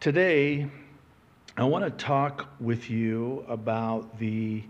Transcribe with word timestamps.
Today, 0.00 0.66
I 1.58 1.64
want 1.64 1.84
to 1.84 1.90
talk 2.02 2.48
with 2.58 2.88
you 2.88 3.44
about 3.46 4.18
the 4.18 4.62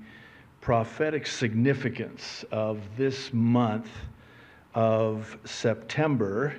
prophetic 0.61 1.25
significance 1.25 2.45
of 2.51 2.81
this 2.97 3.33
month 3.33 3.89
of 4.75 5.39
September 5.45 6.57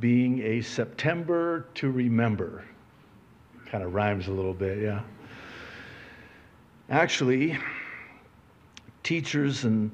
being 0.00 0.42
a 0.42 0.62
September 0.62 1.68
to 1.74 1.92
remember. 1.92 2.64
Kind 3.66 3.84
of 3.84 3.94
rhymes 3.94 4.26
a 4.26 4.32
little 4.32 4.52
bit, 4.52 4.78
yeah. 4.78 5.02
Actually, 6.90 7.56
teachers 9.04 9.62
and 9.62 9.92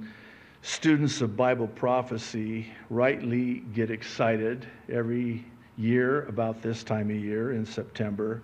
students 0.63 1.21
of 1.21 1.37
Bible 1.37 1.69
prophecy 1.69 2.73
rightly 2.89 3.57
get 3.75 3.91
excited 3.91 4.67
every 4.89 5.45
year 5.79 6.25
about 6.27 6.61
this 6.61 6.83
time 6.83 7.11
of 7.11 7.17
year 7.17 7.53
in 7.53 7.65
September 7.65 8.43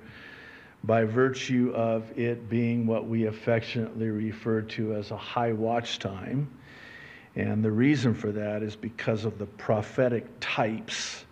by 0.84 1.05
virtue 1.05 1.73
of 1.74 2.16
it 2.19 2.48
being 2.48 2.87
what 2.87 3.07
we 3.07 3.27
affectionately 3.27 4.09
refer 4.09 4.60
to 4.60 4.95
as 4.95 5.10
a 5.10 5.16
high 5.16 5.52
watch 5.52 5.98
time. 5.98 6.48
And 7.37 7.65
the 7.65 7.70
reason 7.70 8.15
for 8.15 8.30
that 8.33 8.62
is 8.62 8.77
because 8.77 9.24
of 9.24 9.38
the 9.38 9.47
prophetic 9.47 10.27
types 10.41 11.24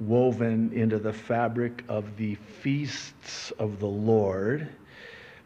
woven 0.00 0.72
into 0.72 0.98
the 0.98 1.12
fabric 1.12 1.84
of 1.88 2.16
the 2.16 2.36
feasts 2.36 3.50
of 3.58 3.78
the 3.80 3.86
Lord 3.86 4.68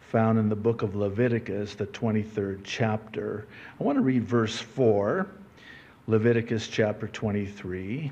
found 0.00 0.38
in 0.38 0.48
the 0.48 0.56
book 0.56 0.82
of 0.82 0.94
Leviticus, 0.94 1.74
the 1.74 1.86
23rd 1.86 2.60
chapter. 2.64 3.46
I 3.78 3.84
want 3.84 3.96
to 3.96 4.02
read 4.02 4.24
verse 4.24 4.58
4, 4.58 5.26
Leviticus 6.06 6.68
chapter 6.68 7.08
23. 7.08 8.10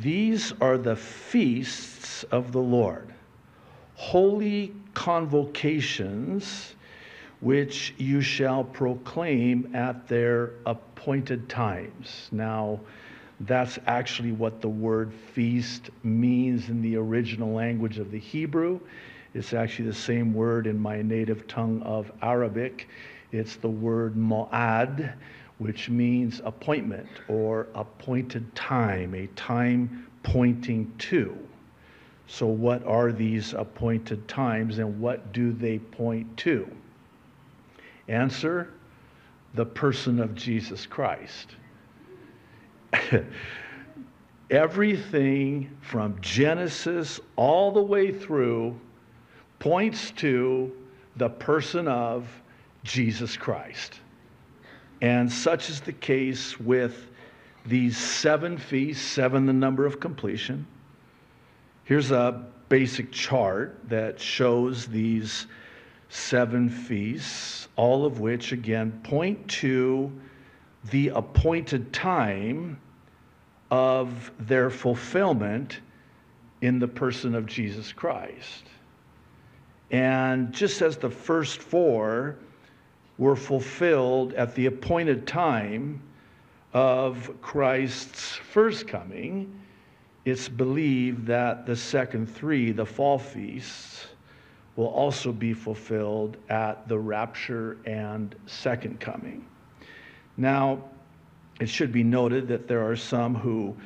These 0.00 0.54
are 0.62 0.78
the 0.78 0.96
feasts 0.96 2.24
of 2.24 2.52
the 2.52 2.60
Lord, 2.60 3.12
holy 3.96 4.72
convocations 4.94 6.74
which 7.40 7.94
you 7.98 8.22
shall 8.22 8.64
proclaim 8.64 9.74
at 9.74 10.08
their 10.08 10.52
appointed 10.64 11.48
times. 11.50 12.28
Now, 12.32 12.80
that's 13.40 13.78
actually 13.86 14.32
what 14.32 14.62
the 14.62 14.68
word 14.68 15.12
feast 15.34 15.90
means 16.02 16.70
in 16.70 16.80
the 16.80 16.96
original 16.96 17.52
language 17.52 17.98
of 17.98 18.10
the 18.10 18.18
Hebrew. 18.18 18.80
It's 19.34 19.52
actually 19.52 19.88
the 19.88 19.94
same 19.94 20.32
word 20.32 20.66
in 20.66 20.78
my 20.78 21.02
native 21.02 21.46
tongue 21.46 21.82
of 21.82 22.10
Arabic. 22.22 22.88
It's 23.32 23.56
the 23.56 23.68
word 23.68 24.16
mo'ad, 24.16 25.14
which 25.60 25.90
means 25.90 26.40
appointment 26.46 27.06
or 27.28 27.68
appointed 27.74 28.52
time, 28.54 29.14
a 29.14 29.26
time 29.36 30.06
pointing 30.22 30.90
to. 30.96 31.36
So, 32.26 32.46
what 32.46 32.82
are 32.86 33.12
these 33.12 33.52
appointed 33.52 34.26
times 34.26 34.78
and 34.78 34.98
what 34.98 35.32
do 35.34 35.52
they 35.52 35.78
point 35.78 36.34
to? 36.38 36.66
Answer 38.08 38.72
the 39.52 39.66
person 39.66 40.18
of 40.18 40.34
Jesus 40.34 40.86
Christ. 40.86 41.56
Everything 44.50 45.76
from 45.82 46.18
Genesis 46.22 47.20
all 47.36 47.70
the 47.70 47.82
way 47.82 48.12
through 48.12 48.80
points 49.58 50.10
to 50.12 50.72
the 51.16 51.28
person 51.28 51.86
of 51.86 52.26
Jesus 52.82 53.36
Christ. 53.36 54.00
And 55.00 55.30
such 55.32 55.70
is 55.70 55.80
the 55.80 55.92
case 55.92 56.60
with 56.60 57.08
these 57.66 57.96
seven 57.96 58.58
feasts, 58.58 59.04
seven 59.04 59.46
the 59.46 59.52
number 59.52 59.86
of 59.86 60.00
completion. 60.00 60.66
Here's 61.84 62.10
a 62.10 62.44
basic 62.68 63.10
chart 63.10 63.78
that 63.88 64.20
shows 64.20 64.86
these 64.86 65.46
seven 66.08 66.68
feasts, 66.68 67.68
all 67.76 68.04
of 68.04 68.20
which, 68.20 68.52
again, 68.52 69.00
point 69.04 69.48
to 69.48 70.12
the 70.90 71.08
appointed 71.08 71.92
time 71.92 72.78
of 73.70 74.30
their 74.38 74.70
fulfillment 74.70 75.80
in 76.62 76.78
the 76.78 76.88
person 76.88 77.34
of 77.34 77.46
Jesus 77.46 77.92
Christ. 77.92 78.64
And 79.90 80.52
just 80.52 80.82
as 80.82 80.96
the 80.96 81.10
first 81.10 81.60
four 81.60 82.36
were 83.20 83.36
fulfilled 83.36 84.32
at 84.32 84.54
the 84.54 84.64
appointed 84.64 85.26
time 85.26 86.00
of 86.72 87.30
Christ's 87.42 88.36
first 88.36 88.88
coming, 88.88 89.60
it's 90.24 90.48
believed 90.48 91.26
that 91.26 91.66
the 91.66 91.76
second 91.76 92.26
three, 92.34 92.72
the 92.72 92.86
fall 92.86 93.18
feasts, 93.18 94.06
will 94.74 94.86
also 94.86 95.32
be 95.32 95.52
fulfilled 95.52 96.38
at 96.48 96.88
the 96.88 96.98
rapture 96.98 97.76
and 97.84 98.34
second 98.46 98.98
coming. 99.00 99.44
Now, 100.38 100.82
it 101.60 101.68
should 101.68 101.92
be 101.92 102.02
noted 102.02 102.48
that 102.48 102.68
there 102.68 102.88
are 102.88 102.96
some 102.96 103.34
who 103.34 103.76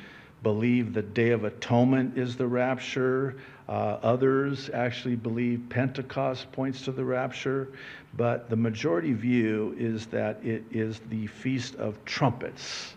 believe 0.43 0.93
the 0.93 1.01
Day 1.01 1.31
of 1.31 1.43
Atonement 1.43 2.17
is 2.17 2.37
the 2.37 2.47
rapture. 2.47 3.35
Uh, 3.67 3.97
others 4.03 4.69
actually 4.73 5.15
believe 5.15 5.63
Pentecost 5.69 6.51
points 6.51 6.83
to 6.83 6.91
the 6.91 7.03
rapture, 7.03 7.69
but 8.15 8.49
the 8.49 8.55
majority 8.55 9.13
view 9.13 9.75
is 9.77 10.05
that 10.07 10.39
it 10.43 10.63
is 10.71 11.01
the 11.09 11.25
Feast 11.27 11.75
of 11.75 12.03
Trumpets 12.05 12.95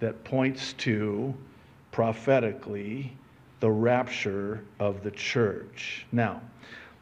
that 0.00 0.24
points 0.24 0.72
to 0.74 1.34
prophetically 1.92 3.12
the 3.60 3.70
rapture 3.70 4.64
of 4.78 5.02
the 5.02 5.10
church. 5.10 6.06
Now, 6.12 6.40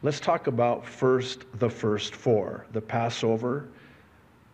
let's 0.03 0.19
talk 0.19 0.47
about 0.49 0.85
first 0.85 1.45
the 1.59 1.71
first 1.71 2.15
four 2.15 2.67
the 2.73 2.81
Passover, 2.81 3.69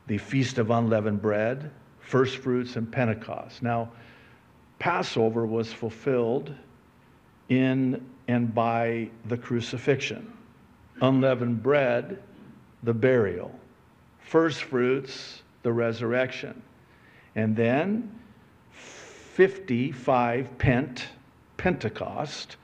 the 0.08 0.19
Feast 0.19 0.58
of 0.58 0.70
Unleavened 0.70 1.22
Bread, 1.22 1.70
First 2.00 2.38
Fruits, 2.38 2.76
and 2.76 2.90
Pentecost. 2.90 3.62
Now, 3.62 3.90
Passover 4.78 5.46
was 5.46 5.72
fulfilled 5.72 6.54
in 7.48 8.04
and 8.28 8.54
by 8.54 9.10
the 9.26 9.36
crucifixion. 9.36 10.32
Unleavened 11.00 11.62
bread, 11.62 12.22
the 12.82 12.94
burial. 12.94 13.54
First 14.20 14.62
fruits, 14.62 15.42
the 15.62 15.72
resurrection. 15.72 16.60
And 17.34 17.56
then 17.56 18.18
55 18.70 20.58
Pent, 20.58 21.08
Pentecost, 21.56 22.56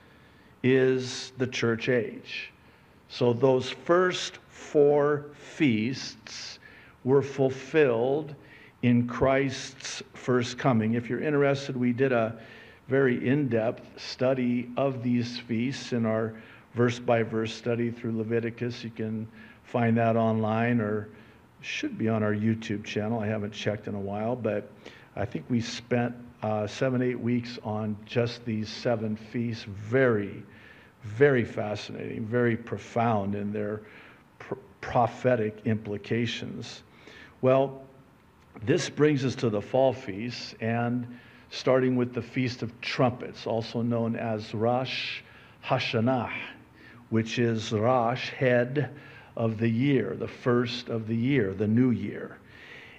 is 0.63 1.33
the 1.39 1.47
church 1.47 1.89
age. 1.89 2.53
So 3.09 3.33
those 3.33 3.71
first 3.71 4.39
four 4.49 5.27
feasts 5.33 6.59
were 7.05 7.23
fulfilled 7.23 8.35
in 8.83 9.07
Christ's 9.07 10.03
first 10.15 10.59
coming. 10.59 10.95
If 10.95 11.09
you're 11.09 11.23
interested, 11.23 11.77
we 11.77 11.93
did 11.93 12.13
a 12.13 12.39
very 12.89 13.29
in 13.29 13.49
depth 13.49 14.01
study 14.01 14.71
of 14.77 15.03
these 15.03 15.39
feasts 15.39 15.93
in 15.93 16.07
our 16.07 16.35
verse 16.75 16.99
by 16.99 17.23
verse 17.23 17.55
study 17.55 17.91
through 17.91 18.17
Leviticus. 18.17 18.83
You 18.83 18.91
can 18.91 19.29
find 19.65 19.97
that 19.99 20.17
online 20.17 20.81
or 20.81 21.09
should 21.61 21.99
be 21.99 22.09
on 22.09 22.23
our 22.23 22.35
YouTube 22.35 22.85
channel. 22.85 23.21
I 23.21 23.27
haven't 23.27 23.53
checked 23.53 23.89
in 23.89 23.95
a 23.95 24.01
while, 24.01 24.35
but 24.35 24.71
I 25.17 25.25
think 25.25 25.45
we 25.49 25.61
spent 25.61 26.15
uh, 26.43 26.67
seven, 26.67 27.03
eight 27.03 27.19
weeks 27.19 27.59
on 27.63 27.97
just 28.07 28.45
these 28.45 28.69
seven 28.69 29.17
feasts. 29.17 29.65
Very, 29.65 30.43
very 31.03 31.45
fascinating, 31.45 32.25
very 32.25 32.57
profound 32.57 33.35
in 33.35 33.53
their 33.53 33.83
pr- 34.39 34.55
prophetic 34.81 35.59
implications. 35.65 36.83
Well, 37.43 37.83
this 38.63 38.89
brings 38.89 39.25
us 39.25 39.35
to 39.37 39.51
the 39.51 39.61
fall 39.61 39.93
feasts, 39.93 40.55
and 40.61 41.19
starting 41.51 41.97
with 41.97 42.15
the 42.15 42.23
Feast 42.23 42.63
of 42.63 42.81
Trumpets, 42.81 43.47
also 43.47 43.83
known 43.83 44.17
as 44.17 44.55
Rosh 44.55 45.21
Hashanah, 45.65 46.33
which 47.11 47.39
is 47.39 47.73
Rosh, 47.73 48.31
head 48.31 48.91
of 49.37 49.59
the 49.59 49.69
year, 49.69 50.17
the 50.19 50.29
first 50.29 50.89
of 50.89 51.07
the 51.07 51.17
year, 51.17 51.55
the 51.55 51.67
new 51.67 51.91
year. 51.91 52.39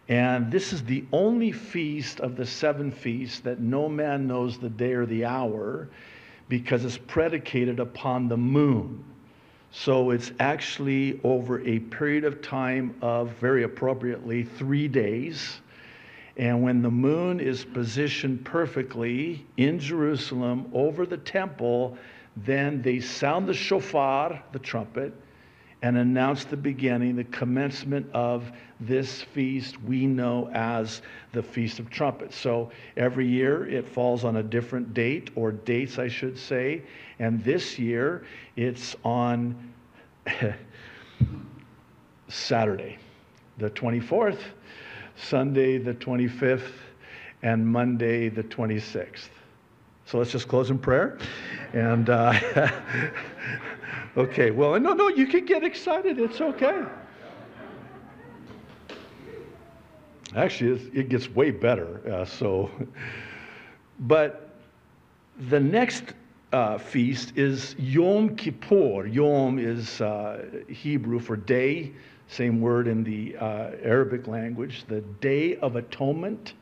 And 0.07 0.51
this 0.51 0.73
is 0.73 0.83
the 0.83 1.05
only 1.11 1.51
feast 1.51 2.19
of 2.19 2.35
the 2.35 2.45
seven 2.45 2.91
feasts 2.91 3.41
that 3.41 3.59
no 3.59 3.87
man 3.87 4.27
knows 4.27 4.57
the 4.57 4.69
day 4.69 4.93
or 4.93 5.05
the 5.05 5.25
hour 5.25 5.87
because 6.47 6.83
it's 6.83 6.97
predicated 6.97 7.79
upon 7.79 8.27
the 8.27 8.37
moon. 8.37 9.03
So 9.71 10.09
it's 10.09 10.31
actually 10.39 11.19
over 11.23 11.61
a 11.61 11.77
period 11.77 12.23
of 12.23 12.41
time 12.41 12.95
of, 13.03 13.29
very 13.33 13.61
appropriately, 13.63 14.43
three 14.43 14.87
days. 14.87 15.61
And 16.39 16.63
when 16.63 16.81
the 16.81 16.89
moon 16.89 17.41
is 17.41 17.65
positioned 17.65 18.45
perfectly 18.45 19.45
in 19.57 19.77
Jerusalem 19.77 20.69
over 20.73 21.05
the 21.05 21.17
temple, 21.17 21.97
then 22.37 22.81
they 22.81 23.01
sound 23.01 23.45
the 23.45 23.53
shofar, 23.53 24.41
the 24.53 24.59
trumpet, 24.59 25.13
and 25.81 25.97
announce 25.97 26.45
the 26.45 26.55
beginning, 26.55 27.17
the 27.17 27.25
commencement 27.25 28.09
of 28.13 28.53
this 28.79 29.21
feast 29.21 29.81
we 29.83 30.05
know 30.05 30.49
as 30.53 31.01
the 31.33 31.43
Feast 31.43 31.77
of 31.77 31.89
Trumpets. 31.89 32.37
So 32.37 32.71
every 32.95 33.27
year 33.27 33.67
it 33.67 33.85
falls 33.85 34.23
on 34.23 34.37
a 34.37 34.43
different 34.43 34.93
date, 34.93 35.31
or 35.35 35.51
dates, 35.51 35.99
I 35.99 36.07
should 36.07 36.37
say. 36.37 36.83
And 37.19 37.43
this 37.43 37.77
year 37.77 38.23
it's 38.55 38.95
on 39.03 39.73
Saturday, 42.29 42.97
the 43.57 43.69
24th, 43.69 44.39
Sunday, 45.21 45.77
the 45.77 45.93
25th, 45.93 46.71
and 47.41 47.65
Monday, 47.65 48.29
the 48.29 48.43
26th. 48.43 49.29
So 50.05 50.17
let's 50.17 50.31
just 50.31 50.47
close 50.47 50.69
in 50.69 50.79
prayer. 50.79 51.19
And, 51.73 52.09
uh, 52.09 52.33
okay, 54.17 54.51
well, 54.51 54.79
no, 54.79 54.93
no, 54.93 55.09
you 55.09 55.27
can 55.27 55.45
get 55.45 55.63
excited. 55.63 56.19
It's 56.19 56.41
okay. 56.41 56.83
Actually, 60.35 60.81
it 60.93 61.09
gets 61.09 61.29
way 61.29 61.51
better. 61.51 62.01
Uh, 62.11 62.25
so, 62.25 62.69
but 63.99 64.49
the 65.49 65.59
next 65.59 66.13
uh, 66.53 66.77
feast 66.77 67.37
is 67.37 67.75
Yom 67.77 68.35
Kippur. 68.35 69.05
Yom 69.07 69.59
is 69.59 70.01
uh, 70.01 70.45
Hebrew 70.67 71.19
for 71.19 71.35
day, 71.35 71.93
same 72.29 72.61
word 72.61 72.87
in 72.87 73.03
the 73.03 73.35
uh, 73.37 73.71
Arabic 73.83 74.27
language, 74.27 74.85
the 74.87 75.01
Day 75.01 75.57
of 75.57 75.75
Atonement. 75.75 76.53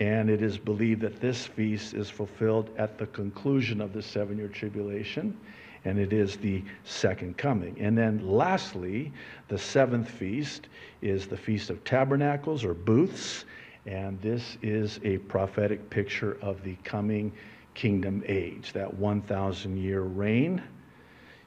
And 0.00 0.28
it 0.28 0.42
is 0.42 0.58
believed 0.58 1.00
that 1.02 1.20
this 1.20 1.46
feast 1.46 1.94
is 1.94 2.10
fulfilled 2.10 2.70
at 2.76 2.98
the 2.98 3.06
conclusion 3.06 3.80
of 3.80 3.92
the 3.92 4.02
seven 4.02 4.38
year 4.38 4.48
tribulation, 4.48 5.36
and 5.84 5.98
it 5.98 6.12
is 6.12 6.36
the 6.36 6.62
second 6.84 7.36
coming. 7.36 7.76
And 7.80 7.96
then 7.96 8.28
lastly, 8.28 9.12
the 9.48 9.58
seventh 9.58 10.10
feast 10.10 10.68
is 11.00 11.26
the 11.26 11.36
Feast 11.36 11.70
of 11.70 11.82
Tabernacles 11.84 12.64
or 12.64 12.74
Booths, 12.74 13.44
and 13.86 14.20
this 14.20 14.58
is 14.62 15.00
a 15.04 15.18
prophetic 15.18 15.88
picture 15.90 16.38
of 16.42 16.62
the 16.62 16.76
coming 16.84 17.32
kingdom 17.74 18.22
age, 18.26 18.72
that 18.72 18.92
1,000 18.92 19.76
year 19.76 20.02
reign 20.02 20.62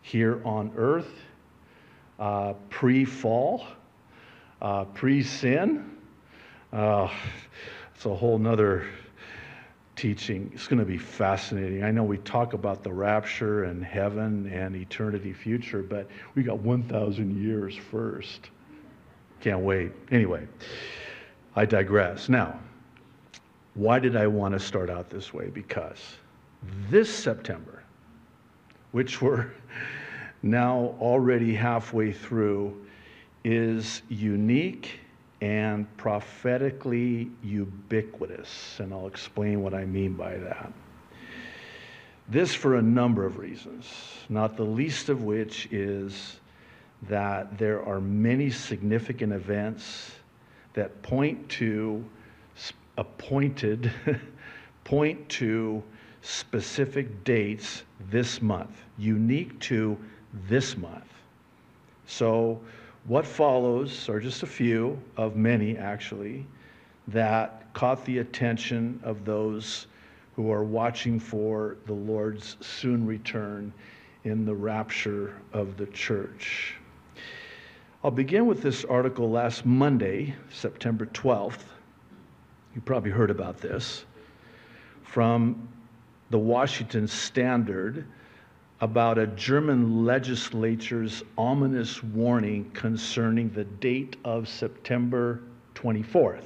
here 0.02 0.42
on 0.46 0.72
earth, 0.76 1.12
uh, 2.22 2.54
pre 2.70 3.04
fall, 3.04 3.66
uh, 4.62 4.86
pre 4.86 5.24
sin. 5.24 5.98
Uh, 6.72 7.10
it's 7.94 8.06
a 8.06 8.16
whole 8.16 8.38
nother 8.38 8.88
teaching. 9.96 10.52
It's 10.54 10.68
going 10.68 10.80
to 10.80 10.86
be 10.86 11.00
fascinating. 11.00 11.84
I 11.84 11.92
know 11.92 12.04
we 12.04 12.20
talk 12.20 12.54
about 12.54 12.84
the 12.84 12.94
rapture 12.94 13.66
and 13.66 13.84
heaven 13.84 14.48
and 14.54 14.76
eternity 14.76 15.34
future, 15.34 15.82
but 15.82 16.08
we 16.36 16.44
got 16.44 16.60
1,000 16.60 17.44
years 17.44 17.76
first. 17.76 18.52
Can't 19.42 19.62
wait. 19.62 19.92
Anyway, 20.12 20.48
I 21.56 21.66
digress. 21.66 22.30
Now, 22.30 22.60
why 23.74 23.98
did 23.98 24.16
I 24.16 24.28
want 24.28 24.54
to 24.54 24.60
start 24.60 24.92
out 24.92 25.10
this 25.10 25.34
way? 25.34 25.48
Because 25.48 26.00
this 26.90 27.14
September, 27.14 27.84
which 28.92 29.22
we're 29.22 29.50
now 30.44 30.96
already 31.00 31.54
halfway 31.54 32.12
through, 32.12 32.86
is 33.44 34.02
unique 34.10 35.00
and 35.42 35.86
prophetically 35.98 37.30
ubiquitous. 37.44 38.80
And 38.80 38.94
I'll 38.94 39.08
explain 39.08 39.64
what 39.64 39.74
I 39.74 39.86
mean 39.86 40.14
by 40.14 40.38
that. 40.38 40.72
This 42.30 42.54
for 42.54 42.76
a 42.76 42.82
number 42.82 43.26
of 43.26 43.38
reasons, 43.38 43.86
not 44.30 44.56
the 44.56 44.64
least 44.64 45.10
of 45.10 45.24
which 45.24 45.68
is 45.72 46.38
that 47.10 47.58
there 47.58 47.84
are 47.84 48.00
many 48.00 48.50
significant 48.50 49.34
events 49.34 50.12
that 50.74 51.02
point 51.02 51.50
to 51.50 52.06
appointed, 52.98 53.92
point 54.84 55.28
to 55.30 55.84
specific 56.22 57.24
dates 57.24 57.84
this 58.12 58.42
month, 58.42 58.84
unique 58.98 59.60
to 59.60 59.98
this 60.48 60.78
month. 60.78 61.14
So, 62.06 62.60
what 63.06 63.26
follows 63.26 64.10
are 64.10 64.20
just 64.20 64.44
a 64.44 64.48
few 64.48 65.02
of 65.18 65.36
many, 65.36 65.78
actually, 65.78 66.46
that 67.08 67.74
caught 67.74 68.06
the 68.06 68.20
attention 68.20 69.00
of 69.04 69.26
those 69.26 69.88
who 70.36 70.52
are 70.52 70.64
watching 70.64 71.20
for 71.20 71.78
the 71.88 71.94
Lord's 71.94 72.58
soon 72.62 73.06
return 73.06 73.74
in 74.24 74.46
the 74.46 74.54
rapture 74.54 75.36
of 75.54 75.78
the 75.78 75.88
church. 75.88 76.76
I'll 78.04 78.12
begin 78.12 78.46
with 78.46 78.62
this 78.62 78.86
article 78.86 79.30
last 79.30 79.66
Monday, 79.66 80.36
September 80.52 81.06
12th. 81.08 81.64
You 82.76 82.82
probably 82.82 83.12
heard 83.12 83.30
about 83.30 83.58
this 83.58 84.06
from 85.04 85.68
the 86.30 86.40
Washington 86.40 87.08
Standard 87.08 88.06
about 88.82 89.20
a 89.20 89.28
German 89.28 90.06
legislature's 90.06 91.24
ominous 91.38 92.04
warning 92.04 92.70
concerning 92.72 93.50
the 93.52 93.64
date 93.64 94.18
of 94.26 94.50
September 94.50 95.40
24th. 95.76 96.46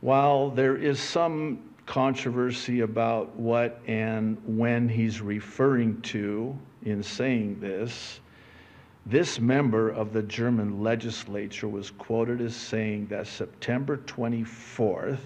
While 0.00 0.50
there 0.50 0.76
is 0.76 1.00
some 1.00 1.58
controversy 1.86 2.80
about 2.80 3.34
what 3.34 3.80
and 3.88 4.40
when 4.46 4.88
he's 4.88 5.20
referring 5.20 6.00
to 6.02 6.56
in 6.84 7.02
saying 7.02 7.58
this, 7.58 8.20
this 9.06 9.40
member 9.40 9.90
of 9.90 10.12
the 10.12 10.22
German 10.22 10.82
legislature 10.82 11.68
was 11.68 11.90
quoted 11.90 12.40
as 12.40 12.54
saying 12.54 13.06
that 13.08 13.26
September 13.26 13.96
24th 13.96 15.18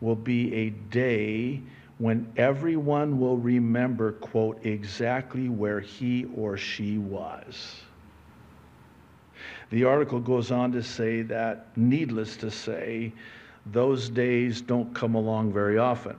will 0.00 0.16
be 0.16 0.52
a 0.54 0.70
day 0.70 1.62
when 2.00 2.32
everyone 2.38 3.20
will 3.20 3.36
remember, 3.36 4.12
quote, 4.12 4.64
exactly 4.64 5.50
where 5.50 5.80
he 5.80 6.24
or 6.34 6.56
she 6.56 6.96
was. 6.96 7.76
The 9.68 9.84
article 9.84 10.18
goes 10.18 10.50
on 10.50 10.72
to 10.72 10.82
say 10.82 11.20
that, 11.22 11.76
needless 11.76 12.38
to 12.38 12.50
say, 12.50 13.12
those 13.66 14.08
days 14.08 14.62
don't 14.62 14.94
come 14.94 15.14
along 15.14 15.52
very 15.52 15.76
often. 15.76 16.16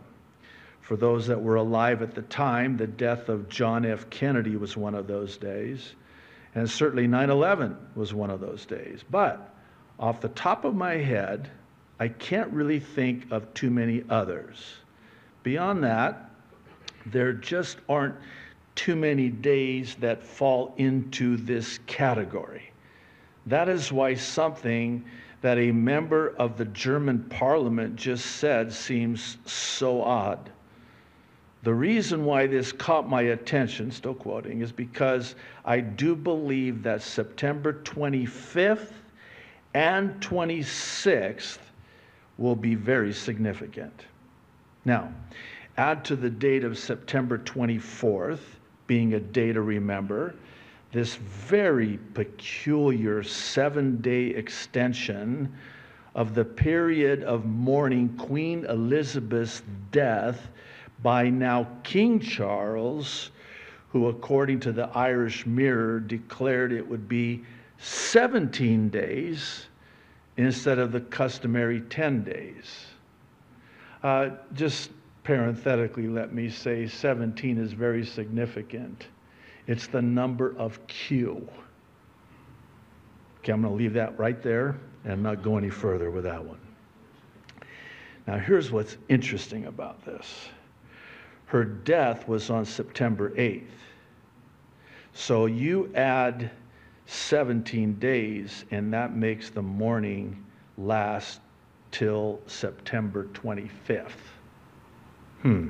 For 0.81 0.95
those 0.95 1.25
that 1.25 1.42
were 1.42 1.56
alive 1.56 2.04
at 2.04 2.13
the 2.13 2.22
time, 2.22 2.77
the 2.77 2.86
death 2.86 3.27
of 3.27 3.50
John 3.50 3.84
F. 3.84 4.07
Kennedy 4.12 4.57
was 4.57 4.77
one 4.77 4.94
of 4.94 5.07
those 5.07 5.36
days, 5.36 5.95
and 6.54 6.69
certainly 6.69 7.07
9 7.07 7.31
11 7.31 7.75
was 7.95 8.13
one 8.13 8.30
of 8.30 8.39
those 8.39 8.68
days. 8.68 9.04
But 9.10 9.51
off 10.00 10.22
the 10.22 10.30
top 10.30 10.63
of 10.63 10.75
my 10.75 10.98
head, 10.98 11.50
I 12.00 12.07
can't 12.07 12.51
really 12.51 12.80
think 12.80 13.31
of 13.31 13.51
too 13.56 13.72
many 13.72 14.04
others. 14.12 14.75
Beyond 15.44 15.84
that, 15.84 16.30
there 17.06 17.34
just 17.34 17.78
aren't 17.90 18.16
too 18.76 18.96
many 18.96 19.30
days 19.30 19.96
that 19.96 20.24
fall 20.24 20.74
into 20.78 21.38
this 21.38 21.80
category. 21.88 22.72
That 23.48 23.70
is 23.70 23.92
why 23.92 24.13
something 24.13 25.04
that 25.42 25.58
a 25.58 25.72
member 25.72 26.36
of 26.38 26.58
the 26.58 26.65
German 26.65 27.24
parliament 27.30 27.96
just 27.96 28.25
said 28.25 28.72
seems 28.72 29.38
so 29.46 30.01
odd. 30.04 30.51
The 31.63 31.74
reason 31.74 32.25
why 32.25 32.48
this 32.48 32.72
caught 32.72 33.10
my 33.10 33.22
attention, 33.22 33.92
still 33.92 34.13
quoting, 34.13 34.62
is 34.62 34.72
because 34.72 35.36
I 35.65 35.80
do 35.80 36.15
believe 36.15 36.82
that 36.84 37.01
September 37.01 37.74
25th 37.74 38.94
and 39.74 40.20
26th 40.22 41.60
will 42.38 42.56
be 42.56 42.75
very 42.75 43.13
significant. 43.13 44.06
Now, 44.84 45.14
add 45.78 46.04
to 46.06 46.16
the 46.16 46.30
date 46.30 46.64
of 46.64 46.78
September 46.78 47.38
24th, 47.38 48.40
being 48.88 49.14
a 49.14 49.20
day 49.20 49.54
to 49.54 49.62
remember, 49.62 50.36
this 50.92 51.16
very 51.16 52.00
peculiar 52.14 53.24
seven 53.24 54.02
day 54.02 54.28
extension 54.28 55.54
of 56.16 56.36
the 56.36 56.44
period 56.44 57.24
of 57.24 57.46
mourning 57.46 58.10
Queen 58.18 58.66
Elizabeth's 58.66 59.62
death 59.92 60.50
by 61.02 61.30
now 61.30 61.68
King 61.84 62.20
Charles, 62.20 63.32
who, 63.90 64.08
according 64.08 64.60
to 64.62 64.72
the 64.72 64.90
Irish 64.98 65.46
Mirror, 65.46 66.02
declared 66.02 66.74
it 66.74 66.86
would 66.86 67.08
be 67.08 67.44
17 67.78 68.90
days 68.90 69.68
instead 70.38 70.80
of 70.80 70.92
the 70.92 71.02
customary 71.02 71.82
10 71.82 72.24
days. 72.24 72.90
Uh, 74.03 74.29
just 74.53 74.91
parenthetically, 75.24 76.08
let 76.08 76.34
me 76.34 76.50
say 76.50 76.88
17 76.88 77.58
is 77.58 77.74
very 77.74 78.05
significant. 78.05 79.08
It's 79.67 79.88
the 79.88 80.01
number 80.01 80.55
of 80.58 80.86
Q. 80.88 81.48
Okay, 83.39 83.53
I'm 83.53 83.62
going 83.62 83.74
to 83.74 83.77
leave 83.77 83.93
that 83.93 84.17
right 84.17 84.41
there 84.41 84.79
and 85.05 85.22
not 85.22 85.43
go 85.43 85.58
any 85.58 85.70
further 85.70 86.12
with 86.12 86.24
that 86.24 86.43
one. 86.43 86.60
Now, 88.27 88.38
here's 88.38 88.72
what's 88.72 88.98
interesting 89.10 89.65
about 89.65 90.03
this 90.05 90.50
her 91.46 91.65
death 91.65 92.29
was 92.29 92.50
on 92.50 92.63
September 92.63 93.31
8th. 93.31 93.65
So 95.13 95.48
you 95.48 95.91
add 95.96 96.50
17 97.08 97.96
days, 97.96 98.63
and 98.72 98.93
that 98.93 99.13
makes 99.13 99.50
the 99.50 99.62
mourning 99.62 100.46
last 100.77 101.41
till 101.91 102.39
September 102.48 103.25
25th. 103.33 104.12
Hmm. 105.41 105.69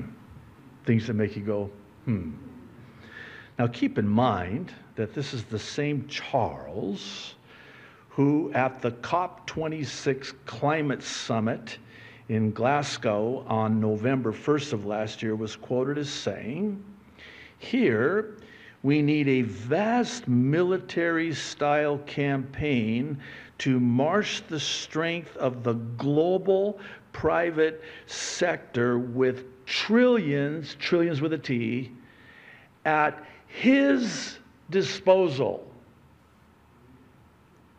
Things 0.84 1.06
that 1.06 1.14
make 1.14 1.36
you 1.36 1.42
go, 1.42 1.70
hmm. 2.04 2.32
Now 3.58 3.66
keep 3.66 3.98
in 3.98 4.08
mind 4.08 4.72
that 4.96 5.14
this 5.14 5.34
is 5.34 5.44
the 5.44 5.58
same 5.58 6.06
Charles 6.08 7.34
who, 8.08 8.52
at 8.52 8.82
the 8.82 8.90
COP26 8.90 10.34
climate 10.44 11.02
summit 11.02 11.78
in 12.28 12.50
Glasgow 12.50 13.44
on 13.48 13.80
November 13.80 14.32
1st 14.32 14.74
of 14.74 14.84
last 14.84 15.22
year, 15.22 15.34
was 15.34 15.56
quoted 15.56 15.96
as 15.96 16.10
saying, 16.10 16.82
Here, 17.58 18.36
we 18.82 19.00
need 19.00 19.28
a 19.28 19.42
vast 19.42 20.26
military 20.26 21.32
style 21.32 21.98
campaign 21.98 23.18
to 23.58 23.78
marsh 23.78 24.40
the 24.48 24.58
strength 24.58 25.36
of 25.36 25.62
the 25.62 25.74
global 25.74 26.80
private 27.12 27.82
sector 28.06 28.98
with 28.98 29.44
trillions, 29.66 30.74
trillions 30.80 31.20
with 31.20 31.32
a 31.32 31.38
T, 31.38 31.92
at 32.84 33.24
his 33.46 34.38
disposal, 34.70 35.70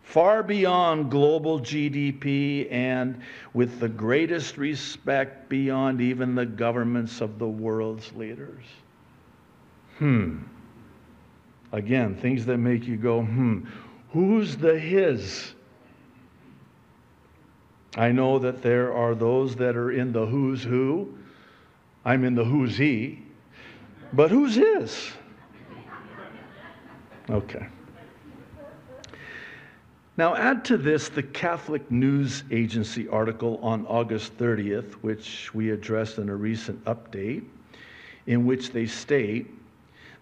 far 0.03 0.41
beyond 0.43 1.11
global 1.11 1.59
GDP 1.59 2.71
and 2.71 3.19
with 3.53 3.79
the 3.79 3.89
greatest 3.89 4.57
respect 4.57 5.49
beyond 5.49 5.99
even 5.99 6.35
the 6.35 6.45
governments 6.45 7.19
of 7.19 7.39
the 7.39 7.47
world's 7.47 8.13
leaders. 8.13 8.63
Hmm. 9.97 10.37
Again, 11.73 12.15
things 12.15 12.45
that 12.45 12.59
make 12.59 12.85
you 12.85 12.97
go, 12.97 13.23
hmm, 13.23 13.61
who's 14.11 14.55
the 14.55 14.77
his? 14.77 15.53
I 17.97 18.11
know 18.11 18.37
that 18.39 18.61
there 18.61 18.93
are 18.93 19.15
those 19.15 19.55
that 19.55 19.75
are 19.75 19.91
in 19.91 20.11
the 20.13 20.25
who's 20.25 20.63
who. 20.63 21.17
I'm 22.05 22.23
in 22.23 22.35
the 22.35 22.43
who's 22.43 22.77
he. 22.77 23.23
But 24.13 24.29
who's 24.29 24.53
his? 24.53 25.11
Okay. 27.29 27.65
Now, 30.15 30.35
add 30.35 30.63
to 30.65 30.77
this 30.77 31.09
the 31.09 31.23
Catholic 31.23 31.89
News 31.89 32.43
Agency 32.51 33.07
article 33.07 33.57
on 33.63 33.87
August 33.87 34.37
30th, 34.37 34.93
which 34.95 35.51
we 35.55 35.71
addressed 35.71 36.19
in 36.19 36.29
a 36.29 36.35
recent 36.35 36.83
update, 36.85 37.45
in 38.27 38.45
which 38.45 38.71
they 38.71 38.85
state 38.85 39.47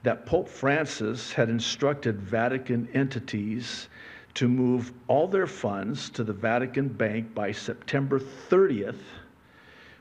that 0.04 0.26
Pope 0.26 0.50
Francis 0.50 1.32
had 1.32 1.50
instructed 1.50 2.20
Vatican 2.20 2.88
entities 2.94 3.88
to 4.34 4.48
move 4.48 4.92
all 5.08 5.28
their 5.28 5.48
funds 5.48 6.10
to 6.10 6.24
the 6.24 6.34
Vatican 6.34 6.88
Bank 6.88 7.36
by 7.36 7.52
September 7.52 8.20
30th, 8.20 9.02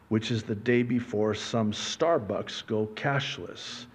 which 0.08 0.30
is 0.30 0.42
the 0.42 0.54
day 0.54 0.82
before 0.82 1.34
some 1.34 1.72
Starbucks 1.72 2.66
go 2.66 2.86
cashless. 2.94 3.86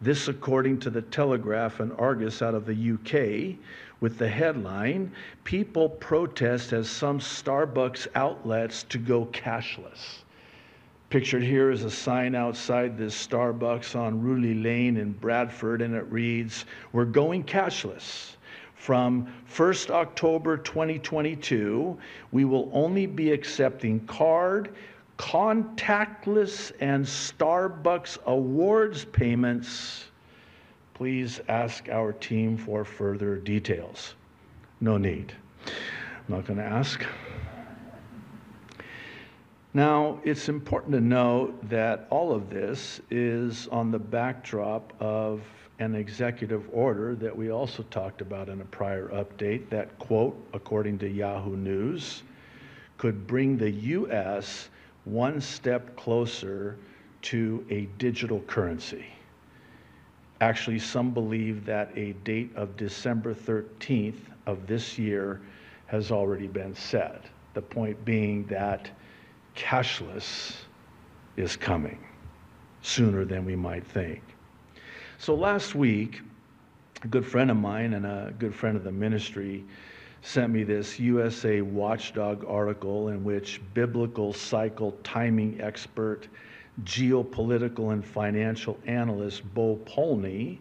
This, 0.00 0.26
according 0.28 0.80
to 0.80 0.90
the 0.90 1.02
Telegraph 1.02 1.80
and 1.80 1.92
Argus 1.92 2.42
out 2.42 2.54
of 2.54 2.66
the 2.66 2.92
UK, 2.92 3.56
with 4.00 4.18
the 4.18 4.28
headline 4.28 5.12
People 5.44 5.88
protest 5.88 6.72
as 6.72 6.90
some 6.90 7.20
Starbucks 7.20 8.08
outlets 8.14 8.82
to 8.84 8.98
go 8.98 9.26
cashless. 9.26 10.23
Pictured 11.14 11.44
here 11.44 11.70
is 11.70 11.84
a 11.84 11.90
sign 11.92 12.34
outside 12.34 12.98
this 12.98 13.14
Starbucks 13.14 13.94
on 13.94 14.20
Rooley 14.20 14.60
Lane 14.60 14.96
in 14.96 15.12
Bradford, 15.12 15.80
and 15.80 15.94
it 15.94 16.10
reads, 16.10 16.64
We're 16.90 17.04
going 17.04 17.44
cashless. 17.44 18.34
From 18.74 19.32
1st 19.48 19.90
October 19.90 20.56
2022, 20.56 21.96
we 22.32 22.44
will 22.44 22.68
only 22.72 23.06
be 23.06 23.30
accepting 23.30 24.00
card, 24.08 24.74
contactless, 25.16 26.72
and 26.80 27.04
Starbucks 27.04 28.18
awards 28.26 29.04
payments. 29.04 30.06
Please 30.94 31.40
ask 31.46 31.88
our 31.90 32.12
team 32.12 32.56
for 32.56 32.84
further 32.84 33.36
details. 33.36 34.16
No 34.80 34.96
need. 34.96 35.32
I'm 35.64 35.74
not 36.26 36.44
going 36.44 36.58
to 36.58 36.64
ask. 36.64 37.04
Now, 39.76 40.20
it's 40.22 40.48
important 40.48 40.92
to 40.92 41.00
note 41.00 41.68
that 41.68 42.06
all 42.08 42.32
of 42.32 42.48
this 42.48 43.00
is 43.10 43.66
on 43.72 43.90
the 43.90 43.98
backdrop 43.98 44.92
of 45.02 45.42
an 45.80 45.96
executive 45.96 46.68
order 46.72 47.16
that 47.16 47.36
we 47.36 47.50
also 47.50 47.82
talked 47.90 48.20
about 48.20 48.48
in 48.48 48.60
a 48.60 48.64
prior 48.66 49.08
update 49.08 49.68
that, 49.70 49.98
quote, 49.98 50.36
according 50.52 50.98
to 50.98 51.08
Yahoo 51.08 51.56
News, 51.56 52.22
could 52.98 53.26
bring 53.26 53.58
the 53.58 53.70
U.S. 53.70 54.68
one 55.06 55.40
step 55.40 55.96
closer 55.96 56.76
to 57.22 57.66
a 57.68 57.86
digital 57.98 58.42
currency. 58.42 59.06
Actually, 60.40 60.78
some 60.78 61.10
believe 61.10 61.64
that 61.64 61.90
a 61.98 62.12
date 62.22 62.54
of 62.54 62.76
December 62.76 63.34
13th 63.34 64.20
of 64.46 64.68
this 64.68 64.96
year 64.96 65.40
has 65.86 66.12
already 66.12 66.46
been 66.46 66.76
set. 66.76 67.24
The 67.54 67.62
point 67.62 68.04
being 68.04 68.44
that 68.46 68.88
cashless 69.56 70.56
is 71.36 71.56
coming 71.56 71.98
sooner 72.82 73.24
than 73.24 73.44
we 73.44 73.56
might 73.56 73.86
think. 73.86 74.22
So 75.18 75.34
last 75.34 75.74
week, 75.74 76.20
a 77.02 77.08
good 77.08 77.26
friend 77.26 77.50
of 77.50 77.56
mine 77.56 77.94
and 77.94 78.06
a 78.06 78.32
good 78.38 78.54
friend 78.54 78.76
of 78.76 78.84
the 78.84 78.92
ministry 78.92 79.64
sent 80.22 80.52
me 80.52 80.64
this 80.64 80.98
USA 80.98 81.60
Watchdog 81.60 82.44
article 82.46 83.08
in 83.08 83.24
which 83.24 83.60
biblical 83.74 84.32
cycle 84.32 84.96
timing 85.02 85.60
expert, 85.60 86.28
geopolitical 86.84 87.92
and 87.92 88.04
financial 88.04 88.78
analyst 88.86 89.42
Bo 89.54 89.76
Polney, 89.84 90.58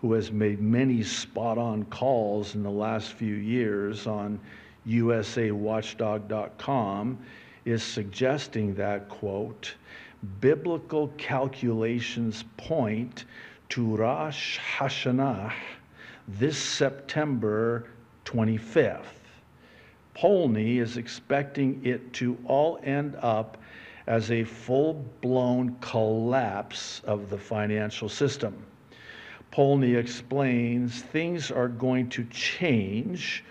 who 0.00 0.12
has 0.12 0.32
made 0.32 0.60
many 0.60 1.02
spot 1.02 1.58
on 1.58 1.84
calls 1.86 2.54
in 2.54 2.62
the 2.62 2.70
last 2.70 3.12
few 3.12 3.34
years 3.34 4.06
on 4.06 4.40
usawatchdog.com, 4.86 7.18
is 7.64 7.82
suggesting 7.82 8.74
that, 8.74 9.08
quote, 9.08 9.74
biblical 10.40 11.08
calculations 11.18 12.44
point 12.56 13.24
to 13.68 13.96
Rosh 13.96 14.58
Hashanah 14.58 15.52
this 16.28 16.56
September 16.58 17.86
25th. 18.24 19.04
Polney 20.16 20.78
is 20.78 20.96
expecting 20.96 21.80
it 21.84 22.12
to 22.14 22.36
all 22.46 22.78
end 22.82 23.16
up 23.20 23.56
as 24.06 24.30
a 24.30 24.44
full 24.44 25.04
blown 25.20 25.76
collapse 25.80 27.00
of 27.04 27.30
the 27.30 27.38
financial 27.38 28.08
system. 28.08 28.64
Polney 29.52 29.96
explains 29.96 31.02
things 31.02 31.50
are 31.50 31.68
going 31.68 32.08
to 32.10 32.24
change 32.24 33.44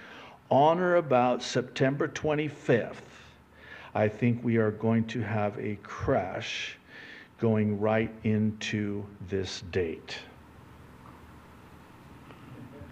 on 0.50 0.80
or 0.80 0.96
about 0.96 1.44
September 1.44 2.08
25th 2.08 3.09
I 3.96 4.08
think 4.08 4.44
we 4.44 4.58
are 4.58 4.72
going 4.72 5.06
to 5.06 5.22
have 5.22 5.58
a 5.58 5.78
crash 5.84 6.78
going 7.40 7.80
right 7.80 8.12
into 8.24 9.06
this 9.28 9.62
date. 9.72 10.18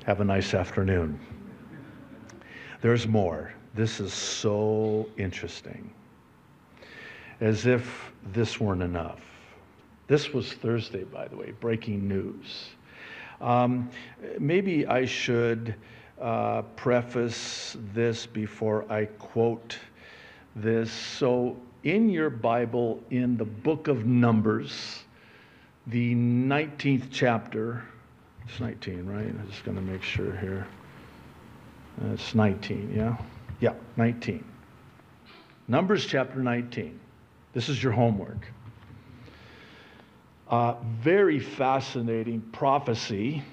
Have 0.06 0.22
a 0.22 0.25
nice 0.25 0.54
afternoon. 0.54 1.20
There's 2.82 3.08
more. 3.08 3.54
This 3.75 4.00
is 4.00 4.13
so 4.13 5.10
interesting. 5.18 5.94
As 7.42 7.66
if 7.66 8.12
this 8.32 8.60
weren't 8.60 8.82
enough. 8.82 9.22
This 10.08 10.34
was 10.34 10.54
Thursday, 10.54 11.04
by 11.04 11.27
the 11.27 11.36
way, 11.36 11.51
breaking 11.60 12.08
news. 12.08 12.70
Um, 13.42 13.89
maybe 14.39 14.88
I 14.88 15.06
should 15.06 15.75
uh, 16.20 16.63
preface 16.75 17.77
this 17.94 18.25
before 18.25 18.92
I 18.92 19.06
quote 19.06 19.77
this. 20.62 20.92
So, 20.92 21.58
in 21.84 22.10
your 22.10 22.30
Bible, 22.30 23.02
in 23.12 23.38
the 23.38 23.46
book 23.46 23.88
of 23.88 24.06
Numbers, 24.06 25.04
the 25.88 26.16
19th 26.16 27.08
chapter, 27.12 27.84
it's 28.48 28.60
19, 28.60 29.06
right? 29.06 29.26
I'm 29.26 29.48
just 29.50 29.64
going 29.64 29.78
to 29.78 29.84
make 29.84 30.04
sure 30.04 30.36
here. 30.36 30.68
It's 32.12 32.36
19, 32.36 32.94
yeah? 32.96 33.18
Yeah, 33.60 33.74
19. 33.96 34.44
Numbers 35.68 36.06
chapter 36.06 36.40
19. 36.40 37.00
This 37.54 37.70
is 37.70 37.82
your 37.82 37.92
homework. 37.92 38.48
Uh, 40.50 40.76
very 41.02 41.40
fascinating 41.40 42.42
prophecy 42.52 43.44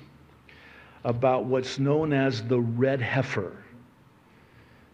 about 1.03 1.45
what's 1.45 1.79
known 1.79 2.13
as 2.13 2.43
the 2.43 2.61
red 2.61 3.01
heifer. 3.01 3.64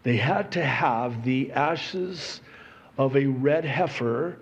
They 0.03 0.17
had 0.17 0.51
to 0.53 0.63
have 0.63 1.23
the 1.23 1.51
ashes 1.51 2.41
of 2.97 3.15
a 3.15 3.25
red 3.25 3.65
heifer 3.65 4.37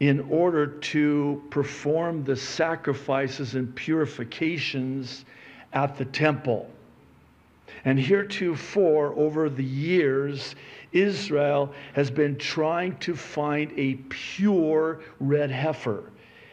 in 0.00 0.20
order 0.30 0.66
to 0.66 1.42
perform 1.50 2.24
the 2.24 2.36
sacrifices 2.36 3.54
and 3.54 3.74
purifications 3.74 5.24
at 5.72 5.96
the 5.96 6.04
temple. 6.04 6.70
And 7.84 7.98
heretofore, 7.98 9.12
over 9.16 9.50
the 9.50 9.64
years, 9.64 10.54
Israel 10.92 11.72
has 11.92 12.10
been 12.10 12.36
trying 12.38 12.96
to 12.98 13.14
find 13.14 13.72
a 13.76 13.94
pure 14.08 15.00
red 15.20 15.50
heifer. 15.50 16.04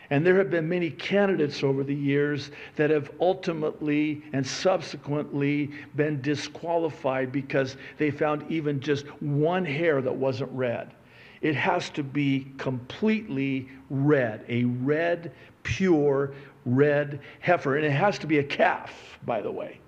And 0.09 0.25
there 0.25 0.37
have 0.37 0.51
been 0.51 0.69
many 0.69 0.91
candidates 0.91 1.63
over 1.63 1.83
the 1.83 1.95
years 1.95 2.51
that 2.75 2.89
have 2.89 3.11
ultimately 3.19 4.23
and 4.33 4.45
subsequently 4.45 5.71
been 5.95 6.21
disqualified 6.21 7.31
because 7.31 7.77
they 7.97 8.11
found 8.11 8.49
even 8.51 8.79
just 8.79 9.07
one 9.21 9.65
hair 9.65 10.01
that 10.01 10.15
wasn't 10.15 10.51
red. 10.51 10.93
It 11.41 11.55
has 11.55 11.89
to 11.91 12.03
be 12.03 12.47
completely 12.57 13.69
red, 13.89 14.45
a 14.47 14.65
red, 14.65 15.31
pure 15.63 16.33
red 16.65 17.19
heifer. 17.39 17.77
And 17.77 17.85
it 17.85 17.91
has 17.91 18.19
to 18.19 18.27
be 18.27 18.39
a 18.39 18.43
calf, 18.43 19.19
by 19.25 19.41
the 19.41 19.51
way. 19.51 19.79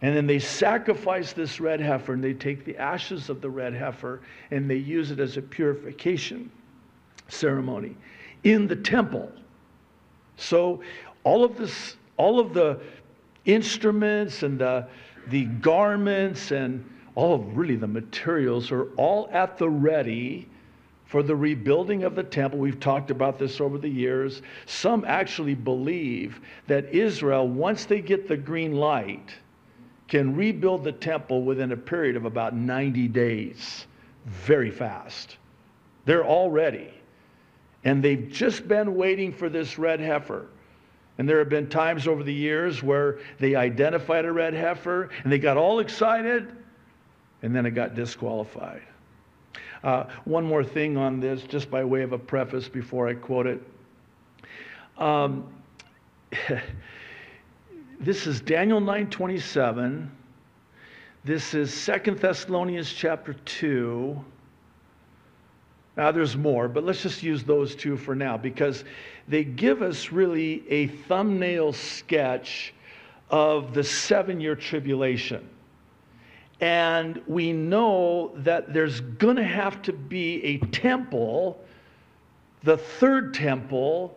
And 0.00 0.16
then 0.16 0.28
they 0.28 0.38
sacrifice 0.38 1.32
this 1.32 1.58
red 1.58 1.80
heifer 1.80 2.12
and 2.12 2.22
they 2.22 2.34
take 2.34 2.64
the 2.64 2.76
ashes 2.76 3.28
of 3.28 3.40
the 3.40 3.50
red 3.50 3.74
heifer 3.74 4.20
and 4.52 4.70
they 4.70 4.76
use 4.76 5.10
it 5.10 5.18
as 5.18 5.36
a 5.36 5.42
purification 5.42 6.50
ceremony 7.26 7.96
in 8.44 8.66
the 8.66 8.76
temple. 8.76 9.30
So 10.36 10.82
all 11.24 11.44
of 11.44 11.56
this, 11.56 11.96
all 12.16 12.38
of 12.38 12.54
the 12.54 12.80
instruments 13.44 14.42
and 14.42 14.58
the, 14.58 14.86
the 15.28 15.44
garments 15.44 16.50
and 16.50 16.84
all 17.14 17.34
of 17.34 17.56
really 17.56 17.76
the 17.76 17.88
materials 17.88 18.70
are 18.70 18.84
all 18.96 19.28
at 19.32 19.58
the 19.58 19.68
ready 19.68 20.48
for 21.06 21.22
the 21.22 21.34
rebuilding 21.34 22.04
of 22.04 22.14
the 22.14 22.22
temple. 22.22 22.58
We've 22.58 22.78
talked 22.78 23.10
about 23.10 23.38
this 23.38 23.60
over 23.60 23.78
the 23.78 23.88
years. 23.88 24.42
Some 24.66 25.04
actually 25.06 25.54
believe 25.54 26.40
that 26.66 26.84
Israel, 26.94 27.48
once 27.48 27.86
they 27.86 28.00
get 28.00 28.28
the 28.28 28.36
green 28.36 28.74
light, 28.74 29.34
can 30.06 30.36
rebuild 30.36 30.84
the 30.84 30.92
temple 30.92 31.42
within 31.42 31.72
a 31.72 31.76
period 31.76 32.16
of 32.16 32.24
about 32.24 32.54
90 32.54 33.08
days. 33.08 33.86
Very 34.26 34.70
fast. 34.70 35.38
They're 36.04 36.24
all 36.24 36.50
ready. 36.50 36.90
And 37.88 38.04
they've 38.04 38.28
just 38.28 38.68
been 38.68 38.96
waiting 38.96 39.32
for 39.32 39.48
this 39.48 39.78
red 39.78 39.98
heifer. 39.98 40.48
And 41.16 41.26
there 41.26 41.38
have 41.38 41.48
been 41.48 41.70
times 41.70 42.06
over 42.06 42.22
the 42.22 42.34
years 42.34 42.82
where 42.82 43.20
they 43.38 43.54
identified 43.54 44.26
a 44.26 44.32
red 44.32 44.52
heifer 44.52 45.08
and 45.24 45.32
they 45.32 45.38
got 45.38 45.56
all 45.56 45.78
excited 45.78 46.54
and 47.40 47.56
then 47.56 47.64
it 47.64 47.70
got 47.70 47.94
disqualified. 47.94 48.82
Uh, 49.82 50.04
one 50.26 50.44
more 50.44 50.62
thing 50.62 50.98
on 50.98 51.18
this, 51.18 51.40
just 51.44 51.70
by 51.70 51.82
way 51.82 52.02
of 52.02 52.12
a 52.12 52.18
preface 52.18 52.68
before 52.68 53.08
I 53.08 53.14
quote 53.14 53.46
it. 53.46 53.62
Um, 54.98 55.50
this 58.00 58.26
is 58.26 58.42
Daniel 58.42 58.82
9:27. 58.82 60.10
This 61.24 61.54
is 61.54 61.72
Second 61.72 62.18
Thessalonians 62.18 62.92
chapter 62.92 63.32
2. 63.32 64.22
Now, 65.98 66.12
there's 66.12 66.36
more, 66.36 66.68
but 66.68 66.84
let's 66.84 67.02
just 67.02 67.24
use 67.24 67.42
those 67.42 67.74
two 67.74 67.96
for 67.96 68.14
now 68.14 68.36
because 68.36 68.84
they 69.26 69.42
give 69.42 69.82
us 69.82 70.12
really 70.12 70.62
a 70.70 70.86
thumbnail 70.86 71.72
sketch 71.72 72.72
of 73.30 73.74
the 73.74 73.82
seven 73.82 74.40
year 74.40 74.54
tribulation. 74.54 75.48
And 76.60 77.20
we 77.26 77.52
know 77.52 78.30
that 78.36 78.72
there's 78.72 79.00
going 79.00 79.36
to 79.36 79.44
have 79.44 79.82
to 79.82 79.92
be 79.92 80.42
a 80.44 80.58
temple, 80.68 81.58
the 82.62 82.78
third 82.78 83.34
temple, 83.34 84.16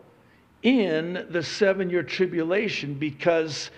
in 0.62 1.26
the 1.32 1.42
seven 1.42 1.90
year 1.90 2.04
tribulation 2.04 2.94
because 2.94 3.72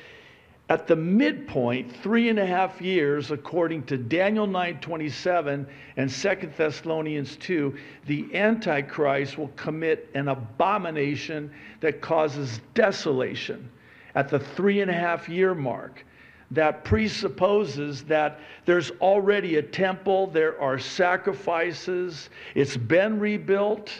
at 0.70 0.88
the 0.88 0.96
midpoint, 0.96 1.93
three 1.98 2.29
and 2.29 2.39
a 2.39 2.46
half 2.46 2.82
years, 2.82 3.32
according 3.32 3.84
to 3.84 3.98
Daniel 3.98 4.48
9:27 4.48 5.67
and 5.98 6.10
2 6.10 6.55
Thessalonians 6.55 7.36
2, 7.36 7.75
the 8.05 8.34
Antichrist 8.34 9.38
will 9.38 9.51
commit 9.58 10.10
an 10.15 10.29
abomination 10.29 11.51
that 11.82 12.00
causes 12.00 12.62
desolation 12.74 13.70
at 14.15 14.29
the 14.29 14.39
three 14.39 14.79
and 14.79 14.89
a 14.89 14.93
half 14.93 15.27
year 15.27 15.53
mark. 15.53 16.05
That 16.51 16.86
presupposes 16.86 18.03
that 18.03 18.39
there's 18.65 18.91
already 19.02 19.58
a 19.58 19.62
temple, 19.62 20.28
there 20.28 20.60
are 20.62 20.80
sacrifices, 20.80 22.30
it's 22.56 22.78
been 22.78 23.19
rebuilt, 23.19 23.91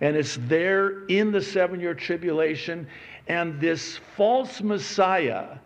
and 0.00 0.14
it's 0.16 0.36
there 0.42 1.04
in 1.06 1.32
the 1.32 1.40
seven 1.40 1.80
year 1.80 1.94
tribulation. 1.94 2.86
And 3.28 3.58
this 3.60 3.98
false 4.16 4.60
Messiah, 4.60 5.58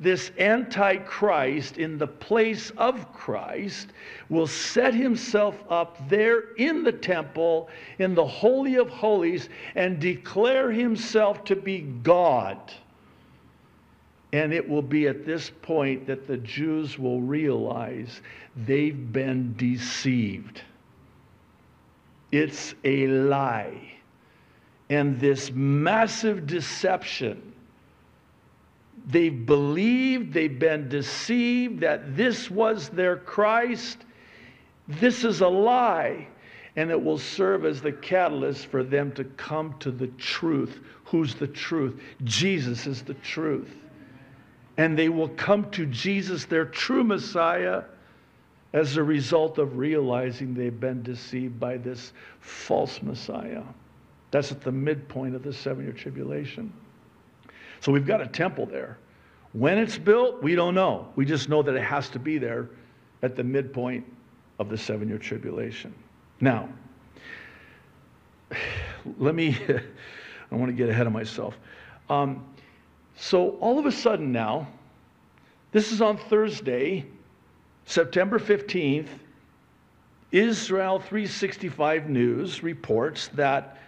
this 0.00 0.30
Antichrist 0.38 1.78
in 1.78 1.98
the 1.98 2.06
place 2.06 2.70
of 2.76 3.12
Christ 3.12 3.88
will 4.28 4.46
set 4.46 4.94
himself 4.94 5.62
up 5.68 6.08
there 6.08 6.54
in 6.56 6.84
the 6.84 6.92
temple, 6.92 7.68
in 7.98 8.14
the 8.14 8.26
Holy 8.26 8.76
of 8.76 8.88
Holies, 8.88 9.48
and 9.74 9.98
declare 9.98 10.70
himself 10.70 11.44
to 11.44 11.56
be 11.56 11.80
God. 11.80 12.58
And 14.32 14.52
it 14.52 14.68
will 14.68 14.82
be 14.82 15.08
at 15.08 15.24
this 15.24 15.50
point 15.62 16.06
that 16.06 16.26
the 16.26 16.36
Jews 16.36 16.98
will 16.98 17.20
realize 17.20 18.20
they've 18.56 19.12
been 19.12 19.54
deceived. 19.56 20.62
It's 22.30 22.74
a 22.84 23.06
lie. 23.06 23.94
And 24.90 25.18
this 25.18 25.50
massive 25.52 26.46
deception 26.46 27.47
They've 29.08 29.46
believed, 29.46 30.34
they've 30.34 30.58
been 30.58 30.90
deceived 30.90 31.80
that 31.80 32.14
this 32.14 32.50
was 32.50 32.90
their 32.90 33.16
Christ. 33.16 34.04
This 34.86 35.24
is 35.24 35.40
a 35.40 35.48
lie. 35.48 36.28
And 36.76 36.90
it 36.90 37.02
will 37.02 37.18
serve 37.18 37.64
as 37.64 37.80
the 37.80 37.90
catalyst 37.90 38.66
for 38.66 38.84
them 38.84 39.10
to 39.12 39.24
come 39.24 39.74
to 39.80 39.90
the 39.90 40.08
truth. 40.18 40.78
Who's 41.06 41.34
the 41.34 41.46
truth? 41.46 42.00
Jesus 42.24 42.86
is 42.86 43.02
the 43.02 43.14
truth. 43.14 43.74
And 44.76 44.96
they 44.96 45.08
will 45.08 45.30
come 45.30 45.70
to 45.72 45.86
Jesus, 45.86 46.44
their 46.44 46.66
true 46.66 47.02
Messiah, 47.02 47.84
as 48.74 48.96
a 48.96 49.02
result 49.02 49.58
of 49.58 49.78
realizing 49.78 50.54
they've 50.54 50.78
been 50.78 51.02
deceived 51.02 51.58
by 51.58 51.78
this 51.78 52.12
false 52.40 53.02
Messiah. 53.02 53.62
That's 54.30 54.52
at 54.52 54.60
the 54.60 54.70
midpoint 54.70 55.34
of 55.34 55.42
the 55.42 55.52
seven 55.52 55.84
year 55.84 55.94
tribulation. 55.94 56.72
So 57.80 57.92
we've 57.92 58.06
got 58.06 58.20
a 58.20 58.26
temple 58.26 58.66
there. 58.66 58.98
When 59.52 59.78
it's 59.78 59.98
built, 59.98 60.42
we 60.42 60.54
don't 60.54 60.74
know. 60.74 61.08
We 61.16 61.24
just 61.24 61.48
know 61.48 61.62
that 61.62 61.74
it 61.74 61.82
has 61.82 62.08
to 62.10 62.18
be 62.18 62.38
there 62.38 62.68
at 63.22 63.36
the 63.36 63.44
midpoint 63.44 64.04
of 64.58 64.68
the 64.68 64.76
seven 64.76 65.08
year 65.08 65.18
tribulation. 65.18 65.94
Now, 66.40 66.68
let 69.18 69.34
me, 69.34 69.56
I 70.50 70.54
want 70.54 70.68
to 70.68 70.76
get 70.76 70.88
ahead 70.88 71.06
of 71.06 71.12
myself. 71.12 71.56
Um, 72.10 72.44
so 73.16 73.50
all 73.60 73.78
of 73.78 73.86
a 73.86 73.92
sudden 73.92 74.32
now, 74.32 74.68
this 75.72 75.92
is 75.92 76.00
on 76.00 76.16
Thursday, 76.16 77.04
September 77.84 78.38
15th. 78.38 79.08
Israel 80.30 80.98
365 80.98 82.10
News 82.10 82.62
reports 82.62 83.28
that 83.28 83.78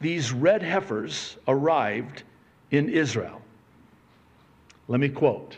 these 0.00 0.32
red 0.32 0.62
heifers 0.62 1.36
arrived 1.46 2.22
in 2.70 2.88
Israel. 2.88 3.40
Let 4.88 5.00
me 5.00 5.08
quote. 5.08 5.56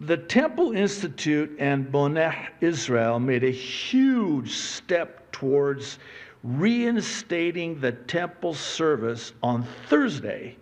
The 0.00 0.16
Temple 0.16 0.72
Institute 0.72 1.56
and 1.58 1.90
Boneh 1.90 2.48
Israel 2.60 3.18
made 3.18 3.44
a 3.44 3.50
huge 3.50 4.52
step 4.52 5.32
towards 5.32 5.98
reinstating 6.44 7.80
the 7.80 7.92
temple 7.92 8.54
service 8.54 9.32
on 9.42 9.66
Thursday 9.88 10.56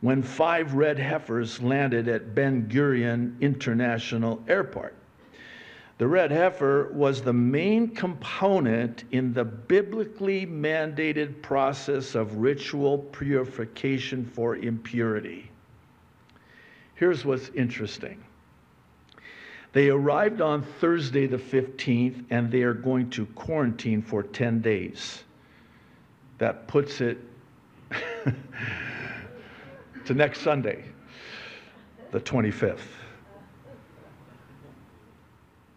when 0.00 0.22
five 0.22 0.74
red 0.74 0.98
heifers 0.98 1.60
landed 1.60 2.08
at 2.08 2.34
Ben 2.34 2.68
Gurion 2.68 3.38
International 3.40 4.42
Airport. 4.48 4.94
The 6.00 6.08
red 6.08 6.30
heifer 6.30 6.90
was 6.94 7.20
the 7.20 7.34
main 7.34 7.88
component 7.88 9.04
in 9.10 9.34
the 9.34 9.44
biblically 9.44 10.46
mandated 10.46 11.42
process 11.42 12.14
of 12.14 12.36
ritual 12.36 12.96
purification 13.12 14.24
for 14.24 14.56
impurity. 14.56 15.50
Here's 16.94 17.26
what's 17.26 17.50
interesting. 17.50 18.24
They 19.74 19.90
arrived 19.90 20.40
on 20.40 20.62
Thursday 20.62 21.26
the 21.26 21.36
15th 21.36 22.24
and 22.30 22.50
they 22.50 22.62
are 22.62 22.72
going 22.72 23.10
to 23.10 23.26
quarantine 23.26 24.00
for 24.00 24.22
10 24.22 24.62
days. 24.62 25.24
That 26.38 26.66
puts 26.66 27.02
it 27.02 27.18
to 30.06 30.14
next 30.14 30.40
Sunday, 30.40 30.82
the 32.10 32.20
25th 32.20 32.99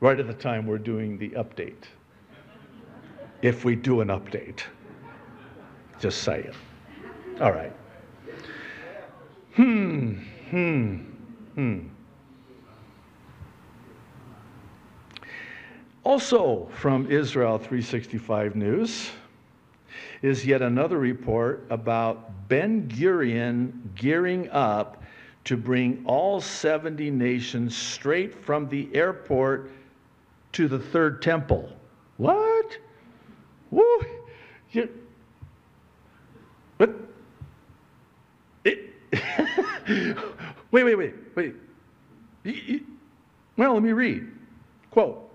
right 0.03 0.19
at 0.19 0.27
the 0.27 0.33
time 0.33 0.67
we're 0.67 0.77
doing 0.77 1.17
the 1.17 1.29
update. 1.29 1.85
If 3.41 3.63
we 3.63 3.73
do 3.73 4.01
an 4.01 4.09
update, 4.09 4.59
just 5.97 6.23
say 6.23 6.41
it. 6.41 7.41
All 7.41 7.53
right. 7.53 7.71
Hmm. 9.55 10.15
Hmm. 10.49 10.95
Hmm. 11.55 11.79
Also 16.03 16.69
from 16.73 17.09
Israel 17.09 17.57
365 17.57 18.57
News 18.57 19.09
is 20.21 20.45
yet 20.45 20.61
another 20.61 20.97
report 20.97 21.65
about 21.69 22.49
Ben 22.49 22.89
Gurion 22.89 23.71
gearing 23.95 24.49
up 24.49 25.01
to 25.45 25.55
bring 25.55 26.03
all 26.05 26.41
70 26.41 27.09
nations 27.09 27.75
straight 27.75 28.35
from 28.35 28.67
the 28.67 28.93
airport 28.93 29.71
to 30.53 30.67
the 30.67 30.79
third 30.79 31.21
temple. 31.21 31.69
What? 32.17 32.77
Woo! 33.71 33.99
You, 34.71 34.89
but 36.77 36.91
it, 38.63 38.93
wait, 40.71 40.83
wait, 40.83 40.95
wait, 40.95 41.15
wait. 41.35 41.55
Well, 43.57 43.73
let 43.73 43.83
me 43.83 43.91
read. 43.91 44.27
Quote 44.89 45.29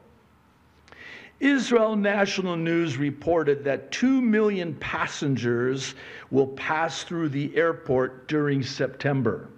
Israel 1.40 1.94
National 1.94 2.56
News 2.56 2.96
reported 2.96 3.62
that 3.64 3.92
2 3.92 4.20
million 4.20 4.74
passengers 4.76 5.94
will 6.30 6.48
pass 6.48 7.04
through 7.04 7.28
the 7.28 7.56
airport 7.56 8.26
during 8.26 8.62
September. 8.62 9.48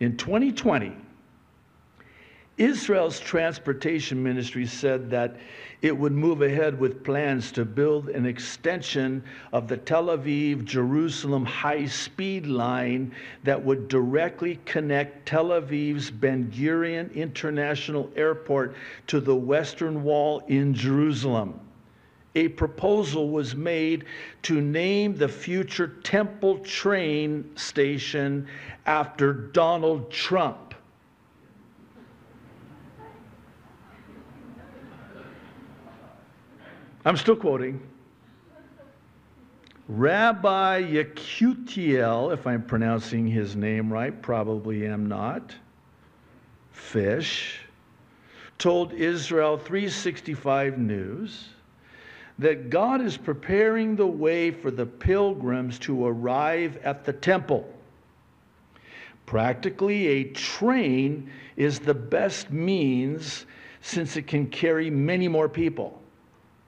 In 0.00 0.16
2020, 0.16 0.96
Israel's 2.58 3.20
transportation 3.20 4.22
ministry 4.22 4.64
said 4.64 5.10
that 5.10 5.36
it 5.82 5.94
would 5.94 6.12
move 6.12 6.40
ahead 6.40 6.80
with 6.80 7.04
plans 7.04 7.52
to 7.52 7.66
build 7.66 8.08
an 8.08 8.24
extension 8.24 9.22
of 9.52 9.68
the 9.68 9.76
Tel 9.76 10.06
Aviv 10.06 10.64
Jerusalem 10.64 11.44
high 11.44 11.84
speed 11.84 12.46
line 12.46 13.12
that 13.44 13.62
would 13.62 13.88
directly 13.88 14.58
connect 14.64 15.26
Tel 15.26 15.48
Aviv's 15.48 16.10
Ben 16.10 16.50
Gurion 16.50 17.14
International 17.14 18.10
Airport 18.16 18.74
to 19.08 19.20
the 19.20 19.36
Western 19.36 20.02
Wall 20.02 20.42
in 20.48 20.72
Jerusalem. 20.72 21.60
A 22.36 22.48
proposal 22.48 23.28
was 23.28 23.54
made 23.54 24.06
to 24.42 24.62
name 24.62 25.14
the 25.14 25.28
future 25.28 25.88
Temple 26.02 26.58
train 26.60 27.50
station 27.54 28.46
after 28.86 29.32
Donald 29.32 30.10
Trump. 30.10 30.65
I'm 37.06 37.16
still 37.16 37.36
quoting. 37.36 37.80
Rabbi 39.86 40.82
Yekutiel, 40.82 42.34
if 42.34 42.48
I'm 42.48 42.64
pronouncing 42.64 43.28
his 43.28 43.54
name 43.54 43.92
right, 43.92 44.20
probably 44.20 44.88
am 44.88 45.06
not, 45.06 45.54
Fish, 46.72 47.60
told 48.58 48.92
Israel 48.92 49.56
365 49.56 50.78
News 50.78 51.50
that 52.40 52.70
God 52.70 53.00
is 53.00 53.16
preparing 53.16 53.94
the 53.94 54.04
way 54.08 54.50
for 54.50 54.72
the 54.72 54.84
pilgrims 54.86 55.78
to 55.78 56.08
arrive 56.08 56.76
at 56.78 57.04
the 57.04 57.12
temple. 57.12 57.72
Practically, 59.26 60.08
a 60.08 60.24
train 60.32 61.30
is 61.54 61.78
the 61.78 61.94
best 61.94 62.50
means 62.50 63.46
since 63.80 64.16
it 64.16 64.26
can 64.26 64.48
carry 64.48 64.90
many 64.90 65.28
more 65.28 65.48
people. 65.48 66.02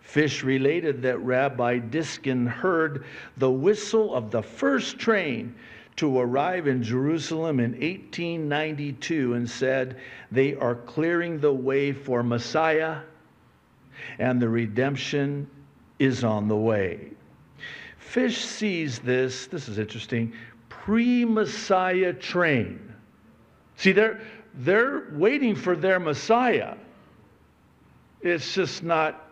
Fish 0.09 0.42
related 0.42 1.03
that 1.03 1.18
Rabbi 1.18 1.81
Diskin 1.81 2.47
heard 2.47 3.05
the 3.37 3.51
whistle 3.51 4.14
of 4.14 4.31
the 4.31 4.42
first 4.42 4.99
train 4.99 5.55
to 5.97 6.18
arrive 6.18 6.66
in 6.66 6.83
Jerusalem 6.83 7.61
in 7.61 7.73
1892 7.73 9.35
and 9.35 9.49
said, 9.49 10.01
They 10.33 10.55
are 10.55 10.77
clearing 10.77 11.40
the 11.40 11.53
way 11.53 11.92
for 11.92 12.23
Messiah, 12.23 13.01
and 14.18 14.40
the 14.40 14.49
redemption 14.49 15.47
is 15.99 16.25
on 16.25 16.49
the 16.49 16.57
way. 16.57 17.11
Fish 17.99 18.42
sees 18.42 19.01
this, 19.01 19.47
this 19.49 19.68
is 19.68 19.79
interesting, 19.79 20.33
pre 20.71 21.27
Messiah 21.27 22.14
train. 22.14 22.94
See, 23.77 23.92
they're, 23.92 24.23
they're 24.55 25.09
waiting 25.12 25.55
for 25.55 25.77
their 25.77 26.01
Messiah. 26.01 26.77
It's 28.23 28.55
just 28.55 28.83
not 28.83 29.28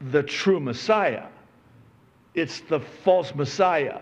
the 0.00 0.22
true 0.22 0.60
Messiah. 0.60 1.26
It's 2.34 2.60
the 2.60 2.80
false 2.80 3.34
Messiah. 3.34 4.00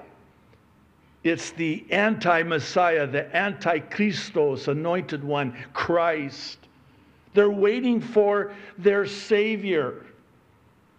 It's 1.24 1.50
the 1.50 1.84
anti 1.90 2.42
Messiah, 2.42 3.06
the 3.06 3.34
anti-Christos, 3.34 4.68
anointed 4.68 5.24
one, 5.24 5.56
Christ. 5.72 6.58
They're 7.34 7.50
waiting 7.50 8.00
for 8.00 8.54
their 8.78 9.06
Savior. 9.06 10.06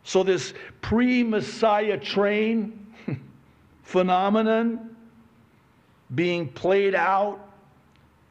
So, 0.04 0.24
this 0.24 0.54
pre 0.82 1.24
Messiah 1.24 1.98
train 1.98 2.94
phenomenon 3.84 4.96
being 6.16 6.48
played 6.48 6.96
out 6.96 7.40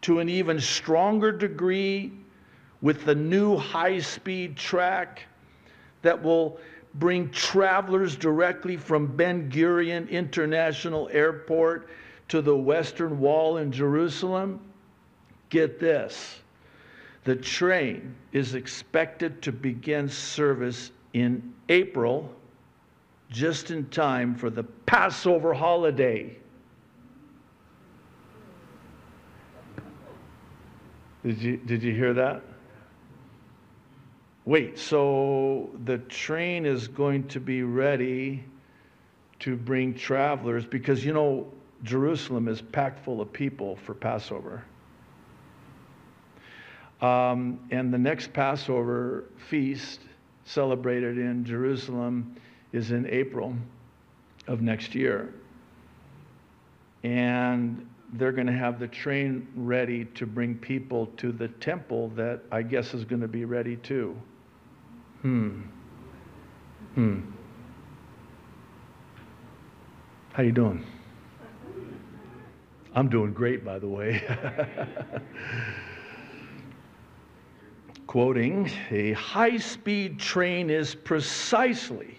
to 0.03 0.21
an 0.21 0.29
even 0.29 0.61
stronger 0.61 1.33
degree 1.33 2.13
with 2.81 3.05
the 3.05 3.15
new 3.15 3.57
high 3.57 3.99
speed 3.99 4.57
track 4.57 5.23
that 6.07 6.23
will 6.23 6.59
bring 6.95 7.29
travelers 7.31 8.15
directly 8.15 8.77
from 8.77 9.09
Ben 9.17 9.51
Gurion 9.51 10.09
International 10.09 11.09
Airport 11.13 11.89
to 12.29 12.41
the 12.41 12.57
Western 12.57 13.19
Wall 13.19 13.57
in 13.57 13.73
Jerusalem? 13.73 14.61
Get 15.51 15.81
this 15.81 16.41
the 17.25 17.35
train 17.35 18.15
is 18.31 18.55
expected 18.55 19.43
to 19.43 19.51
begin 19.51 20.09
service 20.09 20.93
in 21.13 21.53
April, 21.69 22.33
just 23.31 23.73
in 23.73 23.89
time 23.89 24.37
for 24.37 24.49
the 24.49 24.63
Passover 24.63 25.53
holiday. 25.53 26.37
Did 31.25 31.43
you, 31.43 31.57
did 31.57 31.83
you 31.83 31.93
hear 31.93 32.15
that? 32.15 32.45
Wait, 34.47 34.79
so 34.79 35.69
the 35.85 35.99
train 35.99 36.65
is 36.65 36.87
going 36.87 37.27
to 37.27 37.41
be 37.41 37.65
ready 37.65 38.45
to 39.41 39.57
bring 39.57 39.93
travelers 39.93 40.65
because 40.65 41.05
you 41.05 41.13
know 41.13 41.53
Jerusalem 41.83 42.47
is 42.47 42.63
packed 42.63 43.05
full 43.05 43.21
of 43.21 43.33
people 43.33 43.75
for 43.75 43.93
Passover. 43.93 44.65
Um, 47.01 47.59
and 47.73 47.93
the 47.93 47.99
next 47.99 48.33
Passover 48.33 49.25
feast 49.49 50.01
celebrated 50.45 51.19
in 51.19 51.45
Jerusalem 51.45 52.37
is 52.73 52.93
in 52.93 53.05
April 53.09 53.53
of 54.47 54.63
next 54.63 54.95
year. 54.95 55.35
And 57.03 57.85
they're 58.13 58.31
going 58.31 58.47
to 58.47 58.53
have 58.53 58.79
the 58.79 58.87
train 58.87 59.49
ready 59.57 60.05
to 60.05 60.25
bring 60.25 60.55
people 60.55 61.07
to 61.17 61.33
the 61.33 61.49
temple 61.49 62.11
that 62.11 62.43
I 62.53 62.63
guess 62.63 62.95
is 62.95 63.05
going 63.05 63.23
to 63.23 63.29
be 63.29 63.45
ready 63.45 63.75
too. 63.75 64.17
Hmm. 65.27 65.63
Hmm. 66.95 67.21
How 70.35 70.45
you 70.45 70.53
doing? 70.53 70.87
I'm 72.95 73.09
doing 73.09 73.33
great, 73.33 73.65
by 73.65 73.81
the 73.81 73.89
way. 73.89 74.23
Quoting, 78.07 78.71
a 78.93 79.15
high 79.15 79.57
speed 79.57 80.21
train 80.21 80.71
is 80.71 80.95
precisely 80.95 82.19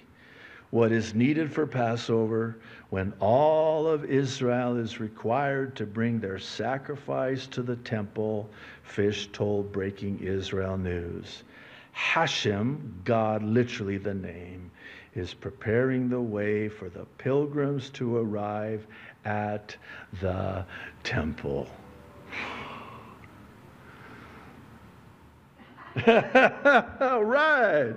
what 0.72 0.92
is 0.92 1.14
needed 1.14 1.50
for 1.50 1.66
Passover 1.66 2.58
when 2.90 3.14
all 3.22 3.88
of 3.88 4.04
Israel 4.04 4.76
is 4.76 5.00
required 5.00 5.78
to 5.78 5.86
bring 5.86 6.20
their 6.20 6.40
sacrifice 6.40 7.48
to 7.48 7.62
the 7.62 7.78
temple, 7.78 8.50
Fish 8.84 9.30
told 9.32 9.72
Breaking 9.72 10.20
Israel 10.20 10.78
News. 10.78 11.44
Hashem, 11.98 13.02
God, 13.06 13.42
literally 13.42 13.98
the 13.98 14.14
name, 14.14 14.70
is 15.16 15.34
preparing 15.34 16.10
the 16.10 16.22
way 16.22 16.70
for 16.70 16.90
the 16.90 17.06
pilgrims 17.18 17.90
to 17.90 18.18
arrive 18.18 18.86
at 19.26 19.76
the 20.22 20.64
temple. 21.04 21.68
All 27.02 27.24
right. 27.24 27.96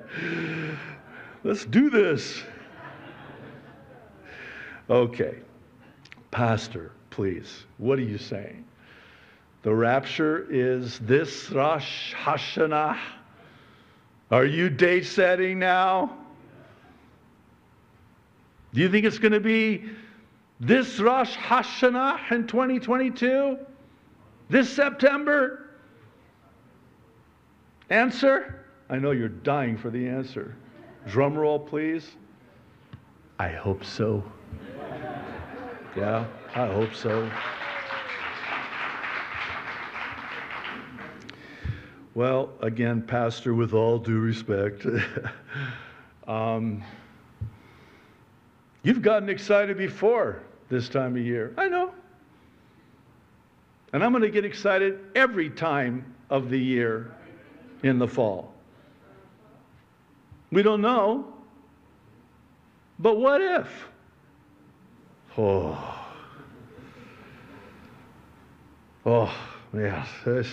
Let's 1.45 1.67
do 1.67 1.91
this. 1.91 2.43
Okay. 4.89 5.37
Pastor, 6.31 6.93
please, 7.11 7.67
what 7.77 7.99
are 7.99 8.03
you 8.03 8.17
saying? 8.17 8.65
The 9.63 9.75
rapture 9.75 10.47
is 10.49 10.99
this 11.01 11.51
Rosh 11.51 12.15
Hashanah 12.15 12.97
are 14.31 14.45
you 14.45 14.71
date 14.71 15.07
setting 15.07 15.59
now? 15.59 16.17
Do 18.73 18.81
you 18.81 18.89
think 18.89 19.05
it's 19.05 19.19
going 19.19 19.33
to 19.33 19.41
be 19.41 19.91
this 20.61 21.01
Rosh 21.01 21.37
Hashanah 21.37 22.31
in 22.31 22.47
2022? 22.47 23.59
This 24.49 24.69
September? 24.69 25.71
Answer? 27.89 28.65
I 28.89 28.97
know 28.97 29.11
you're 29.11 29.29
dying 29.29 29.77
for 29.77 29.91
the 29.91 30.07
answer. 30.07 30.57
Drum 31.07 31.37
roll, 31.37 31.59
please. 31.59 32.13
I 33.39 33.49
hope 33.49 33.85
so. 33.85 34.23
Yeah, 35.97 36.27
I 36.55 36.67
hope 36.67 36.95
so. 36.95 37.31
Well, 42.15 42.51
again, 42.61 43.03
Pastor, 43.03 43.55
with 43.55 43.73
all 43.73 43.99
due 43.99 44.19
respect, 44.19 44.85
um, 46.27 46.83
you've 48.83 49.03
gotten 49.03 49.29
excited 49.29 49.79
before 49.79 50.43
this 50.69 50.89
time 50.89 51.17
of 51.17 51.23
year. 51.23 51.55
I 51.57 51.69
know. 51.69 51.93
And 53.93 54.03
I'm 54.03 54.11
going 54.11 54.23
to 54.23 54.31
get 54.31 54.45
excited 54.45 54.99
every 55.15 55.51
time 55.51 56.15
of 56.31 56.51
the 56.51 56.59
year 56.59 57.13
in 57.83 57.99
the 57.99 58.09
fall. 58.09 58.55
We 60.51 60.63
don't 60.63 60.81
know. 60.81 61.33
But 62.99 63.19
what 63.19 63.41
if? 63.41 63.69
Oh. 65.39 65.97
Oh, 69.07 69.35
yeah. 69.73 70.07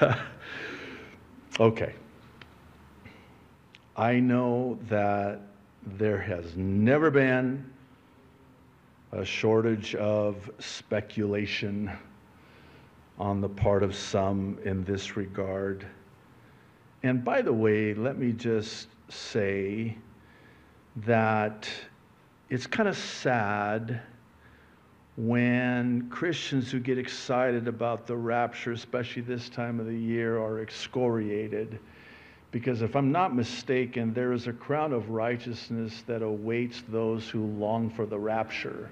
okay. 1.60 1.94
I 3.96 4.20
know 4.20 4.78
that 4.88 5.40
there 5.84 6.18
has 6.18 6.56
never 6.56 7.10
been 7.10 7.70
a 9.12 9.24
shortage 9.24 9.94
of 9.96 10.50
speculation 10.58 11.90
on 13.18 13.40
the 13.40 13.48
part 13.48 13.82
of 13.82 13.94
some 13.94 14.58
in 14.64 14.84
this 14.84 15.16
regard. 15.16 15.86
And 17.02 17.24
by 17.24 17.42
the 17.42 17.52
way, 17.52 17.94
let 17.94 18.18
me 18.18 18.32
just 18.32 18.88
say 19.08 19.96
that 20.96 21.68
it's 22.48 22.66
kind 22.66 22.88
of 22.88 22.96
sad 22.96 24.00
when 25.16 26.08
Christians 26.08 26.70
who 26.70 26.80
get 26.80 26.96
excited 26.96 27.68
about 27.68 28.06
the 28.06 28.16
rapture, 28.16 28.72
especially 28.72 29.22
this 29.22 29.48
time 29.48 29.78
of 29.78 29.86
the 29.86 29.96
year, 29.96 30.38
are 30.38 30.60
excoriated. 30.60 31.78
Because 32.50 32.82
if 32.82 32.96
I'm 32.96 33.12
not 33.12 33.34
mistaken, 33.34 34.14
there 34.14 34.32
is 34.32 34.46
a 34.46 34.52
crown 34.52 34.92
of 34.92 35.10
righteousness 35.10 36.02
that 36.06 36.22
awaits 36.22 36.82
those 36.88 37.28
who 37.28 37.44
long 37.44 37.90
for 37.90 38.06
the 38.06 38.18
rapture. 38.18 38.90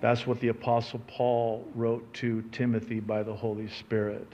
That's 0.00 0.26
what 0.26 0.40
the 0.40 0.48
Apostle 0.48 1.00
Paul 1.06 1.66
wrote 1.74 2.12
to 2.14 2.42
Timothy 2.52 3.00
by 3.00 3.22
the 3.22 3.34
Holy 3.34 3.68
Spirit. 3.68 4.28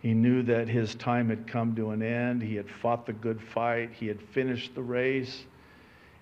He 0.00 0.14
knew 0.14 0.42
that 0.44 0.68
his 0.68 0.94
time 0.94 1.28
had 1.28 1.46
come 1.46 1.74
to 1.76 1.90
an 1.90 2.02
end. 2.02 2.42
He 2.42 2.54
had 2.54 2.70
fought 2.70 3.06
the 3.06 3.12
good 3.12 3.40
fight. 3.40 3.90
He 3.92 4.06
had 4.06 4.20
finished 4.20 4.74
the 4.74 4.82
race. 4.82 5.44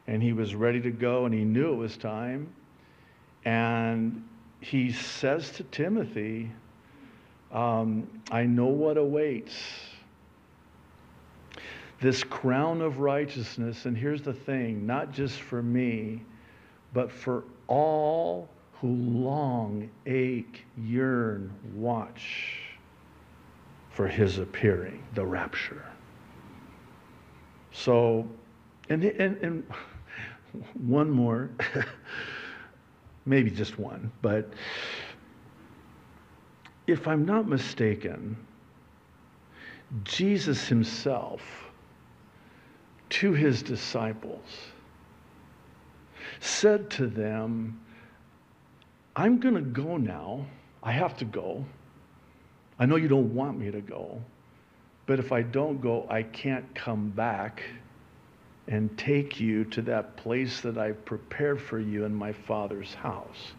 And 0.06 0.22
he 0.22 0.32
was 0.32 0.54
ready 0.54 0.80
to 0.80 0.90
go, 0.90 1.24
and 1.24 1.34
he 1.34 1.44
knew 1.44 1.72
it 1.72 1.76
was 1.76 1.96
time. 1.96 2.48
And 3.44 4.24
he 4.60 4.92
says 4.92 5.50
to 5.52 5.62
Timothy, 5.64 6.50
um, 7.52 8.08
I 8.30 8.44
know 8.44 8.66
what 8.66 8.96
awaits. 8.96 9.54
This 12.00 12.24
crown 12.24 12.82
of 12.82 12.98
righteousness, 12.98 13.86
and 13.86 13.96
here's 13.96 14.22
the 14.22 14.32
thing 14.32 14.86
not 14.86 15.12
just 15.12 15.40
for 15.40 15.62
me, 15.62 16.22
but 16.92 17.10
for 17.10 17.44
all 17.68 18.48
who 18.80 18.88
long, 18.88 19.88
ache, 20.06 20.64
yearn, 20.76 21.52
watch 21.74 22.60
for 23.90 24.08
his 24.08 24.38
appearing, 24.38 25.02
the 25.14 25.24
rapture. 25.24 25.84
So, 27.70 28.28
and, 28.88 29.04
and, 29.04 29.36
and 29.38 29.64
one 30.86 31.10
more. 31.10 31.50
maybe 33.26 33.50
just 33.50 33.78
one, 33.78 34.10
but 34.22 34.52
if 36.86 37.08
I'm 37.08 37.24
not 37.24 37.48
mistaken, 37.48 38.36
Jesus 40.02 40.68
himself 40.68 41.42
to 43.10 43.32
his 43.32 43.62
disciples 43.62 44.48
said 46.40 46.90
to 46.90 47.06
them, 47.06 47.80
I'm 49.16 49.38
going 49.38 49.54
to 49.54 49.60
go 49.60 49.96
now. 49.96 50.44
I 50.82 50.92
have 50.92 51.16
to 51.18 51.24
go. 51.24 51.64
I 52.78 52.86
know 52.86 52.96
you 52.96 53.08
don't 53.08 53.34
want 53.34 53.58
me 53.58 53.70
to 53.70 53.80
go, 53.80 54.20
but 55.06 55.18
if 55.18 55.32
I 55.32 55.42
don't 55.42 55.80
go, 55.80 56.06
I 56.10 56.24
can't 56.24 56.74
come 56.74 57.10
back 57.10 57.62
and 58.68 58.96
take 58.96 59.40
you 59.40 59.64
to 59.66 59.82
that 59.82 60.16
place 60.16 60.60
that 60.62 60.78
I've 60.78 61.04
prepared 61.04 61.60
for 61.60 61.78
you 61.78 62.04
in 62.04 62.14
my 62.14 62.32
Father's 62.32 62.94
house, 62.94 63.52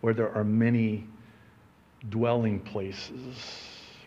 where 0.00 0.14
there 0.14 0.34
are 0.34 0.44
many 0.44 1.06
dwelling 2.10 2.60
places, 2.60 3.36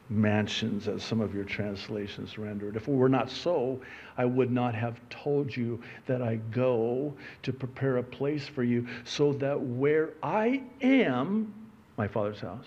mansions, 0.09 0.87
as 0.87 1.03
some 1.03 1.21
of 1.21 1.33
your 1.33 1.43
translations 1.43 2.37
render 2.37 2.69
it. 2.69 2.75
If 2.75 2.87
it 2.87 2.91
were 2.91 3.09
not 3.09 3.29
so, 3.29 3.79
I 4.17 4.25
would 4.25 4.51
not 4.51 4.75
have 4.75 4.99
told 5.09 5.55
you 5.55 5.81
that 6.05 6.21
I 6.21 6.37
go 6.51 7.13
to 7.43 7.53
prepare 7.53 7.97
a 7.97 8.03
place 8.03 8.47
for 8.47 8.63
you, 8.63 8.87
so 9.03 9.33
that 9.33 9.59
where 9.59 10.11
I 10.21 10.63
am, 10.81 11.53
my 11.97 12.07
Father's 12.07 12.41
house, 12.41 12.65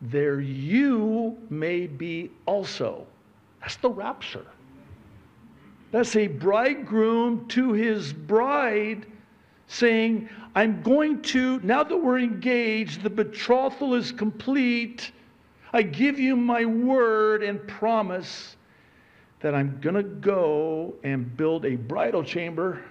there 0.00 0.40
you 0.40 1.36
may 1.50 1.86
be 1.86 2.30
also. 2.46 3.06
That's 3.60 3.76
the 3.76 3.90
rapture. 3.90 4.46
That's 5.90 6.16
a 6.16 6.26
bridegroom 6.26 7.48
to 7.48 7.72
his 7.72 8.12
bride 8.12 9.06
saying, 9.68 10.28
I'm 10.54 10.82
going 10.82 11.22
to, 11.22 11.60
now 11.60 11.84
that 11.84 11.96
we're 11.96 12.18
engaged, 12.18 13.02
the 13.02 13.10
betrothal 13.10 13.94
is 13.94 14.12
complete. 14.12 15.12
I 15.72 15.82
give 15.82 16.18
you 16.18 16.36
my 16.36 16.64
word 16.64 17.42
and 17.42 17.66
promise 17.66 18.56
that 19.40 19.54
I'm 19.54 19.78
going 19.80 19.94
to 19.94 20.02
go 20.02 20.94
and 21.04 21.36
build 21.36 21.64
a 21.64 21.76
bridal 21.76 22.24
chamber. 22.24 22.82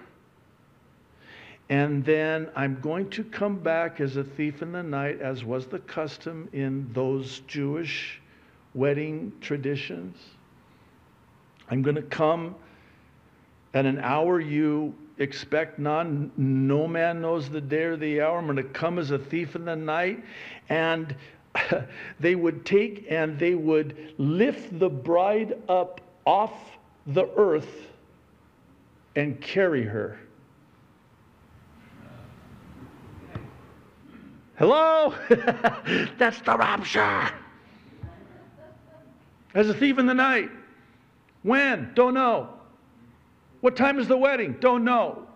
And 1.68 2.04
then 2.04 2.48
I'm 2.56 2.80
going 2.80 3.10
to 3.10 3.24
come 3.24 3.58
back 3.58 4.00
as 4.00 4.16
a 4.16 4.24
thief 4.24 4.62
in 4.62 4.72
the 4.72 4.82
night, 4.82 5.20
as 5.20 5.44
was 5.44 5.66
the 5.66 5.80
custom 5.80 6.48
in 6.52 6.90
those 6.94 7.40
Jewish 7.40 8.20
wedding 8.74 9.32
traditions. 9.40 10.16
I'm 11.70 11.82
going 11.82 11.96
to 11.96 12.02
come 12.02 12.54
at 13.78 13.86
an 13.86 14.00
hour 14.00 14.40
you 14.40 14.92
expect 15.18 15.78
none. 15.78 16.32
No 16.36 16.88
man 16.88 17.20
knows 17.20 17.48
the 17.48 17.60
day 17.60 17.84
or 17.84 17.96
the 17.96 18.20
hour. 18.20 18.38
I'm 18.38 18.46
going 18.46 18.56
to 18.56 18.64
come 18.64 18.98
as 18.98 19.12
a 19.12 19.18
thief 19.18 19.54
in 19.54 19.64
the 19.64 19.76
night. 19.76 20.24
And 20.68 21.14
they 22.20 22.34
would 22.34 22.66
take 22.66 23.06
and 23.08 23.38
they 23.38 23.54
would 23.54 24.14
lift 24.18 24.76
the 24.80 24.88
bride 24.88 25.62
up 25.68 26.00
off 26.24 26.52
the 27.06 27.28
earth 27.36 27.70
and 29.14 29.40
carry 29.40 29.84
her. 29.84 30.18
Hello? 34.58 35.14
That's 36.18 36.40
the 36.40 36.56
rapture. 36.58 37.30
As 39.54 39.68
a 39.68 39.74
thief 39.74 39.98
in 39.98 40.06
the 40.06 40.14
night. 40.14 40.50
When? 41.44 41.92
Don't 41.94 42.14
know. 42.14 42.57
What 43.60 43.76
time 43.76 43.98
is 43.98 44.08
the 44.08 44.16
wedding? 44.16 44.56
Don't 44.60 44.84
know. 44.84 45.26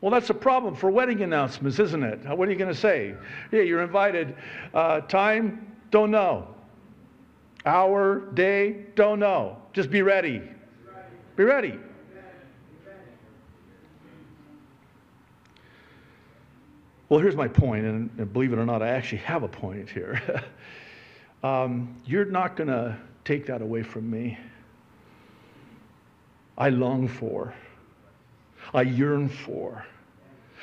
Well, 0.00 0.10
that's 0.12 0.30
a 0.30 0.34
problem 0.34 0.76
for 0.76 0.90
wedding 0.90 1.22
announcements, 1.22 1.78
isn't 1.78 2.02
it? 2.02 2.24
What 2.24 2.48
are 2.48 2.52
you 2.52 2.58
going 2.58 2.72
to 2.72 2.78
say? 2.78 3.14
Yeah, 3.50 3.62
you're 3.62 3.82
invited. 3.82 4.36
Uh, 4.72 5.00
time? 5.00 5.74
Don't 5.90 6.10
know. 6.10 6.54
Hour? 7.66 8.20
Day? 8.34 8.86
Don't 8.94 9.18
know. 9.18 9.56
Just 9.72 9.90
be 9.90 10.02
ready. 10.02 10.42
Be 11.36 11.44
ready. 11.44 11.78
Well, 17.08 17.20
here's 17.20 17.36
my 17.36 17.48
point, 17.48 17.86
and 17.86 18.32
believe 18.32 18.52
it 18.52 18.58
or 18.58 18.66
not, 18.66 18.82
I 18.82 18.88
actually 18.88 19.18
have 19.18 19.42
a 19.42 19.48
point 19.48 19.88
here. 19.88 20.20
um, 21.42 21.96
you're 22.04 22.26
not 22.26 22.54
going 22.54 22.68
to 22.68 22.98
take 23.24 23.46
that 23.46 23.62
away 23.62 23.82
from 23.82 24.10
me. 24.10 24.38
I 26.58 26.70
long 26.70 27.06
for, 27.06 27.54
I 28.74 28.82
yearn 28.82 29.28
for, 29.28 29.86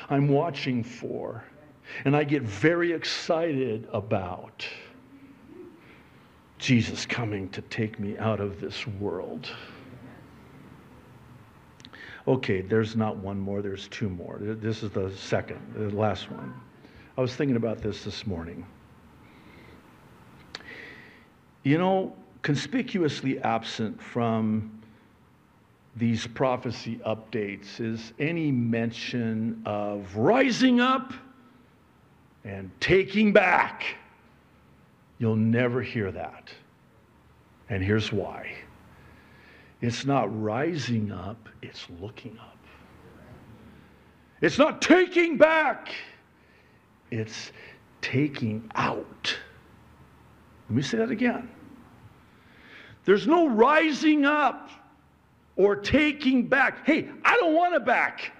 I'm 0.09 0.27
watching 0.27 0.83
for, 0.83 1.43
and 2.03 2.15
I 2.15 2.25
get 2.25 2.43
very 2.43 2.91
excited 2.91 3.87
about 3.93 4.67
Jesus 6.57 7.05
coming 7.05 7.47
to 7.49 7.61
take 7.63 7.97
me 7.97 8.17
out 8.17 8.41
of 8.41 8.59
this 8.59 8.85
world. 8.85 9.49
Okay, 12.27 12.59
there's 12.59 12.95
not 12.95 13.15
one 13.17 13.39
more, 13.39 13.61
there's 13.61 13.87
two 13.87 14.09
more. 14.09 14.37
This 14.41 14.83
is 14.83 14.89
the 14.91 15.11
second, 15.11 15.59
the 15.75 15.95
last 15.95 16.29
one. 16.29 16.53
I 17.17 17.21
was 17.21 17.35
thinking 17.35 17.55
about 17.55 17.81
this 17.81 18.03
this 18.03 18.27
morning. 18.27 18.65
You 21.63 21.77
know, 21.77 22.15
conspicuously 22.41 23.39
absent 23.39 24.01
from 24.01 24.81
these 25.95 26.27
prophecy 26.27 26.99
updates 27.05 27.79
is 27.79 28.11
any 28.19 28.51
mention 28.51 29.61
of 29.65 30.15
rising 30.15 30.81
up 30.81 31.13
and 32.43 32.69
taking 32.81 33.31
back. 33.31 33.83
You'll 35.19 35.37
never 35.37 35.81
hear 35.81 36.11
that. 36.11 36.51
And 37.69 37.83
here's 37.83 38.11
why 38.11 38.51
it's 39.81 40.05
not 40.05 40.41
rising 40.41 41.11
up, 41.11 41.49
it's 41.61 41.87
looking 42.01 42.37
up. 42.39 42.57
It's 44.41 44.57
not 44.57 44.81
taking 44.81 45.37
back, 45.37 45.93
it's 47.09 47.51
taking 48.01 48.69
out. 48.75 49.37
Let 50.69 50.75
me 50.75 50.81
say 50.81 50.97
that 50.97 51.11
again. 51.11 51.49
There's 53.05 53.27
no 53.27 53.47
rising 53.47 54.25
up 54.25 54.69
or 55.57 55.75
taking 55.75 56.47
back. 56.47 56.85
Hey, 56.85 57.09
I 57.23 57.35
don't 57.37 57.53
want 57.53 57.75
it 57.75 57.85
back. 57.85 58.31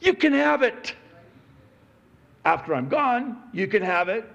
You 0.00 0.14
can 0.14 0.32
have 0.32 0.62
it. 0.62 0.94
After 2.44 2.74
I'm 2.74 2.88
gone, 2.88 3.42
you 3.52 3.66
can 3.66 3.82
have 3.82 4.08
it. 4.08 4.28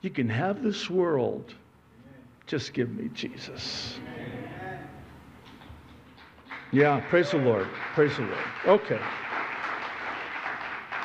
You 0.00 0.10
can 0.10 0.28
have 0.28 0.62
this 0.62 0.88
world. 0.88 1.54
Just 2.46 2.72
give 2.72 2.90
me 2.90 3.08
Jesus. 3.14 3.98
Yeah, 6.72 7.00
praise 7.08 7.30
the 7.30 7.38
Lord. 7.38 7.68
Praise 7.94 8.16
the 8.16 8.22
Lord. 8.22 8.38
Okay. 8.66 9.00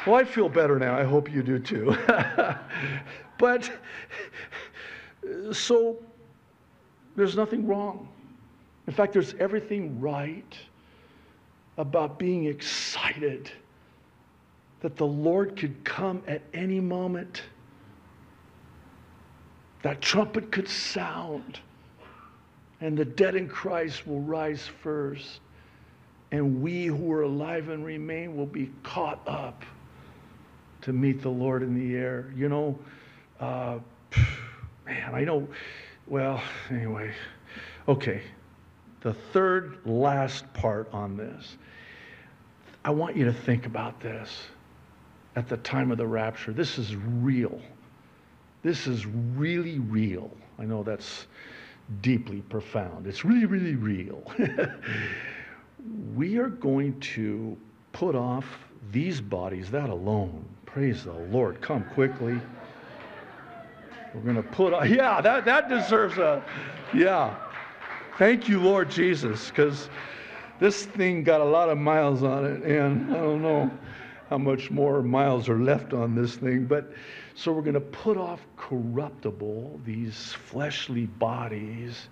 Well, 0.05 0.15
I 0.15 0.23
feel 0.23 0.47
better 0.47 0.79
now. 0.79 0.97
I 0.97 1.03
hope 1.03 1.29
you 1.29 1.43
do 1.43 1.59
too. 1.59 1.95
but 3.37 3.69
so 5.51 5.97
there's 7.17 7.35
nothing 7.35 7.67
wrong. 7.67 8.07
In 8.87 8.93
fact, 8.93 9.13
there's 9.13 9.33
everything 9.35 9.99
right 9.99 10.57
about 11.77 12.17
being 12.17 12.45
excited 12.45 13.51
that 14.79 14.95
the 14.95 15.05
Lord 15.05 15.57
could 15.57 15.83
come 15.83 16.23
at 16.25 16.41
any 16.53 16.79
moment. 16.79 17.43
That 19.83 20.01
trumpet 20.01 20.51
could 20.51 20.69
sound, 20.69 21.59
and 22.81 22.97
the 22.97 23.05
dead 23.05 23.35
in 23.35 23.47
Christ 23.47 24.07
will 24.07 24.21
rise 24.21 24.67
first, 24.81 25.41
and 26.31 26.61
we 26.61 26.85
who 26.85 27.11
are 27.11 27.23
alive 27.23 27.69
and 27.69 27.85
remain 27.85 28.35
will 28.35 28.45
be 28.45 28.71
caught 28.83 29.21
up 29.27 29.63
to 30.81 30.93
meet 30.93 31.21
the 31.21 31.29
Lord 31.29 31.61
in 31.61 31.75
the 31.75 31.95
air. 31.97 32.31
You 32.35 32.49
know, 32.49 32.79
uh, 33.39 33.79
man, 34.85 35.13
I 35.13 35.21
know, 35.21 35.47
well, 36.07 36.41
anyway, 36.71 37.13
okay. 37.87 38.21
The 39.07 39.13
third 39.13 39.77
last 39.85 40.51
part 40.51 40.89
on 40.91 41.15
this. 41.15 41.55
I 42.83 42.89
want 42.89 43.15
you 43.15 43.23
to 43.23 43.31
think 43.31 43.65
about 43.65 44.01
this 44.01 44.47
at 45.37 45.47
the 45.47 45.55
time 45.55 45.91
of 45.91 45.97
the 45.97 46.05
rapture. 46.05 46.51
This 46.51 46.77
is 46.77 46.93
real. 46.93 47.61
This 48.63 48.85
is 48.85 49.05
really 49.05 49.79
real. 49.79 50.29
I 50.59 50.65
know 50.65 50.83
that's 50.83 51.27
deeply 52.01 52.41
profound. 52.49 53.07
It's 53.07 53.23
really, 53.23 53.45
really 53.45 53.75
real. 53.75 54.29
we 56.13 56.37
are 56.37 56.49
going 56.49 56.99
to 56.99 57.55
put 57.93 58.13
off 58.13 58.45
these 58.91 59.21
bodies, 59.21 59.71
that 59.71 59.89
alone. 59.89 60.43
Praise 60.65 61.05
the 61.05 61.13
Lord. 61.13 61.61
Come 61.61 61.85
quickly. 61.93 62.41
We're 64.13 64.19
going 64.19 64.35
to 64.35 64.43
put 64.43 64.73
off, 64.73 64.89
yeah, 64.89 65.21
that, 65.21 65.45
that 65.45 65.69
deserves 65.69 66.17
a, 66.17 66.43
yeah. 66.93 67.37
Thank 68.17 68.49
you, 68.49 68.59
Lord 68.59 68.89
Jesus, 68.89 69.49
because 69.49 69.89
this 70.59 70.83
thing 70.83 71.23
got 71.23 71.39
a 71.39 71.45
lot 71.45 71.69
of 71.69 71.77
miles 71.77 72.23
on 72.23 72.45
it, 72.45 72.63
and 72.63 73.15
I 73.15 73.19
don't 73.19 73.43
know 73.43 73.69
how 74.27 74.39
much 74.39 74.71
more 74.71 75.03
miles 75.03 75.47
are 75.49 75.59
left 75.59 75.93
on 75.93 76.15
this 76.15 76.35
thing. 76.35 76.65
But 76.65 76.91
so 77.35 77.51
we're 77.51 77.61
going 77.61 77.75
to 77.75 77.79
put 77.79 78.17
off 78.17 78.41
corruptible, 78.57 79.79
these 79.85 80.33
fleshly 80.33 81.05
bodies, 81.05 82.09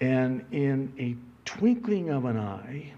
and 0.00 0.42
in 0.52 0.90
a 0.98 1.14
twinkling 1.44 2.08
of 2.08 2.24
an 2.24 2.38
eye, 2.38 2.90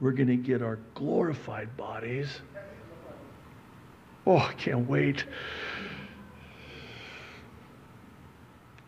we're 0.00 0.10
going 0.10 0.26
to 0.26 0.36
get 0.36 0.62
our 0.62 0.80
glorified 0.94 1.76
bodies. 1.76 2.40
Oh, 4.26 4.38
I 4.38 4.52
can't 4.54 4.88
wait. 4.88 5.24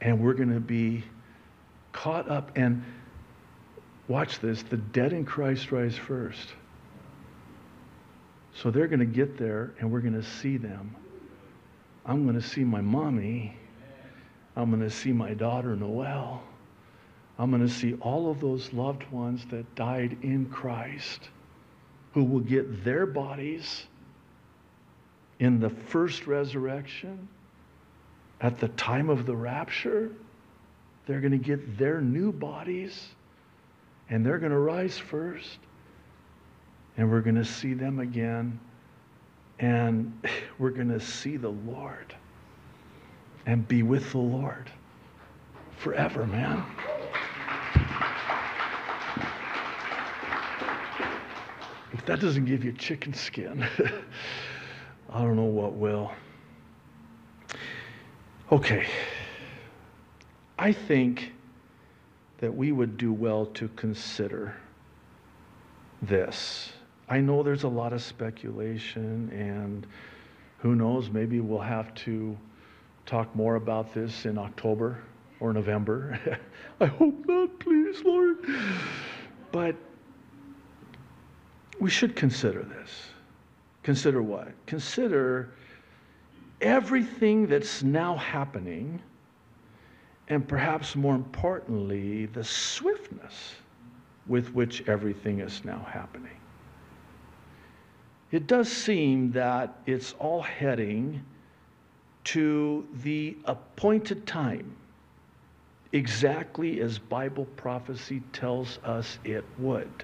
And 0.01 0.19
we're 0.19 0.35
going 0.35 0.53
to 0.53 0.59
be 0.59 1.05
caught 1.93 2.29
up 2.31 2.53
and 2.57 2.85
watch 4.09 4.41
this 4.41 4.63
the 4.63 4.77
dead 4.77 5.13
in 5.13 5.25
Christ 5.25 5.71
rise 5.71 5.97
first. 5.97 6.49
So 8.55 8.71
they're 8.71 8.87
going 8.87 9.01
to 9.01 9.07
get 9.07 9.39
there 9.39 9.73
and 9.79 9.91
we're 9.91 10.01
going 10.01 10.21
to 10.21 10.23
see 10.23 10.57
them. 10.57 10.95
I'm 12.05 12.25
going 12.25 12.41
to 12.41 12.47
see 12.47 12.65
my 12.65 12.81
mommy. 12.81 13.57
I'm 14.57 14.71
going 14.71 14.83
to 14.83 14.91
see 14.91 15.13
my 15.13 15.35
daughter 15.35 15.77
Noel. 15.77 16.43
I'm 17.39 17.51
going 17.51 17.67
to 17.67 17.73
see 17.73 17.95
all 17.95 18.31
of 18.31 18.41
those 18.41 18.73
loved 18.73 19.11
ones 19.11 19.45
that 19.51 19.75
died 19.75 20.19
in 20.23 20.47
Christ 20.47 21.29
who 22.13 22.25
will 22.25 22.41
get 22.41 22.85
their 22.85 23.07
bodies 23.07 23.87
in 25.39 25.59
the 25.59 25.71
first 25.71 26.27
resurrection 26.27 27.29
at 28.41 28.59
the 28.61 28.69
time 28.69 29.09
of 29.09 29.25
the 29.25 29.35
rapture. 29.35 30.11
They're 31.07 31.21
going 31.21 31.33
to 31.33 31.39
get 31.39 31.79
their 31.79 32.01
new 32.01 32.33
bodies 32.33 33.09
and 34.09 34.25
they're 34.25 34.39
going 34.39 34.53
to 34.53 34.59
rise 34.59 34.99
first. 34.99 35.59
And 36.97 37.11
we're 37.11 37.23
going 37.23 37.37
to 37.37 37.45
see 37.45 37.75
them 37.75 37.99
again. 37.99 38.61
And 39.59 40.13
we're 40.59 40.71
going 40.71 40.91
to 40.91 41.01
see 41.01 41.37
the 41.37 41.49
Lord 41.49 42.15
and 43.47 43.67
be 43.67 43.83
with 43.83 44.13
the 44.13 44.19
Lord 44.19 44.71
forever, 45.79 46.27
man. 46.27 46.65
If 51.93 52.07
that 52.07 52.21
doesn't 52.21 52.47
give 52.47 52.65
you 52.65 52.73
chicken 52.73 53.13
skin, 53.15 53.67
I 55.11 55.23
don't 55.23 55.37
know 55.37 55.43
what 55.43 55.75
will. 55.75 56.13
Okay. 58.51 58.87
I 60.63 60.71
think 60.71 61.33
that 62.39 62.55
we 62.55 62.71
would 62.71 62.97
do 62.97 63.13
well 63.13 63.47
to 63.47 63.67
consider 63.75 64.55
this. 66.03 66.71
I 67.09 67.19
know 67.19 67.43
there's 67.43 67.65
a 67.65 67.69
lot 67.69 67.93
of 67.93 68.01
speculation, 68.01 69.29
and 69.31 69.85
who 70.59 70.77
knows, 70.77 71.11
maybe 71.11 71.41
we'll 71.41 71.59
have 71.59 71.93
to 72.07 72.39
talk 73.07 73.35
more 73.35 73.57
about 73.57 73.93
this 73.93 74.25
in 74.25 74.39
October 74.39 75.03
or 75.41 75.53
November. 75.53 76.17
I 76.81 76.87
hope 76.87 77.27
not, 77.27 77.59
please, 77.59 78.01
Lord. 78.05 78.39
But 79.51 79.75
we 81.81 81.91
should 81.91 82.15
consider 82.15 82.63
this. 82.63 83.09
Consider 83.83 84.23
what? 84.23 84.53
Consider 84.67 85.55
everything 86.61 87.49
that's 87.49 87.83
now 87.83 88.15
happening 88.15 89.03
and 90.33 90.49
perhaps 90.49 90.97
more 90.97 91.15
importantly, 91.15 92.25
the 92.25 92.43
swiftness 92.43 93.57
with 94.27 94.55
which 94.55 94.89
everything 94.89 95.41
is 95.41 95.63
now 95.63 95.87
happening. 95.91 96.39
It 98.31 98.47
does 98.47 98.73
seem 98.73 99.31
that 99.33 99.77
it's 99.85 100.15
all 100.19 100.41
heading 100.41 101.23
to 102.25 102.87
the 103.03 103.37
appointed 103.45 104.27
time, 104.27 104.75
exactly 105.93 106.81
as 106.81 106.99
Bible 106.99 107.45
prophecy 107.57 108.23
tells 108.33 108.79
us 108.85 109.19
it 109.25 109.45
would. 109.59 110.03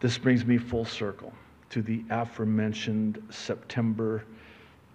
This 0.00 0.16
brings 0.16 0.46
me 0.46 0.56
full 0.56 0.86
circle 0.86 1.34
to 1.68 1.82
the 1.82 2.02
aforementioned 2.08 3.22
September 3.28 4.24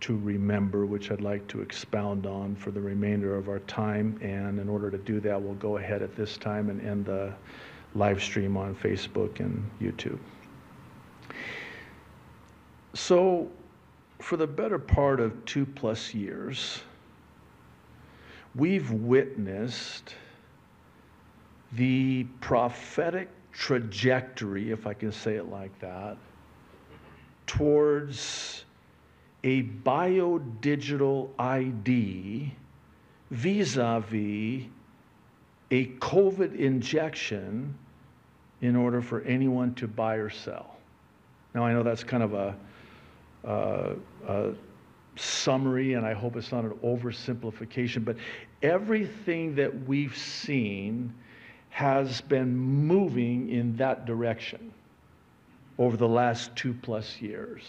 to 0.04 0.18
remember, 0.18 0.86
which 0.86 1.12
I'd 1.12 1.22
like 1.22 1.47
to 1.47 1.62
expound 1.62 2.26
on 2.26 2.58
for 2.58 2.72
the 2.72 2.82
remainder 2.82 3.38
of 3.38 3.47
our 3.47 3.60
time. 3.60 4.20
And 4.22 4.60
in 4.60 4.68
order 4.68 4.91
to 4.91 4.97
do 4.97 5.22
that, 5.22 5.41
we'll 5.41 5.54
go 5.56 5.78
ahead 5.78 6.01
at 6.01 6.14
this 6.14 6.36
time 6.36 6.70
and 6.70 6.82
end 6.82 7.06
the 7.06 7.34
live 7.95 8.22
stream 8.22 8.58
on 8.58 8.76
Facebook 8.76 9.39
and 9.39 9.64
YouTube. 9.82 10.20
So, 12.93 13.49
for 14.20 14.36
the 14.36 14.45
better 14.45 14.78
part 14.78 15.22
of 15.22 15.45
two 15.45 15.66
plus 15.66 16.14
years, 16.14 16.82
we've 18.56 18.91
witnessed 18.91 20.16
the 21.72 22.26
prophetic 22.41 23.30
trajectory, 23.54 24.72
if 24.72 24.86
I 24.86 24.93
can 24.93 25.14
say 25.14 25.36
it 25.36 25.49
like 25.49 25.78
that, 25.80 26.18
towards 27.47 28.66
a 29.43 29.63
biodigital 29.63 31.29
ID 31.37 32.53
vis 33.31 33.77
a 33.77 34.03
vis 34.07 34.65
a 35.71 35.87
COVID 35.99 36.55
injection 36.55 37.73
in 38.61 38.75
order 38.75 39.01
for 39.01 39.21
anyone 39.23 39.73
to 39.73 39.87
buy 39.87 40.15
or 40.15 40.29
sell. 40.29 40.77
Now, 41.55 41.65
I 41.65 41.73
know 41.73 41.81
that's 41.81 42.03
kind 42.03 42.21
of 42.21 42.33
a, 42.33 42.55
a 44.27 44.53
summary, 45.15 45.93
and 45.93 46.05
I 46.05 46.13
hope 46.13 46.35
it's 46.35 46.51
not 46.51 46.63
an 46.63 46.73
oversimplification, 46.83 48.05
but 48.05 48.17
everything 48.61 49.55
that 49.55 49.87
we've 49.87 50.15
seen 50.15 51.13
has 51.69 52.21
been 52.21 52.55
moving 52.55 53.49
in 53.49 53.75
that 53.77 54.05
direction 54.05 54.71
over 55.79 55.97
the 55.97 56.07
last 56.07 56.55
two 56.55 56.73
plus 56.83 57.19
years. 57.19 57.63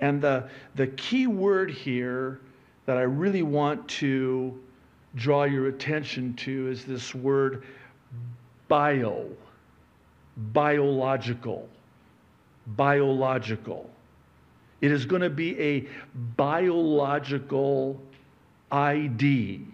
And 0.00 0.20
the, 0.20 0.48
the 0.74 0.86
key 0.88 1.26
word 1.26 1.70
here 1.70 2.40
that 2.86 2.96
I 2.96 3.02
really 3.02 3.42
want 3.42 3.86
to 3.88 4.58
draw 5.14 5.44
your 5.44 5.68
attention 5.68 6.34
to 6.34 6.68
is 6.68 6.84
this 6.84 7.14
word 7.14 7.64
bio, 8.68 9.26
biological, 10.36 11.68
biological. 12.68 13.90
It 14.80 14.92
is 14.92 15.04
going 15.04 15.22
to 15.22 15.30
be 15.30 15.60
a 15.60 15.86
biological 16.36 18.00
ID 18.72 19.66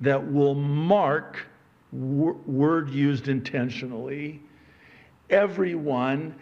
that 0.00 0.32
will 0.32 0.54
mark, 0.54 1.46
word 1.92 2.90
used 2.90 3.28
intentionally, 3.28 4.40
everyone 5.30 6.34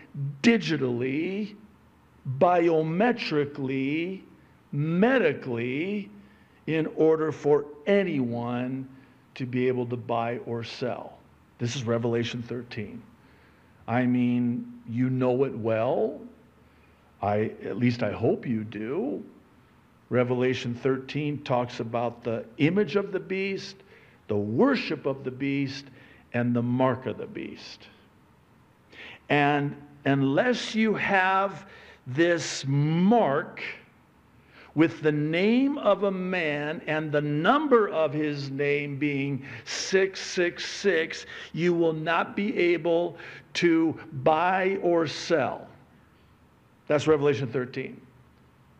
digitally, 0.42 1.57
biometrically, 2.39 4.22
medically, 4.72 6.11
in 6.66 6.87
order 6.97 7.31
for 7.31 7.66
anyone 7.87 8.89
to 9.35 9.47
be 9.47 9.68
able 9.68 9.87
to 9.87 9.97
buy 9.97 10.39
or 10.47 10.64
sell. 10.64 11.18
This 11.59 11.77
is 11.77 11.85
Revelation 11.85 12.43
13. 12.43 13.03
I 13.87 14.07
mean, 14.07 14.81
you 14.89 15.11
know 15.11 15.45
it 15.45 15.57
well. 15.57 16.20
I 17.20 17.53
at 17.64 17.77
least 17.77 18.03
I 18.03 18.12
hope 18.12 18.47
you 18.47 18.64
do. 18.64 19.22
Revelation 20.11 20.75
13 20.75 21.43
talks 21.43 21.81
about 21.81 22.22
the 22.22 22.45
image 22.59 22.97
of 22.97 23.12
the 23.12 23.20
beast, 23.20 23.77
the 24.29 24.37
worship 24.37 25.07
of 25.07 25.25
the 25.25 25.31
beast, 25.31 25.87
and 26.33 26.55
the 26.55 26.62
mark 26.62 27.07
of 27.07 27.18
the 27.18 27.27
beast. 27.27 27.89
And 29.29 29.77
unless 30.05 30.75
you 30.75 30.95
have 30.95 31.66
this 32.07 32.64
mark 32.66 33.62
with 34.74 35.02
the 35.02 35.12
name 35.12 35.78
of 35.78 36.02
a 36.02 36.11
man 36.11 36.82
and 36.86 37.12
the 37.12 37.20
number 37.20 37.88
of 37.88 38.12
his 38.12 38.50
name 38.50 38.98
being 38.98 39.44
666, 39.64 41.26
you 41.52 41.72
will 41.72 41.92
not 41.92 42.34
be 42.34 42.57
able 42.59 43.16
to 43.55 43.98
buy 44.24 44.78
or 44.82 45.07
sell. 45.07 45.68
That's 46.88 47.07
Revelation 47.07 47.46
13. 47.46 48.00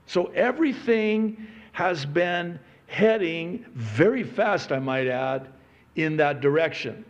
So 0.06 0.26
everything 0.34 1.46
has 1.72 2.04
been 2.04 2.58
heading 2.86 3.64
very 3.74 4.24
fast, 4.24 4.72
I 4.72 4.78
might 4.78 5.06
add, 5.06 5.48
in 5.96 6.16
that 6.16 6.40
direction. 6.40 7.04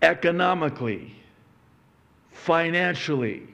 Economically, 0.00 1.14
financially, 2.32 3.46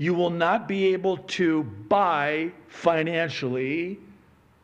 you 0.00 0.14
will 0.14 0.30
not 0.30 0.66
be 0.66 0.94
able 0.94 1.18
to 1.18 1.62
buy 1.62 2.50
financially, 2.68 3.98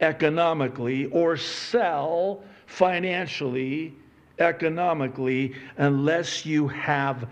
economically, 0.00 1.04
or 1.08 1.36
sell 1.36 2.42
financially, 2.64 3.94
economically, 4.38 5.54
unless 5.76 6.46
you 6.46 6.66
have 6.68 7.28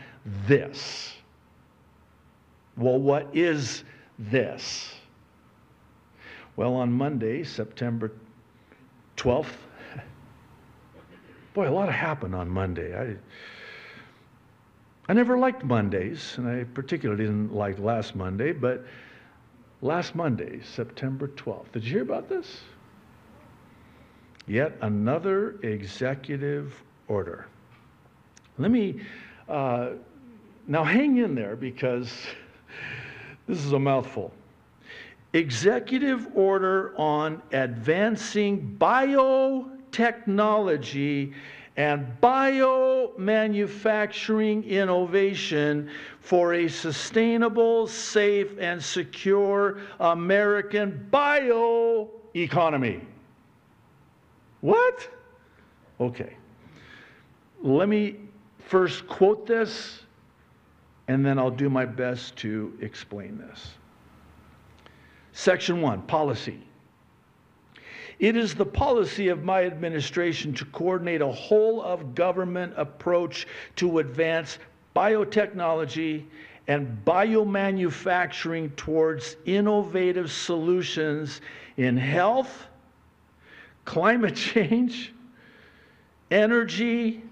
this. 0.46 1.14
Well, 2.76 2.98
what 2.98 3.26
is 3.32 3.84
this? 4.18 4.92
Well, 6.56 6.74
on 6.74 6.92
Monday, 6.92 7.42
September 7.42 8.12
12th, 9.16 9.46
boy, 11.54 11.70
a 11.70 11.72
lot 11.72 11.90
happened 11.90 12.34
on 12.34 12.50
Monday. 12.50 12.94
I, 12.94 13.16
I 15.06 15.12
never 15.12 15.36
liked 15.36 15.64
Mondays, 15.64 16.34
and 16.38 16.48
I 16.48 16.64
particularly 16.64 17.24
didn't 17.24 17.52
like 17.52 17.78
last 17.78 18.16
Monday, 18.16 18.52
but 18.52 18.86
last 19.82 20.14
Monday, 20.14 20.62
September 20.62 21.28
12th, 21.28 21.72
did 21.72 21.84
you 21.84 21.90
hear 21.90 22.00
about 22.02 22.26
this? 22.28 22.62
Yet 24.46 24.78
another 24.80 25.56
executive 25.62 26.82
order. 27.06 27.48
Let 28.56 28.70
me 28.70 29.02
uh, 29.46 29.90
now 30.66 30.84
hang 30.84 31.18
in 31.18 31.34
there 31.34 31.56
because 31.56 32.10
this 33.46 33.62
is 33.62 33.72
a 33.72 33.78
mouthful. 33.78 34.32
Executive 35.34 36.28
order 36.34 36.94
on 36.96 37.42
advancing 37.52 38.74
biotechnology 38.80 41.34
and 41.76 42.06
biomanufacturing 42.22 44.64
innovation 44.66 45.90
for 46.20 46.54
a 46.54 46.68
sustainable, 46.68 47.88
safe, 47.88 48.56
and 48.58 48.82
secure 48.82 49.78
American 49.98 51.06
bioeconomy. 51.12 53.04
What? 54.60 55.08
Okay. 56.00 56.36
Let 57.62 57.88
me 57.88 58.16
first 58.58 59.06
quote 59.08 59.46
this, 59.46 60.02
and 61.08 61.26
then 61.26 61.38
I'll 61.38 61.50
do 61.50 61.68
my 61.68 61.84
best 61.84 62.36
to 62.36 62.78
explain 62.80 63.36
this. 63.36 63.72
Section 65.32 65.80
1 65.80 66.02
Policy. 66.02 66.60
It 68.18 68.36
is 68.36 68.54
the 68.54 68.66
policy 68.66 69.28
of 69.28 69.42
my 69.42 69.64
administration 69.64 70.54
to 70.54 70.64
coordinate 70.66 71.20
a 71.20 71.32
whole 71.32 71.82
of 71.82 72.14
government 72.14 72.72
approach 72.76 73.46
to 73.76 73.98
advance 73.98 74.58
biotechnology 74.94 76.24
and 76.68 77.04
biomanufacturing 77.04 78.74
towards 78.76 79.36
innovative 79.44 80.30
solutions 80.30 81.40
in 81.76 81.96
health, 81.96 82.66
climate 83.84 84.36
change, 84.36 85.12
energy, 86.30 87.22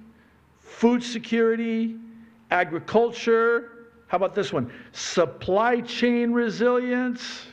food 0.60 1.02
security, 1.02 1.96
agriculture. 2.50 3.70
How 4.08 4.16
about 4.16 4.34
this 4.34 4.52
one? 4.52 4.70
Supply 4.92 5.80
chain 5.80 6.32
resilience 6.32 7.46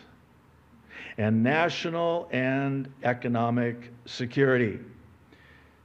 and 1.19 1.43
national 1.43 2.29
and 2.31 2.89
economic 3.03 3.91
security. 4.05 4.79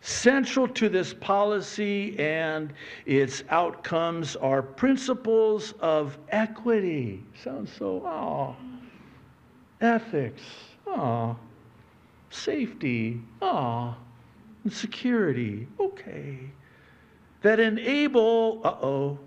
Central 0.00 0.68
to 0.68 0.88
this 0.88 1.12
policy 1.12 2.16
and 2.20 2.72
its 3.04 3.42
outcomes 3.50 4.36
are 4.36 4.62
principles 4.62 5.74
of 5.80 6.16
equity. 6.28 7.20
Sounds 7.42 7.72
so, 7.76 8.00
oh, 8.06 8.54
ethics, 9.80 10.42
oh, 10.86 11.36
safety, 12.30 13.20
oh, 13.42 13.96
and 14.62 14.72
security, 14.72 15.66
okay. 15.80 16.38
That 17.42 17.58
enable, 17.58 18.60
uh 18.62 18.76
oh, 18.80 19.18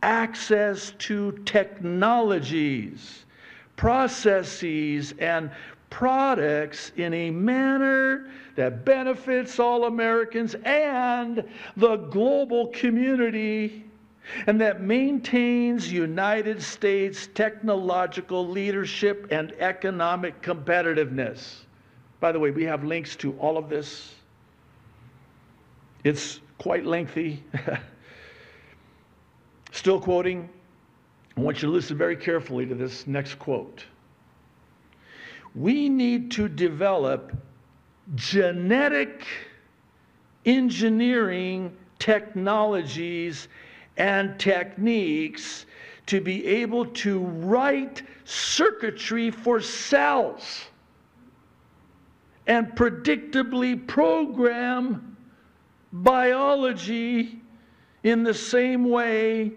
access 0.00 0.92
to 0.98 1.32
technologies 1.44 3.24
processes 3.78 5.14
and 5.20 5.50
products 5.88 6.92
in 6.96 7.14
a 7.14 7.30
manner 7.30 8.28
that 8.56 8.84
benefits 8.84 9.58
all 9.58 9.84
Americans 9.84 10.54
and 10.64 11.42
the 11.76 11.96
global 11.96 12.66
community 12.66 13.84
and 14.46 14.60
that 14.60 14.82
maintains 14.82 15.90
United 15.90 16.60
States 16.60 17.28
technological 17.34 18.46
leadership 18.46 19.28
and 19.30 19.52
economic 19.60 20.42
competitiveness. 20.42 21.60
By 22.20 22.32
the 22.32 22.40
way, 22.40 22.50
we 22.50 22.64
have 22.64 22.84
links 22.84 23.16
to 23.16 23.32
all 23.38 23.56
of 23.56 23.70
this. 23.70 24.12
It's 26.02 26.40
quite 26.58 26.84
lengthy. 26.84 27.42
Still 29.70 30.00
quoting 30.00 30.50
I 31.38 31.40
want 31.40 31.62
you 31.62 31.68
to 31.68 31.72
listen 31.72 31.96
very 31.96 32.16
carefully 32.16 32.66
to 32.66 32.74
this 32.74 33.06
next 33.06 33.36
quote. 33.36 33.84
We 35.54 35.88
need 35.88 36.32
to 36.32 36.48
develop 36.48 37.32
genetic 38.16 39.24
engineering 40.44 41.76
technologies 42.00 43.46
and 43.98 44.36
techniques 44.40 45.66
to 46.06 46.20
be 46.20 46.44
able 46.44 46.86
to 46.86 47.20
write 47.20 48.02
circuitry 48.24 49.30
for 49.30 49.60
cells 49.60 50.64
and 52.48 52.66
predictably 52.72 53.86
program 53.86 55.16
biology 55.92 57.40
in 58.02 58.24
the 58.24 58.34
same 58.34 58.90
way 58.90 59.52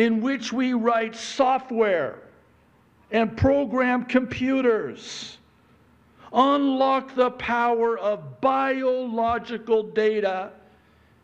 in 0.00 0.22
which 0.22 0.50
we 0.50 0.72
write 0.72 1.14
software 1.14 2.20
and 3.10 3.36
program 3.36 4.02
computers. 4.06 5.36
Unlock 6.32 7.14
the 7.14 7.30
power 7.32 7.98
of 7.98 8.40
biological 8.40 9.82
data, 9.82 10.52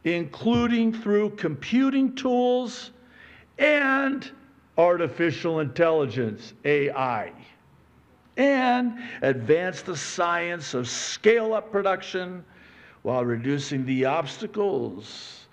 including 0.04 0.92
through 0.92 1.30
computing 1.36 2.14
tools 2.14 2.90
and 3.56 4.30
artificial 4.76 5.60
intelligence, 5.60 6.52
AI. 6.66 7.32
And 8.36 8.98
advance 9.22 9.80
the 9.80 9.96
science 9.96 10.74
of 10.74 10.86
scale 10.86 11.54
up 11.54 11.72
production 11.72 12.44
while 13.00 13.24
reducing 13.24 13.86
the 13.86 14.04
obstacles 14.04 15.45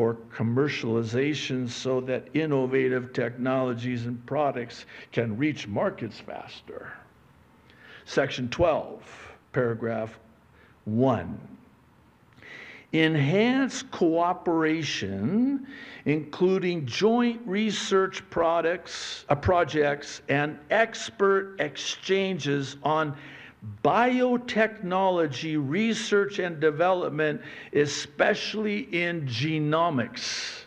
for 0.00 0.16
commercialization 0.34 1.68
so 1.68 2.00
that 2.00 2.26
innovative 2.32 3.12
technologies 3.12 4.06
and 4.06 4.24
products 4.24 4.86
can 5.12 5.36
reach 5.36 5.68
markets 5.68 6.18
faster. 6.18 6.90
Section 8.06 8.48
12, 8.48 9.02
paragraph 9.52 10.18
1. 10.86 11.38
Enhance 12.94 13.82
cooperation, 13.82 15.66
including 16.06 16.86
joint 16.86 17.42
research 17.44 18.22
products, 18.30 19.26
uh, 19.28 19.34
projects 19.34 20.22
and 20.30 20.58
expert 20.70 21.56
exchanges 21.60 22.78
on 22.84 23.14
biotechnology 23.84 25.56
research 25.60 26.38
and 26.38 26.60
development, 26.60 27.40
especially 27.72 28.80
in 28.92 29.26
genomics. 29.26 30.62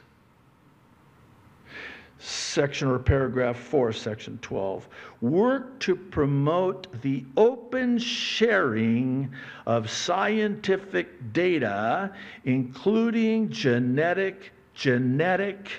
Section 2.20 2.88
or 2.88 3.00
paragraph 3.00 3.58
4, 3.58 3.92
section 3.92 4.40
12. 4.42 4.88
Work 5.20 5.80
to 5.82 5.96
promote 5.96 7.02
the 7.02 7.26
open 7.36 7.98
sharing 7.98 9.30
of 9.66 9.90
scientific 9.90 11.34
data, 11.34 12.14
including 12.46 13.50
genetic, 13.50 14.54
genetic 14.74 15.70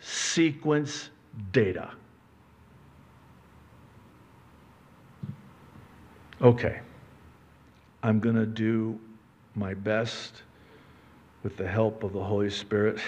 sequence 0.00 1.10
data. 1.52 1.90
Okay, 6.42 6.80
I'm 8.02 8.18
going 8.18 8.34
to 8.34 8.46
do 8.46 8.98
my 9.54 9.74
best 9.74 10.42
with 11.44 11.56
the 11.56 11.68
help 11.68 12.02
of 12.02 12.12
the 12.12 12.22
Holy 12.22 12.50
Spirit 12.50 12.98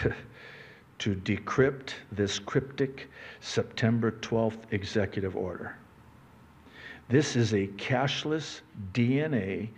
to 1.01 1.17
decrypt 1.17 1.95
this 2.13 2.39
cryptic 2.39 3.11
September 3.41 4.13
12th 4.13 4.61
executive 4.71 5.35
order. 5.35 5.75
This 7.09 7.35
is 7.35 7.55
a 7.55 7.67
cashless 7.77 8.61
DNA 8.93 9.71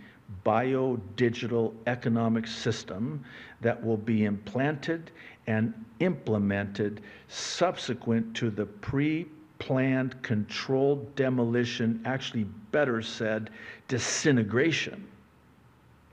biodigital 0.45 1.73
economic 1.87 2.45
system 2.45 3.25
that 3.61 3.83
will 3.83 3.97
be 3.97 4.25
implanted 4.25 5.09
and 5.47 5.73
implemented 5.99 7.01
subsequent 7.27 8.35
to 8.35 8.51
the 8.51 8.67
pre 8.67 9.25
planned 9.59 10.21
controlled 10.21 11.15
demolition, 11.15 12.01
actually, 12.05 12.45
better 12.71 13.01
said, 13.01 13.49
disintegration 13.87 15.07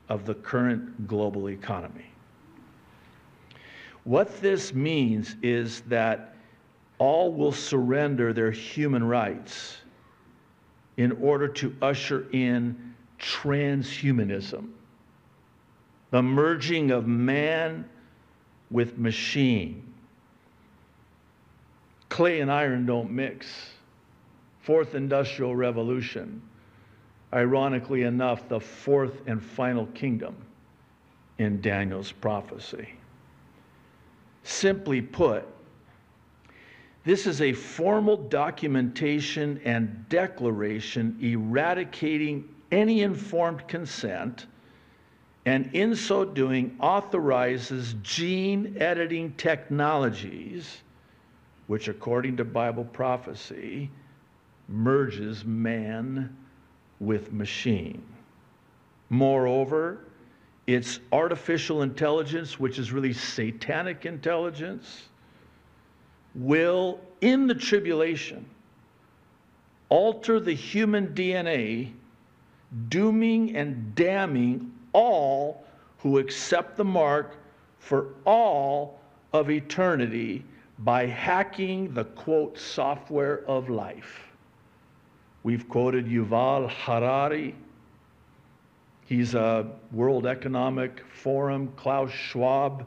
of 0.08 0.26
the 0.26 0.34
current 0.34 1.06
global 1.06 1.50
economy. 1.50 2.10
What 4.04 4.40
this 4.40 4.74
means 4.74 5.36
is 5.42 5.80
that 5.82 6.34
all 6.98 7.32
will 7.32 7.52
surrender 7.52 8.32
their 8.32 8.50
human 8.50 9.02
rights 9.02 9.78
in 10.96 11.12
order 11.12 11.48
to 11.48 11.74
usher 11.82 12.26
in 12.32 12.94
transhumanism, 13.18 14.68
the 16.10 16.22
merging 16.22 16.90
of 16.90 17.06
man 17.06 17.88
with 18.70 18.98
machine 18.98 19.93
clay 22.14 22.38
and 22.38 22.52
iron 22.52 22.86
don't 22.86 23.10
mix. 23.10 23.48
Fourth 24.60 24.94
industrial 24.94 25.56
revolution. 25.56 26.40
Ironically 27.32 28.04
enough, 28.04 28.48
the 28.48 28.60
fourth 28.60 29.22
and 29.26 29.42
final 29.42 29.86
kingdom 29.86 30.36
in 31.38 31.60
Daniel's 31.60 32.12
prophecy. 32.12 32.88
Simply 34.44 35.02
put, 35.02 35.44
this 37.02 37.26
is 37.26 37.40
a 37.40 37.52
formal 37.52 38.16
documentation 38.16 39.60
and 39.64 40.08
declaration 40.08 41.18
eradicating 41.20 42.48
any 42.70 43.02
informed 43.02 43.66
consent, 43.66 44.46
and 45.46 45.68
in 45.74 45.96
so 45.96 46.24
doing, 46.24 46.76
authorizes 46.78 47.96
gene 48.04 48.76
editing 48.78 49.32
technologies 49.32 50.83
which, 51.66 51.88
according 51.88 52.36
to 52.36 52.44
Bible 52.44 52.84
prophecy, 52.84 53.90
merges 54.68 55.44
man 55.44 56.36
with 57.00 57.32
machine. 57.32 58.02
Moreover, 59.10 60.00
it's 60.66 61.00
artificial 61.12 61.82
intelligence, 61.82 62.58
which 62.58 62.78
is 62.78 62.92
really 62.92 63.12
satanic 63.12 64.06
intelligence, 64.06 65.08
will, 66.34 67.00
in 67.20 67.46
the 67.46 67.54
tribulation, 67.54 68.44
alter 69.88 70.40
the 70.40 70.54
human 70.54 71.08
DNA, 71.08 71.92
dooming 72.88 73.56
and 73.56 73.94
damning 73.94 74.72
all 74.92 75.64
who 75.98 76.18
accept 76.18 76.76
the 76.76 76.84
mark 76.84 77.36
for 77.78 78.14
all 78.24 78.98
of 79.32 79.50
eternity 79.50 80.44
by 80.84 81.06
hacking 81.06 81.92
the 81.94 82.04
quote 82.04 82.58
software 82.58 83.44
of 83.48 83.70
life. 83.70 84.20
We've 85.42 85.68
quoted 85.68 86.06
Yuval 86.06 86.70
Harari. 86.70 87.54
He's 89.06 89.34
a 89.34 89.70
World 89.92 90.26
Economic 90.26 91.02
Forum, 91.10 91.72
Klaus 91.76 92.10
Schwab 92.10 92.86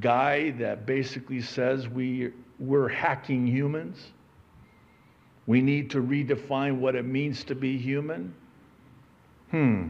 guy 0.00 0.50
that 0.52 0.86
basically 0.86 1.40
says 1.40 1.88
we, 1.88 2.32
we're 2.58 2.88
hacking 2.88 3.46
humans. 3.46 4.12
We 5.46 5.60
need 5.60 5.90
to 5.90 6.02
redefine 6.02 6.78
what 6.78 6.94
it 6.94 7.04
means 7.04 7.44
to 7.44 7.54
be 7.54 7.78
human. 7.78 8.34
Hmm. 9.50 9.88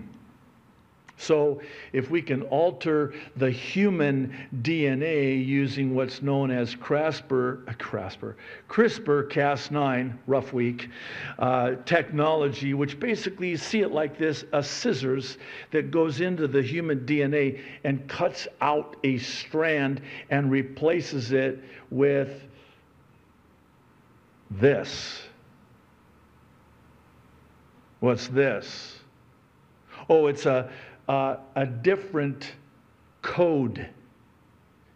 So, 1.19 1.62
if 1.95 2.11
we 2.11 2.21
can 2.21 2.43
alter 2.43 3.14
the 3.37 3.51
human 3.51 4.37
DNA 4.61 5.45
using 5.45 5.95
what's 5.95 6.21
known 6.21 6.51
as 6.51 6.75
CRISPR, 6.75 7.67
uh, 7.67 7.73
CRISPR, 7.73 8.35
CRISPR 8.69 9.31
Cas9, 9.31 10.19
rough 10.27 10.53
week, 10.53 10.91
uh, 11.39 11.77
technology, 11.87 12.75
which 12.75 13.01
basically 13.01 13.49
you 13.49 13.57
see 13.57 13.81
it 13.81 13.93
like 13.93 14.19
this 14.19 14.45
a 14.53 14.62
scissors 14.62 15.39
that 15.71 15.91
goes 15.91 16.21
into 16.21 16.47
the 16.47 16.61
human 16.61 17.01
DNA 17.07 17.61
and 17.85 18.07
cuts 18.09 18.47
out 18.61 18.97
a 19.05 19.17
strand 19.17 20.03
and 20.29 20.51
replaces 20.51 21.33
it 21.33 21.64
with 21.91 22.43
this. 24.51 25.23
What's 28.01 28.29
this? 28.29 28.99
Oh, 30.09 30.27
it's 30.27 30.45
a 30.45 30.71
uh, 31.09 31.37
a 31.55 31.67
different 31.67 32.53
code. 33.23 33.89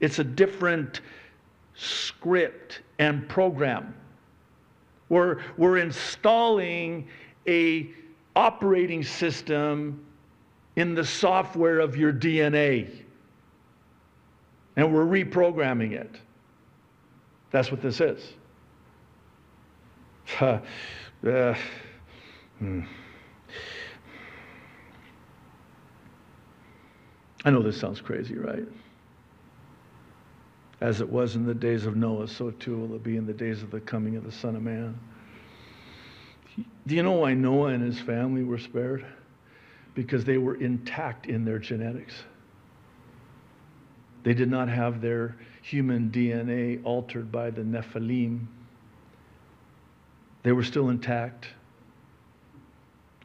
It's 0.00 0.18
a 0.18 0.24
different 0.24 1.00
script 1.74 2.82
and 2.98 3.28
program. 3.28 3.94
We're, 5.08 5.40
we're 5.56 5.78
installing 5.78 7.08
a 7.46 7.90
operating 8.36 9.02
system 9.02 10.04
in 10.76 10.94
the 10.94 11.04
software 11.04 11.80
of 11.80 11.96
your 11.96 12.12
DNA. 12.12 13.04
And 14.76 14.94
we're 14.94 15.04
reprogramming 15.04 15.92
it. 15.92 16.16
That's 17.50 17.70
what 17.70 17.82
this 17.82 18.00
is. 18.00 18.32
Uh, 20.40 20.60
uh, 21.26 21.54
hmm. 22.58 22.82
I 27.44 27.50
know 27.50 27.62
this 27.62 27.78
sounds 27.78 28.00
crazy, 28.00 28.36
right? 28.36 28.66
As 30.80 31.00
it 31.00 31.08
was 31.08 31.36
in 31.36 31.46
the 31.46 31.54
days 31.54 31.86
of 31.86 31.96
Noah, 31.96 32.28
so 32.28 32.50
too 32.50 32.76
will 32.76 32.94
it 32.94 33.02
be 33.02 33.16
in 33.16 33.26
the 33.26 33.32
days 33.32 33.62
of 33.62 33.70
the 33.70 33.80
coming 33.80 34.16
of 34.16 34.24
the 34.24 34.32
Son 34.32 34.56
of 34.56 34.62
Man. 34.62 34.98
Do 36.86 36.94
you 36.94 37.02
know 37.02 37.12
why 37.12 37.34
Noah 37.34 37.68
and 37.68 37.82
his 37.82 38.00
family 38.00 38.42
were 38.42 38.58
spared? 38.58 39.04
Because 39.94 40.24
they 40.24 40.38
were 40.38 40.56
intact 40.56 41.26
in 41.26 41.44
their 41.44 41.58
genetics. 41.58 42.14
They 44.22 44.34
did 44.34 44.50
not 44.50 44.68
have 44.68 45.00
their 45.00 45.36
human 45.62 46.10
DNA 46.10 46.84
altered 46.84 47.32
by 47.32 47.50
the 47.50 47.62
Nephilim. 47.62 48.46
They 50.42 50.52
were 50.52 50.64
still 50.64 50.88
intact 50.88 51.48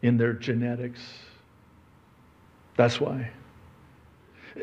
in 0.01 0.17
their 0.17 0.33
genetics. 0.33 1.01
That's 2.77 2.99
why. 2.99 3.31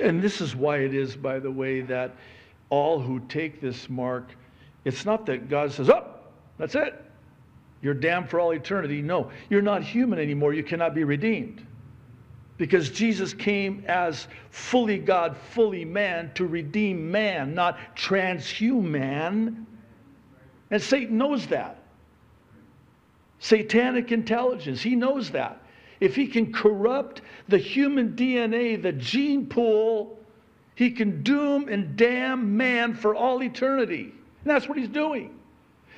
And 0.01 0.23
this 0.23 0.41
is 0.41 0.57
why 0.57 0.79
it 0.79 0.95
is, 0.95 1.17
by 1.17 1.39
the 1.39 1.51
way, 1.51 1.81
that 1.83 2.15
all 2.71 3.01
who 3.01 3.21
take 3.21 3.61
this 3.61 3.91
mark, 3.91 4.31
it's 4.85 5.05
not 5.05 5.27
that 5.27 5.49
God 5.49 5.73
says, 5.73 5.91
oh, 5.91 6.07
that's 6.59 6.75
it. 6.75 7.03
You're 7.83 7.95
damned 7.95 8.31
for 8.31 8.41
all 8.41 8.53
eternity. 8.53 9.03
No, 9.03 9.31
you're 9.51 9.63
not 9.63 9.83
human 9.83 10.19
anymore. 10.19 10.55
You 10.55 10.63
cannot 10.63 10.95
be 10.95 11.05
redeemed. 11.05 11.67
Because 12.57 12.91
Jesus 12.91 13.35
came 13.35 13.85
as 13.89 14.29
fully 14.51 14.99
God, 14.99 15.37
fully 15.37 15.85
man 15.85 16.31
to 16.35 16.47
redeem 16.47 17.11
man, 17.11 17.55
not 17.55 17.79
transhuman. 17.97 19.65
And 20.71 20.81
Satan 20.81 21.19
knows 21.19 21.47
that. 21.49 21.83
Satanic 23.41 24.13
intelligence, 24.13 24.81
he 24.81 24.95
knows 24.95 25.31
that. 25.33 25.62
If 26.03 26.17
he 26.17 26.27
can 26.27 26.53
corrupt 26.53 27.23
the 27.47 27.59
human 27.59 28.17
DNA, 28.17 28.83
the 28.83 28.91
gene 28.91 29.47
pool, 29.47 30.19
he 30.75 30.91
can 30.91 31.23
doom 31.23 31.69
and 31.69 31.97
damn 31.97 32.57
man 32.57 32.93
for 32.93 33.15
all 33.15 33.41
eternity. 33.41 34.13
And 34.41 34.51
that's 34.51 34.69
what 34.69 34.77
he's 34.77 34.89
doing. 34.89 35.39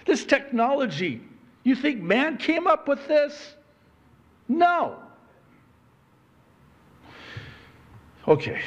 This 0.05 0.27
technology, 0.27 1.23
you 1.63 1.75
think 1.75 2.03
man 2.03 2.37
came 2.37 2.67
up 2.67 2.87
with 2.87 3.09
this? 3.09 3.55
No. 4.47 4.99
Okay. 8.29 8.61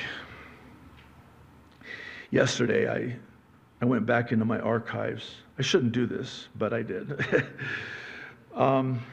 Yesterday, 2.31 2.89
I, 2.89 3.15
I 3.79 3.85
went 3.85 4.07
back 4.07 4.31
into 4.31 4.45
my 4.45 4.57
archives. 4.57 5.35
I 5.59 5.61
shouldn't 5.61 5.91
do 5.91 6.07
this, 6.07 6.47
but 6.55 6.73
I 6.73 6.81
did. 6.81 7.23
um, 8.55 9.03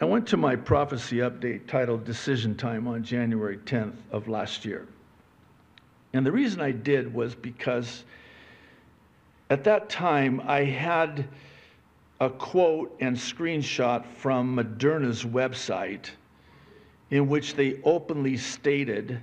I 0.00 0.04
went 0.04 0.28
to 0.28 0.36
my 0.36 0.54
prophecy 0.54 1.16
update 1.16 1.66
titled 1.66 2.04
Decision 2.04 2.54
Time 2.54 2.86
on 2.86 3.02
January 3.02 3.58
10th 3.58 3.96
of 4.12 4.28
last 4.28 4.64
year. 4.64 4.86
And 6.12 6.24
the 6.24 6.30
reason 6.30 6.60
I 6.60 6.70
did 6.70 7.12
was 7.12 7.34
because 7.34 8.04
at 9.50 9.64
that 9.64 9.88
time 9.88 10.40
I 10.46 10.62
had 10.62 11.26
a 12.20 12.30
quote 12.30 12.96
and 13.00 13.16
screenshot 13.16 14.06
from 14.06 14.56
Moderna's 14.56 15.24
website 15.24 16.10
in 17.10 17.28
which 17.28 17.54
they 17.54 17.80
openly 17.82 18.36
stated 18.36 19.20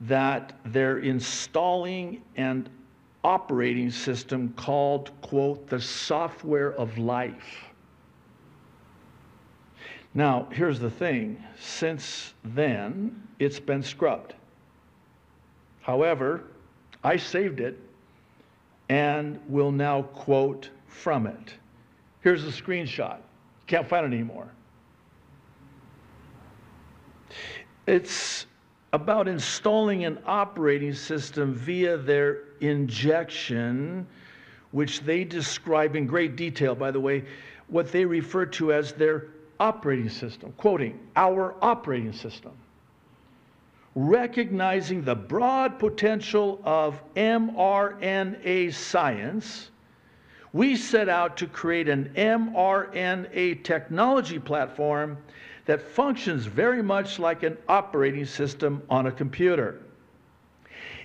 that 0.00 0.58
they're 0.64 0.98
installing 0.98 2.20
an 2.36 2.68
operating 3.22 3.92
system 3.92 4.52
called, 4.56 5.12
quote, 5.20 5.68
the 5.68 5.80
software 5.80 6.72
of 6.72 6.98
life. 6.98 7.69
Now, 10.14 10.48
here's 10.50 10.80
the 10.80 10.90
thing 10.90 11.42
since 11.58 12.34
then, 12.44 13.22
it's 13.38 13.60
been 13.60 13.82
scrubbed. 13.82 14.34
However, 15.82 16.44
I 17.04 17.16
saved 17.16 17.60
it 17.60 17.78
and 18.88 19.38
will 19.48 19.70
now 19.70 20.02
quote 20.02 20.70
from 20.88 21.26
it. 21.26 21.54
Here's 22.22 22.44
a 22.44 22.50
screenshot. 22.50 23.18
Can't 23.66 23.88
find 23.88 24.04
it 24.04 24.14
anymore. 24.14 24.48
It's 27.86 28.46
about 28.92 29.28
installing 29.28 30.04
an 30.04 30.18
operating 30.26 30.92
system 30.92 31.54
via 31.54 31.96
their 31.96 32.38
injection, 32.60 34.06
which 34.72 35.00
they 35.02 35.22
describe 35.22 35.94
in 35.94 36.06
great 36.06 36.34
detail, 36.34 36.74
by 36.74 36.90
the 36.90 37.00
way, 37.00 37.24
what 37.68 37.92
they 37.92 38.04
refer 38.04 38.44
to 38.46 38.72
as 38.72 38.92
their 38.92 39.28
operating 39.60 40.08
system. 40.08 40.52
Quoting, 40.56 40.98
our 41.14 41.54
operating 41.62 42.12
system. 42.12 42.52
Recognizing 43.94 45.02
the 45.02 45.14
broad 45.14 45.78
potential 45.78 46.60
of 46.64 47.00
mRNA 47.14 48.72
science, 48.72 49.70
we 50.52 50.74
set 50.74 51.08
out 51.08 51.36
to 51.36 51.46
create 51.46 51.88
an 51.88 52.12
mRNA 52.16 53.62
technology 53.62 54.38
platform 54.38 55.18
that 55.66 55.82
functions 55.82 56.46
very 56.46 56.82
much 56.82 57.18
like 57.18 57.42
an 57.42 57.56
operating 57.68 58.24
system 58.24 58.82
on 58.88 59.06
a 59.06 59.12
computer. 59.12 59.80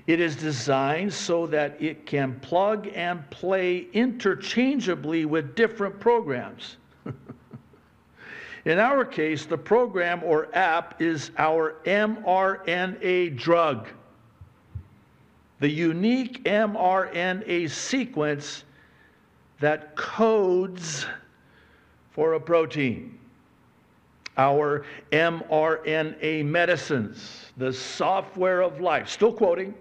It 0.07 0.19
is 0.19 0.35
designed 0.35 1.13
so 1.13 1.47
that 1.47 1.81
it 1.81 2.05
can 2.05 2.39
plug 2.39 2.87
and 2.93 3.27
play 3.31 3.87
interchangeably 3.93 5.25
with 5.25 5.55
different 5.55 5.99
programs. 5.99 6.77
In 8.65 8.79
our 8.79 9.05
case, 9.05 9.45
the 9.45 9.57
program 9.57 10.21
or 10.23 10.49
app 10.55 11.01
is 11.01 11.31
our 11.37 11.75
mRNA 11.85 13.37
drug, 13.37 13.87
the 15.59 15.69
unique 15.69 16.43
mRNA 16.43 17.69
sequence 17.69 18.63
that 19.59 19.95
codes 19.95 21.05
for 22.11 22.33
a 22.33 22.39
protein 22.39 23.19
our 24.37 24.85
mRNA 25.11 26.45
medicines, 26.45 27.51
the 27.57 27.71
software 27.71 28.61
of 28.61 28.81
life. 28.81 29.07
Still 29.09 29.31
quoting. 29.31 29.73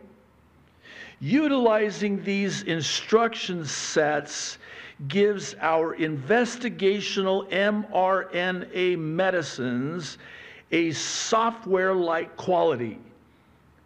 Utilizing 1.20 2.22
these 2.22 2.62
instruction 2.62 3.64
sets 3.64 4.58
gives 5.08 5.54
our 5.60 5.96
investigational 5.96 7.50
mRNA 7.50 8.98
medicines 8.98 10.18
a 10.70 10.92
software 10.92 11.94
like 11.94 12.36
quality 12.36 12.98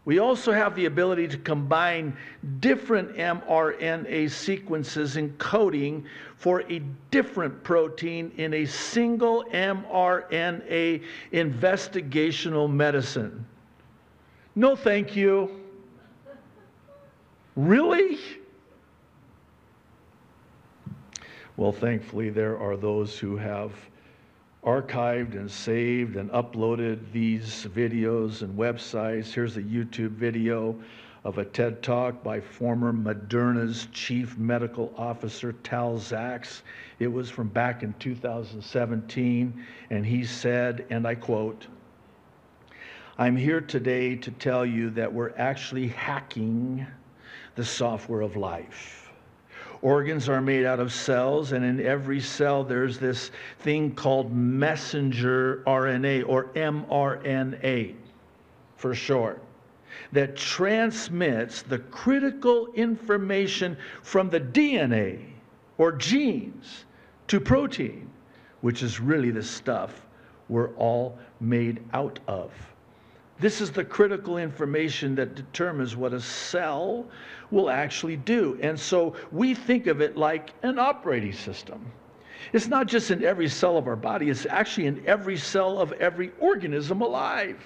we 0.08 0.20
also 0.20 0.52
have 0.52 0.74
the 0.74 0.86
ability 0.86 1.28
to 1.28 1.36
combine 1.36 2.16
different 2.60 3.14
mRNA 3.14 4.30
sequences 4.30 5.16
encoding 5.16 6.02
for 6.34 6.62
a 6.70 6.78
different 7.10 7.62
protein 7.62 8.32
in 8.38 8.54
a 8.54 8.64
single 8.64 9.44
mRNA 9.52 11.04
investigational 11.34 12.72
medicine. 12.72 13.44
No, 14.54 14.74
thank 14.74 15.14
you. 15.14 15.60
Really? 17.54 18.18
Well, 21.58 21.72
thankfully, 21.72 22.30
there 22.30 22.56
are 22.56 22.76
those 22.76 23.18
who 23.18 23.36
have 23.36 23.72
archived 24.64 25.34
and 25.34 25.50
saved 25.50 26.14
and 26.14 26.30
uploaded 26.30 27.10
these 27.10 27.66
videos 27.74 28.42
and 28.42 28.56
websites. 28.56 29.32
Here's 29.32 29.56
a 29.56 29.62
YouTube 29.62 30.10
video 30.10 30.78
of 31.24 31.38
a 31.38 31.44
TED 31.44 31.82
Talk 31.82 32.22
by 32.22 32.38
former 32.38 32.92
Moderna's 32.92 33.88
chief 33.90 34.38
medical 34.38 34.94
officer, 34.96 35.52
Tal 35.64 35.98
Zaks. 35.98 36.62
It 37.00 37.08
was 37.08 37.28
from 37.28 37.48
back 37.48 37.82
in 37.82 37.92
2017, 37.94 39.66
and 39.90 40.06
he 40.06 40.24
said, 40.24 40.86
and 40.90 41.08
I 41.08 41.16
quote, 41.16 41.66
I'm 43.18 43.34
here 43.34 43.60
today 43.60 44.14
to 44.14 44.30
tell 44.30 44.64
you 44.64 44.90
that 44.90 45.12
we're 45.12 45.34
actually 45.36 45.88
hacking 45.88 46.86
the 47.56 47.64
software 47.64 48.20
of 48.20 48.36
life. 48.36 49.07
Organs 49.80 50.28
are 50.28 50.40
made 50.40 50.64
out 50.64 50.80
of 50.80 50.92
cells, 50.92 51.52
and 51.52 51.64
in 51.64 51.80
every 51.84 52.20
cell, 52.20 52.64
there's 52.64 52.98
this 52.98 53.30
thing 53.60 53.94
called 53.94 54.34
messenger 54.34 55.62
RNA 55.66 56.24
or 56.26 56.46
mRNA 56.54 57.94
for 58.76 58.94
short 58.94 59.42
that 60.12 60.36
transmits 60.36 61.62
the 61.62 61.78
critical 61.78 62.68
information 62.74 63.76
from 64.02 64.30
the 64.30 64.40
DNA 64.40 65.20
or 65.76 65.92
genes 65.92 66.84
to 67.28 67.40
protein, 67.40 68.08
which 68.60 68.82
is 68.82 69.00
really 69.00 69.30
the 69.30 69.42
stuff 69.42 70.06
we're 70.48 70.74
all 70.74 71.18
made 71.40 71.82
out 71.92 72.18
of. 72.26 72.50
This 73.40 73.60
is 73.60 73.70
the 73.70 73.84
critical 73.84 74.38
information 74.38 75.14
that 75.14 75.36
determines 75.36 75.94
what 75.94 76.12
a 76.12 76.20
cell 76.20 77.06
will 77.50 77.70
actually 77.70 78.16
do. 78.16 78.58
And 78.60 78.78
so 78.78 79.14
we 79.30 79.54
think 79.54 79.86
of 79.86 80.00
it 80.00 80.16
like 80.16 80.52
an 80.62 80.78
operating 80.78 81.32
system. 81.32 81.92
It's 82.52 82.66
not 82.66 82.86
just 82.86 83.10
in 83.10 83.24
every 83.24 83.48
cell 83.48 83.76
of 83.76 83.86
our 83.86 83.96
body, 83.96 84.30
it's 84.30 84.46
actually 84.46 84.86
in 84.86 85.04
every 85.06 85.36
cell 85.36 85.78
of 85.78 85.92
every 85.92 86.32
organism 86.40 87.00
alive. 87.00 87.62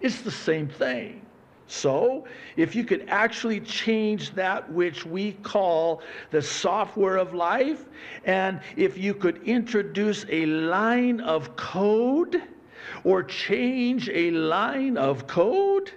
It's 0.00 0.20
the 0.20 0.30
same 0.30 0.68
thing. 0.68 1.22
So, 1.66 2.26
if 2.56 2.76
you 2.76 2.84
could 2.84 3.06
actually 3.08 3.60
change 3.60 4.34
that 4.34 4.70
which 4.70 5.06
we 5.06 5.32
call 5.32 6.02
the 6.30 6.42
software 6.42 7.16
of 7.16 7.32
life, 7.32 7.86
and 8.26 8.60
if 8.76 8.98
you 8.98 9.14
could 9.14 9.42
introduce 9.44 10.26
a 10.28 10.44
line 10.44 11.20
of 11.22 11.56
code 11.56 12.42
or 13.04 13.22
change 13.22 14.08
a 14.08 14.30
line 14.30 14.96
of 14.96 15.26
code, 15.26 15.92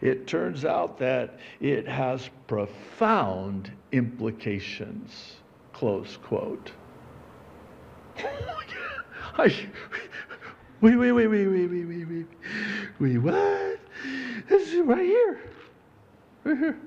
it 0.00 0.26
turns 0.26 0.64
out 0.64 0.98
that 0.98 1.38
it 1.60 1.88
has 1.88 2.28
profound 2.46 3.72
implications. 3.92 5.36
Close 5.72 6.18
quote. 6.22 6.72
I, 9.38 9.44
wait, 10.80 10.96
wait, 10.96 11.12
wait, 11.12 11.26
wait, 11.26 11.46
wait, 11.46 11.46
wait, 11.46 11.84
wait, 11.84 12.08
wait. 12.08 12.26
Wait, 12.98 13.18
what? 13.18 13.78
This 14.48 14.72
is 14.72 14.80
right 14.80 14.98
here. 14.98 15.40
Right 16.44 16.58
here. 16.58 16.78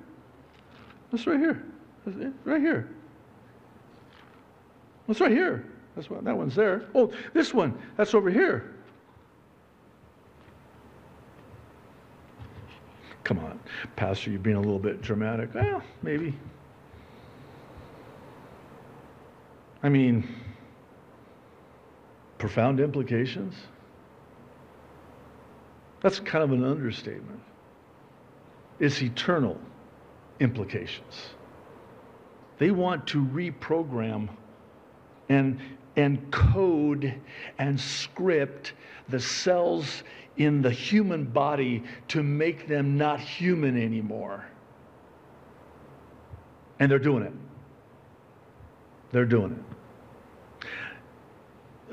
That's 1.12 1.26
right 1.26 1.40
here. 1.40 1.64
Right 2.44 2.62
here. 2.62 2.90
That's 5.08 5.20
right 5.22 5.32
here. 5.32 5.66
That's 5.96 6.10
what 6.10 6.24
that 6.24 6.36
one's 6.36 6.56
there. 6.56 6.86
Oh, 6.96 7.12
this 7.34 7.54
one. 7.54 7.78
That's 7.98 8.14
over 8.14 8.30
here. 8.30 8.73
Come 13.24 13.40
on, 13.40 13.60
Pastor, 13.96 14.32
you're 14.32 14.40
being 14.40 14.58
a 14.58 14.62
little 14.62 14.80
bit 14.80 15.02
dramatic. 15.02 15.54
Well, 15.54 15.82
maybe. 16.02 16.34
I 19.82 19.90
mean, 19.90 20.28
profound 22.38 22.80
implications. 22.80 23.56
That's 26.02 26.20
kind 26.20 26.44
of 26.44 26.52
an 26.52 26.66
understatement. 26.66 27.40
It's 28.80 29.02
eternal 29.02 29.58
implications. 30.42 31.30
They 32.58 32.72
want 32.72 33.08
to 33.08 33.24
reprogram 33.26 34.30
and, 35.30 35.60
and 35.96 36.32
code 36.32 37.14
and 37.60 37.80
script 37.80 38.74
the 39.10 39.20
cells 39.20 40.04
in 40.38 40.62
the 40.62 40.72
human 40.72 41.24
body 41.26 41.84
to 42.08 42.24
make 42.24 42.68
them 42.68 42.98
not 42.98 43.20
human 43.20 43.82
anymore. 43.82 44.46
And 46.80 46.90
they're 46.90 47.00
doing 47.00 47.24
it. 47.24 47.34
They're 49.12 49.26
doing 49.26 49.52
it. 49.52 49.60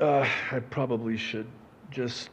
Uh, 0.01 0.27
I 0.51 0.59
probably 0.59 1.15
should 1.17 1.45
just 1.91 2.29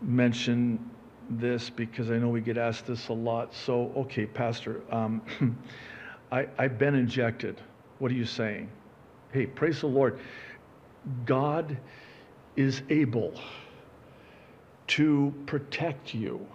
mention 0.00 0.90
this 1.28 1.68
because 1.68 2.10
I 2.10 2.16
know 2.16 2.28
we 2.28 2.40
get 2.40 2.56
asked 2.56 2.86
this 2.86 3.08
a 3.08 3.12
lot. 3.12 3.52
So, 3.52 3.92
okay, 3.96 4.24
Pastor, 4.24 4.80
um, 4.90 5.20
I, 6.32 6.46
I've 6.56 6.78
been 6.78 6.94
injected. 6.94 7.60
What 7.98 8.10
are 8.10 8.14
you 8.14 8.24
saying? 8.24 8.70
Hey, 9.32 9.44
praise 9.44 9.80
the 9.80 9.88
Lord. 9.88 10.20
God 11.24 11.76
is 12.56 12.82
able 12.90 13.34
to 14.88 15.32
protect 15.46 16.14
you 16.14 16.46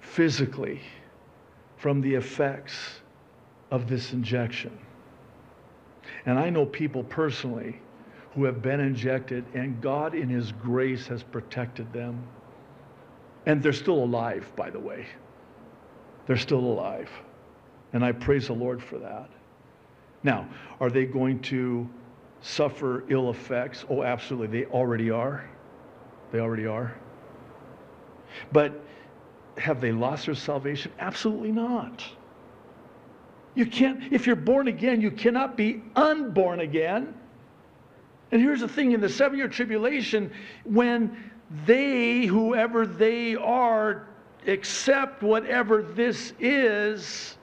physically 0.00 0.80
from 1.76 2.00
the 2.00 2.14
effects 2.14 3.00
of 3.70 3.88
this 3.88 4.12
injection. 4.12 4.76
And 6.26 6.38
I 6.38 6.50
know 6.50 6.66
people 6.66 7.04
personally 7.04 7.80
who 8.34 8.44
have 8.44 8.60
been 8.60 8.80
injected, 8.80 9.44
and 9.54 9.80
God, 9.80 10.14
in 10.14 10.28
His 10.28 10.52
grace, 10.52 11.06
has 11.06 11.22
protected 11.22 11.90
them. 11.92 12.22
And 13.46 13.62
they're 13.62 13.72
still 13.72 14.04
alive, 14.04 14.52
by 14.56 14.68
the 14.68 14.78
way. 14.78 15.06
They're 16.26 16.36
still 16.36 16.60
alive. 16.60 17.08
And 17.92 18.04
I 18.04 18.12
praise 18.12 18.48
the 18.48 18.52
Lord 18.52 18.82
for 18.82 18.98
that. 18.98 19.30
Now, 20.22 20.48
are 20.80 20.90
they 20.90 21.06
going 21.06 21.40
to 21.42 21.88
suffer 22.40 23.04
ill 23.08 23.30
effects? 23.30 23.84
Oh, 23.88 24.02
absolutely. 24.02 24.60
They 24.60 24.66
already 24.66 25.10
are. 25.10 25.48
They 26.32 26.40
already 26.40 26.66
are. 26.66 26.94
But 28.52 28.80
have 29.58 29.80
they 29.80 29.92
lost 29.92 30.26
their 30.26 30.34
salvation? 30.34 30.92
Absolutely 30.98 31.52
not. 31.52 32.04
You 33.54 33.64
can't, 33.66 34.12
if 34.12 34.26
you're 34.26 34.36
born 34.36 34.68
again, 34.68 35.00
you 35.00 35.10
cannot 35.10 35.56
be 35.56 35.82
unborn 35.96 36.60
again. 36.60 37.14
And 38.30 38.40
here's 38.40 38.60
the 38.60 38.68
thing 38.68 38.92
in 38.92 39.00
the 39.00 39.08
seven 39.08 39.38
year 39.38 39.48
tribulation, 39.48 40.30
when 40.64 41.30
they, 41.64 42.26
whoever 42.26 42.86
they 42.86 43.34
are, 43.36 44.08
accept 44.46 45.22
whatever 45.22 45.82
this 45.82 46.34
is, 46.38 47.35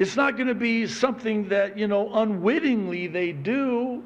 it's 0.00 0.16
not 0.16 0.38
going 0.38 0.48
to 0.48 0.54
be 0.54 0.86
something 0.86 1.46
that, 1.50 1.76
you 1.76 1.86
know, 1.86 2.10
unwittingly 2.14 3.06
they 3.06 3.32
do. 3.32 4.02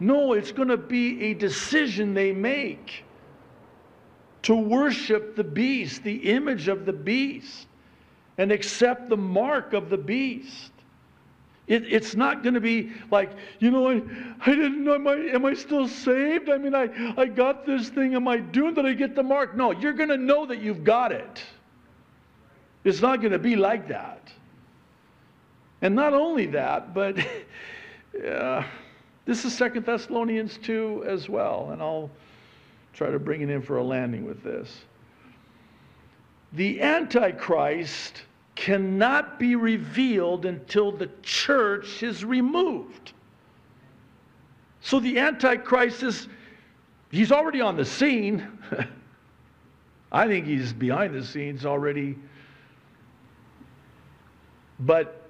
No, 0.00 0.32
it's 0.32 0.50
going 0.50 0.66
to 0.68 0.76
be 0.76 1.22
a 1.22 1.34
decision 1.34 2.14
they 2.14 2.32
make 2.32 3.04
to 4.42 4.56
worship 4.56 5.36
the 5.36 5.44
beast, 5.44 6.02
the 6.02 6.16
image 6.32 6.66
of 6.66 6.84
the 6.84 6.92
beast, 6.92 7.68
and 8.38 8.50
accept 8.50 9.08
the 9.08 9.16
mark 9.16 9.72
of 9.72 9.88
the 9.88 9.96
beast. 9.96 10.72
It, 11.68 11.84
it's 11.86 12.16
not 12.16 12.42
going 12.42 12.54
to 12.54 12.60
be 12.60 12.90
like, 13.12 13.30
you 13.60 13.70
know, 13.70 13.88
I, 13.88 14.02
I 14.44 14.50
didn't 14.50 14.82
know, 14.82 14.96
am 14.96 15.06
I, 15.06 15.14
am 15.14 15.44
I 15.46 15.54
still 15.54 15.86
saved? 15.86 16.50
I 16.50 16.58
mean, 16.58 16.74
I, 16.74 17.14
I 17.16 17.26
got 17.26 17.64
this 17.64 17.88
thing. 17.88 18.16
Am 18.16 18.26
I 18.26 18.38
doomed? 18.38 18.74
Did 18.74 18.86
I 18.86 18.94
get 18.94 19.14
the 19.14 19.22
mark? 19.22 19.54
No, 19.54 19.70
you're 19.70 19.92
going 19.92 20.08
to 20.08 20.18
know 20.18 20.44
that 20.44 20.60
you've 20.60 20.82
got 20.82 21.12
it. 21.12 21.40
It's 22.82 23.00
not 23.00 23.20
going 23.20 23.30
to 23.32 23.38
be 23.38 23.54
like 23.54 23.86
that. 23.86 24.32
And 25.82 25.96
not 25.96 26.14
only 26.14 26.46
that, 26.46 26.94
but 26.94 27.18
uh, 28.26 28.62
this 29.24 29.44
is 29.44 29.54
Second 29.54 29.84
Thessalonians 29.84 30.58
2 30.62 31.04
as 31.06 31.28
well. 31.28 31.70
And 31.72 31.82
I'll 31.82 32.10
try 32.94 33.10
to 33.10 33.18
bring 33.18 33.42
it 33.42 33.50
in 33.50 33.60
for 33.60 33.76
a 33.76 33.84
landing 33.84 34.24
with 34.24 34.42
this. 34.44 34.82
The 36.52 36.80
Antichrist 36.80 38.22
cannot 38.54 39.38
be 39.38 39.56
revealed 39.56 40.46
until 40.46 40.92
the 40.92 41.10
church 41.22 42.02
is 42.02 42.24
removed. 42.24 43.12
So 44.82 45.00
the 45.00 45.18
Antichrist 45.18 46.02
is, 46.02 46.28
he's 47.10 47.32
already 47.32 47.60
on 47.60 47.76
the 47.76 47.84
scene. 47.84 48.46
I 50.12 50.28
think 50.28 50.46
he's 50.46 50.72
behind 50.72 51.14
the 51.14 51.24
scenes 51.24 51.64
already. 51.64 52.18
But 54.80 55.21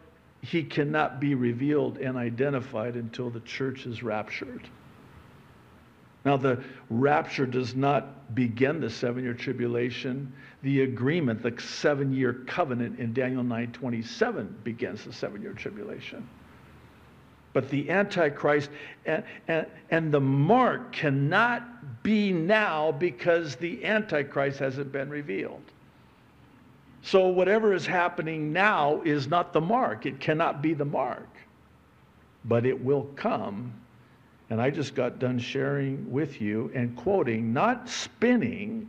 he 0.42 0.64
cannot 0.64 1.20
be 1.20 1.34
revealed 1.34 1.98
and 1.98 2.16
identified 2.16 2.96
until 2.96 3.30
the 3.30 3.40
church 3.40 3.86
is 3.86 4.02
raptured. 4.02 4.68
Now, 6.24 6.36
the 6.36 6.62
rapture 6.90 7.46
does 7.46 7.74
not 7.74 8.34
begin 8.34 8.80
the 8.80 8.90
seven 8.90 9.24
year 9.24 9.34
tribulation. 9.34 10.32
The 10.62 10.82
agreement, 10.82 11.42
the 11.42 11.54
seven 11.60 12.12
year 12.12 12.34
covenant 12.46 12.98
in 12.98 13.12
Daniel 13.12 13.42
9 13.42 13.72
27 13.72 14.56
begins 14.62 15.04
the 15.04 15.12
seven 15.12 15.42
year 15.42 15.52
tribulation. 15.52 16.28
But 17.52 17.68
the 17.70 17.90
Antichrist 17.90 18.70
and, 19.04 19.24
and, 19.46 19.66
and 19.90 20.12
the 20.12 20.20
mark 20.20 20.92
cannot 20.92 22.02
be 22.02 22.32
now 22.32 22.92
because 22.92 23.56
the 23.56 23.84
Antichrist 23.84 24.58
hasn't 24.58 24.90
been 24.90 25.10
revealed. 25.10 25.62
So, 27.02 27.28
whatever 27.28 27.74
is 27.74 27.86
happening 27.86 28.52
now 28.52 29.02
is 29.04 29.26
not 29.26 29.52
the 29.52 29.60
mark. 29.60 30.06
It 30.06 30.20
cannot 30.20 30.62
be 30.62 30.72
the 30.72 30.84
mark. 30.84 31.28
But 32.44 32.64
it 32.64 32.82
will 32.82 33.04
come 33.16 33.74
and 34.52 34.60
I 34.60 34.68
just 34.68 34.94
got 34.94 35.18
done 35.18 35.38
sharing 35.38 36.12
with 36.12 36.42
you 36.42 36.70
and 36.74 36.94
quoting, 36.94 37.54
not 37.54 37.88
spinning. 37.88 38.86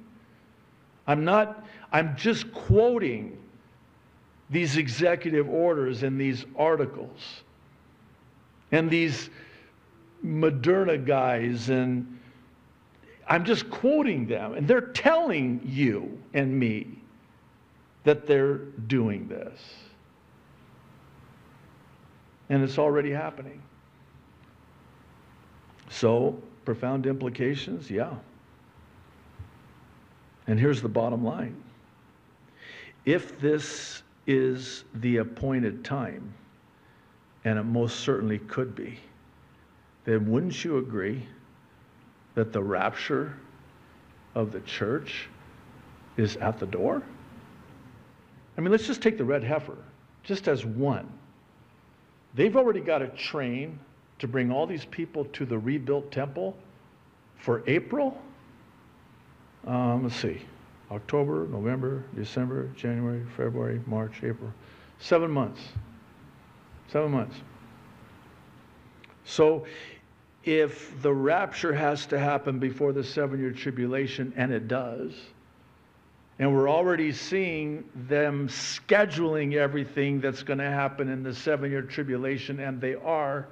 I'm 1.07 1.23
not, 1.23 1.65
I'm 1.93 2.17
just 2.17 2.51
quoting 2.51 3.37
these 4.49 4.75
executive 4.75 5.47
orders 5.47 6.03
and 6.03 6.19
these 6.19 6.43
articles 6.57 7.43
and 8.73 8.89
these 8.89 9.29
Moderna 10.21 11.05
guys 11.05 11.69
and 11.69 12.19
I'm 13.25 13.45
just 13.45 13.69
quoting 13.69 14.27
them 14.27 14.55
and 14.55 14.67
they're 14.67 14.81
telling 14.81 15.61
you 15.63 16.21
and 16.33 16.59
me 16.59 16.87
that 18.03 18.27
they're 18.27 18.57
doing 18.87 19.27
this. 19.27 19.59
And 22.49 22.63
it's 22.63 22.77
already 22.77 23.11
happening. 23.11 23.61
So, 25.89 26.41
profound 26.65 27.05
implications? 27.05 27.89
Yeah. 27.89 28.13
And 30.47 30.59
here's 30.59 30.81
the 30.81 30.89
bottom 30.89 31.23
line 31.23 31.55
if 33.05 33.39
this 33.39 34.01
is 34.27 34.85
the 34.95 35.17
appointed 35.17 35.83
time, 35.83 36.33
and 37.43 37.59
it 37.59 37.63
most 37.63 37.99
certainly 37.99 38.39
could 38.39 38.75
be, 38.75 38.99
then 40.05 40.29
wouldn't 40.29 40.63
you 40.63 40.77
agree 40.77 41.25
that 42.35 42.53
the 42.53 42.63
rapture 42.63 43.37
of 44.35 44.51
the 44.51 44.61
church 44.61 45.27
is 46.17 46.37
at 46.37 46.59
the 46.59 46.65
door? 46.65 47.03
I 48.57 48.61
mean, 48.61 48.71
let's 48.71 48.85
just 48.85 49.01
take 49.01 49.17
the 49.17 49.25
red 49.25 49.43
heifer, 49.43 49.77
just 50.23 50.47
as 50.47 50.65
one. 50.65 51.11
They've 52.35 52.55
already 52.55 52.81
got 52.81 53.01
a 53.01 53.07
train 53.07 53.79
to 54.19 54.27
bring 54.27 54.51
all 54.51 54.65
these 54.65 54.85
people 54.85 55.25
to 55.25 55.45
the 55.45 55.57
rebuilt 55.57 56.11
temple 56.11 56.55
for 57.37 57.63
April. 57.67 58.19
Um, 59.65 60.03
let's 60.03 60.15
see. 60.15 60.41
October, 60.91 61.47
November, 61.47 62.03
December, 62.15 62.69
January, 62.75 63.25
February, 63.35 63.81
March, 63.85 64.23
April. 64.23 64.53
Seven 64.99 65.31
months. 65.31 65.61
Seven 66.89 67.11
months. 67.11 67.35
So 69.25 69.65
if 70.43 71.01
the 71.01 71.13
rapture 71.13 71.73
has 71.73 72.05
to 72.07 72.19
happen 72.19 72.59
before 72.59 72.91
the 72.91 73.03
seven 73.03 73.39
year 73.39 73.51
tribulation, 73.51 74.33
and 74.35 74.51
it 74.51 74.67
does, 74.67 75.13
and 76.39 76.53
we're 76.53 76.69
already 76.69 77.11
seeing 77.11 77.83
them 78.07 78.47
scheduling 78.47 79.53
everything 79.53 80.19
that's 80.19 80.41
going 80.43 80.59
to 80.59 80.69
happen 80.69 81.09
in 81.09 81.23
the 81.23 81.33
seven 81.33 81.69
year 81.69 81.81
tribulation, 81.81 82.59
and 82.59 82.81
they 82.81 82.95
are, 82.95 83.47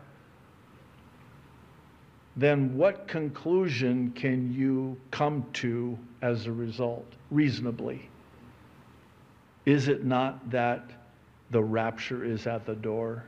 then 2.35 2.75
what 2.75 3.07
conclusion 3.07 4.11
can 4.11 4.51
you 4.53 4.97
come 5.11 5.45
to 5.53 5.97
as 6.21 6.47
a 6.47 6.51
result, 6.51 7.05
reasonably? 7.29 8.09
Is 9.65 9.87
it 9.87 10.03
not 10.03 10.49
that 10.49 10.89
the 11.51 11.61
rapture 11.61 12.23
is 12.25 12.47
at 12.47 12.65
the 12.65 12.75
door? 12.75 13.23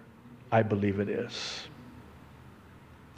I 0.52 0.64
believe 0.64 1.00
it 1.00 1.10
is. 1.10 1.68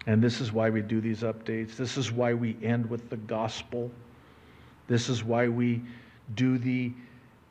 And 0.07 0.21
this 0.21 0.41
is 0.41 0.51
why 0.51 0.69
we 0.69 0.81
do 0.81 1.01
these 1.01 1.21
updates. 1.21 1.75
This 1.75 1.97
is 1.97 2.11
why 2.11 2.33
we 2.33 2.57
end 2.61 2.89
with 2.89 3.09
the 3.09 3.17
gospel. 3.17 3.89
This 4.87 5.09
is 5.09 5.23
why 5.23 5.47
we 5.47 5.81
do 6.33 6.57
the 6.57 6.91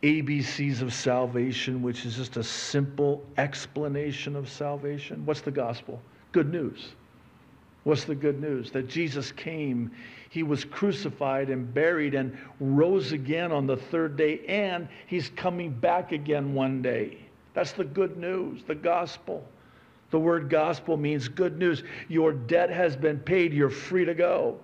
ABCs 0.02 0.82
of 0.82 0.92
salvation, 0.92 1.80
which 1.82 2.04
is 2.04 2.16
just 2.16 2.36
a 2.36 2.44
simple 2.44 3.24
explanation 3.38 4.36
of 4.36 4.48
salvation. 4.48 5.24
What's 5.24 5.40
the 5.40 5.50
gospel? 5.50 6.00
Good 6.32 6.52
news. 6.52 6.92
What's 7.84 8.04
the 8.04 8.14
good 8.14 8.40
news? 8.40 8.70
That 8.70 8.88
Jesus 8.88 9.30
came, 9.32 9.90
he 10.30 10.42
was 10.42 10.64
crucified 10.64 11.50
and 11.50 11.72
buried 11.72 12.14
and 12.14 12.36
rose 12.58 13.12
again 13.12 13.52
on 13.52 13.66
the 13.66 13.76
third 13.76 14.16
day, 14.16 14.40
and 14.46 14.88
he's 15.06 15.30
coming 15.30 15.70
back 15.70 16.12
again 16.12 16.54
one 16.54 16.82
day. 16.82 17.18
That's 17.52 17.72
the 17.72 17.84
good 17.84 18.16
news, 18.16 18.62
the 18.66 18.74
gospel. 18.74 19.46
The 20.10 20.18
word 20.18 20.50
gospel 20.50 20.96
means 20.96 21.28
good 21.28 21.58
news. 21.58 21.82
Your 22.08 22.32
debt 22.32 22.70
has 22.70 22.96
been 22.96 23.20
paid, 23.20 23.52
you're 23.52 23.70
free 23.70 24.04
to 24.04 24.14
go. 24.14 24.58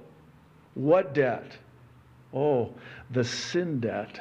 What 0.74 1.14
debt? 1.14 1.52
Oh, 2.32 2.72
the 3.10 3.24
sin 3.24 3.80
debt, 3.80 4.20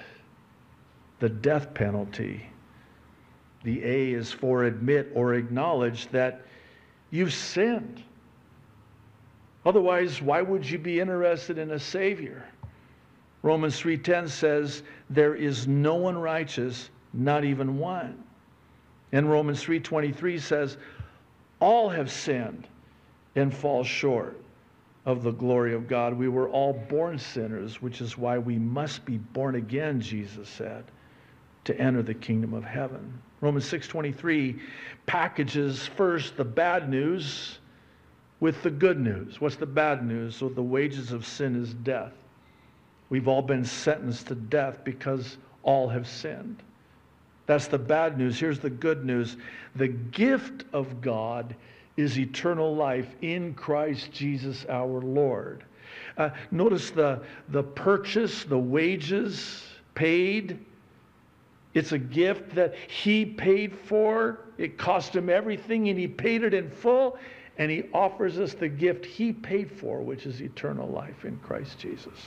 the 1.19 1.29
death 1.29 1.73
penalty. 1.73 2.45
The 3.63 3.83
A 3.83 4.13
is 4.13 4.31
for 4.31 4.63
admit 4.63 5.11
or 5.13 5.35
acknowledge 5.35 6.07
that 6.07 6.45
you've 7.11 7.33
sinned. 7.33 8.03
Otherwise, 9.65 10.21
why 10.21 10.41
would 10.41 10.67
you 10.67 10.79
be 10.79 10.99
interested 10.99 11.57
in 11.57 11.71
a 11.71 11.79
Savior? 11.79 12.45
Romans 13.43 13.79
3:10 13.79 14.29
says, 14.29 14.83
There 15.09 15.35
is 15.35 15.67
no 15.67 15.95
one 15.95 16.17
righteous, 16.17 16.89
not 17.13 17.43
even 17.43 17.77
one. 17.77 18.23
And 19.11 19.29
Romans 19.29 19.63
3:23 19.63 20.39
says, 20.39 20.77
All 21.59 21.89
have 21.89 22.09
sinned 22.09 22.67
and 23.35 23.53
fall 23.53 23.83
short 23.83 24.39
of 25.09 25.23
the 25.23 25.31
glory 25.31 25.73
of 25.73 25.87
God. 25.87 26.13
We 26.13 26.27
were 26.27 26.47
all 26.49 26.71
born 26.71 27.17
sinners, 27.17 27.81
which 27.81 27.99
is 27.99 28.15
why 28.15 28.37
we 28.37 28.59
must 28.59 29.05
be 29.05 29.17
born 29.17 29.55
again, 29.55 29.99
Jesus 29.99 30.47
said, 30.47 30.83
to 31.63 31.75
enter 31.81 32.03
the 32.03 32.13
kingdom 32.13 32.53
of 32.53 32.63
heaven. 32.63 33.19
Romans 33.41 33.65
6:23 33.65 34.59
packages 35.07 35.87
first 35.87 36.37
the 36.37 36.45
bad 36.45 36.89
news 36.89 37.57
with 38.39 38.61
the 38.61 38.69
good 38.69 38.99
news. 38.99 39.41
What's 39.41 39.55
the 39.55 39.65
bad 39.65 40.05
news? 40.05 40.35
So 40.35 40.47
the 40.47 40.61
wages 40.61 41.11
of 41.11 41.25
sin 41.25 41.59
is 41.59 41.73
death. 41.73 42.13
We've 43.09 43.27
all 43.27 43.41
been 43.41 43.65
sentenced 43.65 44.27
to 44.27 44.35
death 44.35 44.83
because 44.83 45.37
all 45.63 45.89
have 45.89 46.07
sinned. 46.07 46.61
That's 47.47 47.65
the 47.65 47.79
bad 47.79 48.15
news. 48.15 48.39
Here's 48.39 48.59
the 48.59 48.69
good 48.69 49.03
news. 49.05 49.37
The 49.75 49.87
gift 49.87 50.65
of 50.71 51.01
God 51.01 51.55
is 51.99 52.17
eternal 52.17 52.75
life 52.75 53.13
in 53.21 53.53
Christ 53.53 54.11
Jesus 54.11 54.65
our 54.69 55.01
Lord. 55.01 55.65
Uh, 56.17 56.29
notice 56.49 56.91
the, 56.91 57.21
the 57.49 57.63
purchase, 57.63 58.43
the 58.45 58.57
wages 58.57 59.63
paid. 59.95 60.65
It's 61.73 61.91
a 61.91 61.97
gift 61.97 62.55
that 62.55 62.75
he 62.75 63.25
paid 63.25 63.77
for. 63.77 64.39
It 64.57 64.77
cost 64.77 65.15
him 65.15 65.29
everything, 65.29 65.89
and 65.89 65.99
he 65.99 66.07
paid 66.07 66.43
it 66.43 66.53
in 66.53 66.69
full. 66.71 67.17
And 67.57 67.69
he 67.69 67.83
offers 67.93 68.39
us 68.39 68.53
the 68.53 68.69
gift 68.69 69.05
he 69.05 69.33
paid 69.33 69.69
for, 69.69 69.99
which 69.99 70.25
is 70.25 70.41
eternal 70.41 70.87
life 70.87 71.25
in 71.25 71.37
Christ 71.39 71.77
Jesus. 71.79 72.17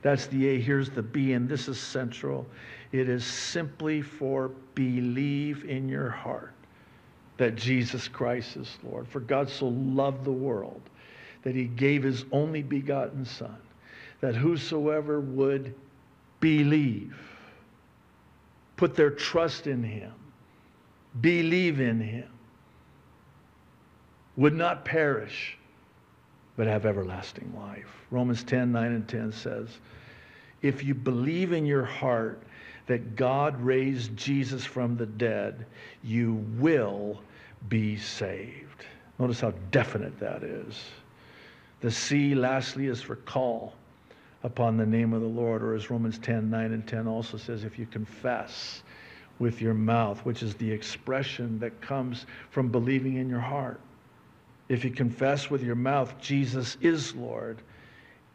That's 0.00 0.26
the 0.26 0.48
A. 0.48 0.60
Here's 0.60 0.88
the 0.88 1.02
B, 1.02 1.34
and 1.34 1.46
this 1.48 1.68
is 1.68 1.78
central. 1.78 2.46
It 2.92 3.08
is 3.08 3.24
simply 3.24 4.00
for 4.00 4.48
believe 4.74 5.64
in 5.64 5.88
your 5.88 6.08
heart 6.08 6.53
that 7.36 7.56
Jesus 7.56 8.08
Christ 8.08 8.56
is 8.56 8.78
Lord. 8.82 9.08
For 9.08 9.20
God 9.20 9.48
so 9.48 9.68
loved 9.68 10.24
the 10.24 10.32
world 10.32 10.80
that 11.42 11.54
he 11.54 11.64
gave 11.64 12.02
his 12.02 12.24
only 12.32 12.62
begotten 12.62 13.24
Son, 13.24 13.56
that 14.20 14.34
whosoever 14.34 15.20
would 15.20 15.74
believe, 16.40 17.16
put 18.76 18.94
their 18.94 19.10
trust 19.10 19.66
in 19.66 19.82
him, 19.82 20.12
believe 21.20 21.80
in 21.80 22.00
him, 22.00 22.28
would 24.36 24.54
not 24.54 24.84
perish, 24.84 25.56
but 26.56 26.66
have 26.66 26.86
everlasting 26.86 27.52
life. 27.56 27.88
Romans 28.10 28.42
10 28.44 28.72
9 28.72 28.92
and 28.92 29.08
10 29.08 29.32
says, 29.32 29.68
If 30.62 30.82
you 30.82 30.94
believe 30.94 31.52
in 31.52 31.66
your 31.66 31.84
heart 31.84 32.42
that 32.86 33.16
God 33.16 33.60
raised 33.60 34.16
Jesus 34.16 34.64
from 34.64 34.96
the 34.96 35.06
dead, 35.06 35.66
you 36.02 36.34
will 36.58 37.20
be 37.68 37.96
saved. 37.96 38.84
Notice 39.18 39.40
how 39.40 39.52
definite 39.70 40.18
that 40.20 40.42
is. 40.42 40.82
The 41.80 41.90
C, 41.90 42.34
lastly, 42.34 42.86
is 42.86 43.00
for 43.00 43.16
call 43.16 43.74
upon 44.42 44.76
the 44.76 44.86
name 44.86 45.12
of 45.12 45.22
the 45.22 45.26
Lord, 45.26 45.62
or 45.62 45.74
as 45.74 45.90
Romans 45.90 46.18
10 46.18 46.50
9 46.50 46.72
and 46.72 46.86
10 46.86 47.06
also 47.06 47.36
says, 47.36 47.64
if 47.64 47.78
you 47.78 47.86
confess 47.86 48.82
with 49.38 49.60
your 49.60 49.74
mouth, 49.74 50.24
which 50.24 50.42
is 50.42 50.54
the 50.54 50.70
expression 50.70 51.58
that 51.58 51.80
comes 51.80 52.26
from 52.50 52.68
believing 52.68 53.16
in 53.16 53.28
your 53.28 53.40
heart. 53.40 53.80
If 54.68 54.84
you 54.84 54.90
confess 54.90 55.50
with 55.50 55.62
your 55.62 55.74
mouth 55.74 56.18
Jesus 56.20 56.76
is 56.80 57.14
Lord 57.14 57.58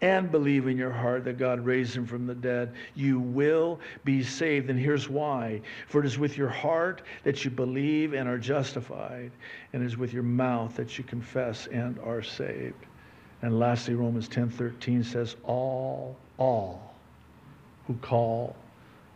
and 0.02 0.32
believe 0.32 0.68
in 0.68 0.78
your 0.78 0.92
heart 0.92 1.26
that 1.26 1.38
God 1.38 1.66
raised 1.66 1.96
him 1.96 2.06
from 2.06 2.26
the 2.26 2.36
dead, 2.36 2.74
you 2.96 3.20
will 3.20 3.80
be 4.06 4.24
saved. 4.24 4.70
And 4.70 4.80
here's 4.80 5.10
why. 5.10 5.62
For 5.88 6.00
it 6.00 6.06
is 6.06 6.18
with 6.18 6.38
your 6.38 6.50
heart 6.50 7.02
that 7.24 7.44
you 7.44 7.52
believe 7.52 8.14
and 8.14 8.30
are 8.30 8.38
justified, 8.38 9.32
and 9.74 9.84
it 9.84 9.86
is 9.86 9.98
with 9.98 10.14
your 10.14 10.24
mouth 10.24 10.76
that 10.76 10.98
you 10.98 11.04
confess 11.04 11.68
and 11.68 12.00
are 12.00 12.24
saved. 12.24 12.86
And 13.42 13.60
lastly, 13.60 13.96
Romans 13.96 14.30
10:13 14.30 15.04
says, 15.04 15.36
All, 15.44 16.18
all 16.38 16.94
who 17.88 17.96
call 17.96 18.56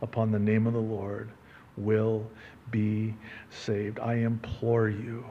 upon 0.02 0.32
the 0.32 0.40
name 0.40 0.68
of 0.68 0.74
the 0.74 0.80
Lord 0.80 1.30
will 1.78 2.26
be 2.72 3.14
saved. 3.50 4.00
I 4.00 4.16
implore 4.16 4.90
you. 4.90 5.26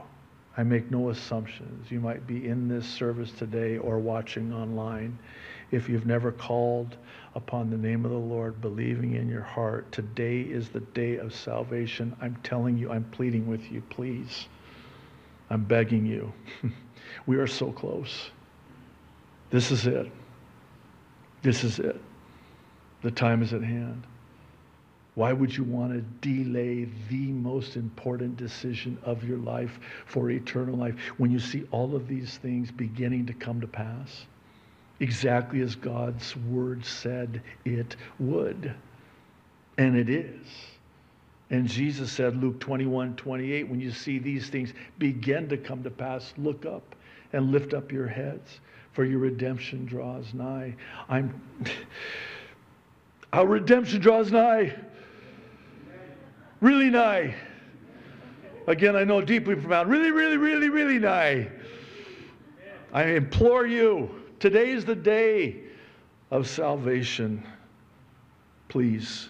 I 0.55 0.63
make 0.63 0.91
no 0.91 1.09
assumptions. 1.09 1.89
You 1.89 1.99
might 1.99 2.27
be 2.27 2.47
in 2.47 2.67
this 2.67 2.85
service 2.85 3.31
today 3.31 3.77
or 3.77 3.97
watching 3.97 4.53
online. 4.53 5.17
If 5.71 5.89
you've 5.89 6.05
never 6.05 6.31
called 6.31 6.95
upon 7.33 7.71
the 7.71 7.77
name 7.77 8.05
of 8.05 8.11
the 8.11 8.17
Lord, 8.17 8.61
believing 8.61 9.15
in 9.15 9.27
your 9.27 9.41
heart, 9.41 9.91
today 9.91 10.41
is 10.41 10.69
the 10.69 10.81
day 10.81 11.17
of 11.17 11.33
salvation. 11.33 12.15
I'm 12.21 12.35
telling 12.43 12.77
you, 12.77 12.91
I'm 12.91 13.05
pleading 13.05 13.47
with 13.47 13.71
you, 13.71 13.81
please. 13.89 14.47
I'm 15.49 15.63
begging 15.63 16.05
you. 16.05 16.31
we 17.25 17.37
are 17.37 17.47
so 17.47 17.71
close. 17.71 18.29
This 19.49 19.71
is 19.71 19.87
it. 19.87 20.11
This 21.41 21.63
is 21.63 21.79
it. 21.79 21.99
The 23.01 23.11
time 23.11 23.41
is 23.41 23.53
at 23.53 23.63
hand. 23.63 24.03
Why 25.15 25.31
would 25.31 25.55
you 25.55 25.63
want 25.63 25.93
to 25.93 26.01
delay 26.27 26.87
the 27.09 27.27
most 27.27 27.75
important 27.75 28.35
decision 28.35 28.97
of 29.03 29.23
your 29.23 29.37
life 29.37 29.79
for 30.05 30.31
eternal 30.31 30.75
life 30.75 30.95
when 31.17 31.29
you 31.29 31.39
see 31.39 31.65
all 31.71 31.95
of 31.95 32.07
these 32.07 32.37
things 32.37 32.71
beginning 32.71 33.27
to 33.27 33.33
come 33.33 33.61
to 33.61 33.67
pass? 33.67 34.25
Exactly 34.99 35.61
as 35.61 35.75
God's 35.75 36.35
word 36.35 36.83
said 36.83 37.41
it 37.63 37.95
would. 38.19 38.73
And 39.77 39.95
it 39.95 40.09
is. 40.09 40.47
And 41.51 41.67
Jesus 41.67 42.11
said, 42.11 42.41
Luke 42.41 42.59
21 42.59 43.15
28, 43.15 43.69
when 43.69 43.79
you 43.79 43.91
see 43.91 44.17
these 44.17 44.49
things 44.49 44.73
begin 44.97 45.47
to 45.49 45.57
come 45.57 45.83
to 45.83 45.91
pass, 45.91 46.33
look 46.37 46.65
up 46.65 46.95
and 47.33 47.51
lift 47.51 47.75
up 47.75 47.91
your 47.91 48.07
heads, 48.07 48.59
for 48.93 49.05
your 49.05 49.19
redemption 49.19 49.85
draws 49.85 50.33
nigh. 50.33 50.75
I'm. 51.09 51.39
Our 53.33 53.47
redemption 53.47 53.99
draws 53.99 54.31
nigh. 54.31 54.75
Really 56.63 56.89
nigh. 56.89 57.35
Again, 58.67 58.95
I 58.95 59.03
know 59.03 59.19
deeply 59.19 59.53
profound. 59.53 59.89
Really, 59.89 60.11
really, 60.11 60.37
really, 60.37 60.69
really 60.69 60.97
nigh. 60.97 61.49
I 62.93 63.03
implore 63.03 63.67
you, 63.67 64.09
today 64.39 64.69
is 64.69 64.85
the 64.85 64.95
day 64.95 65.57
of 66.31 66.47
salvation. 66.47 67.45
Please. 68.69 69.27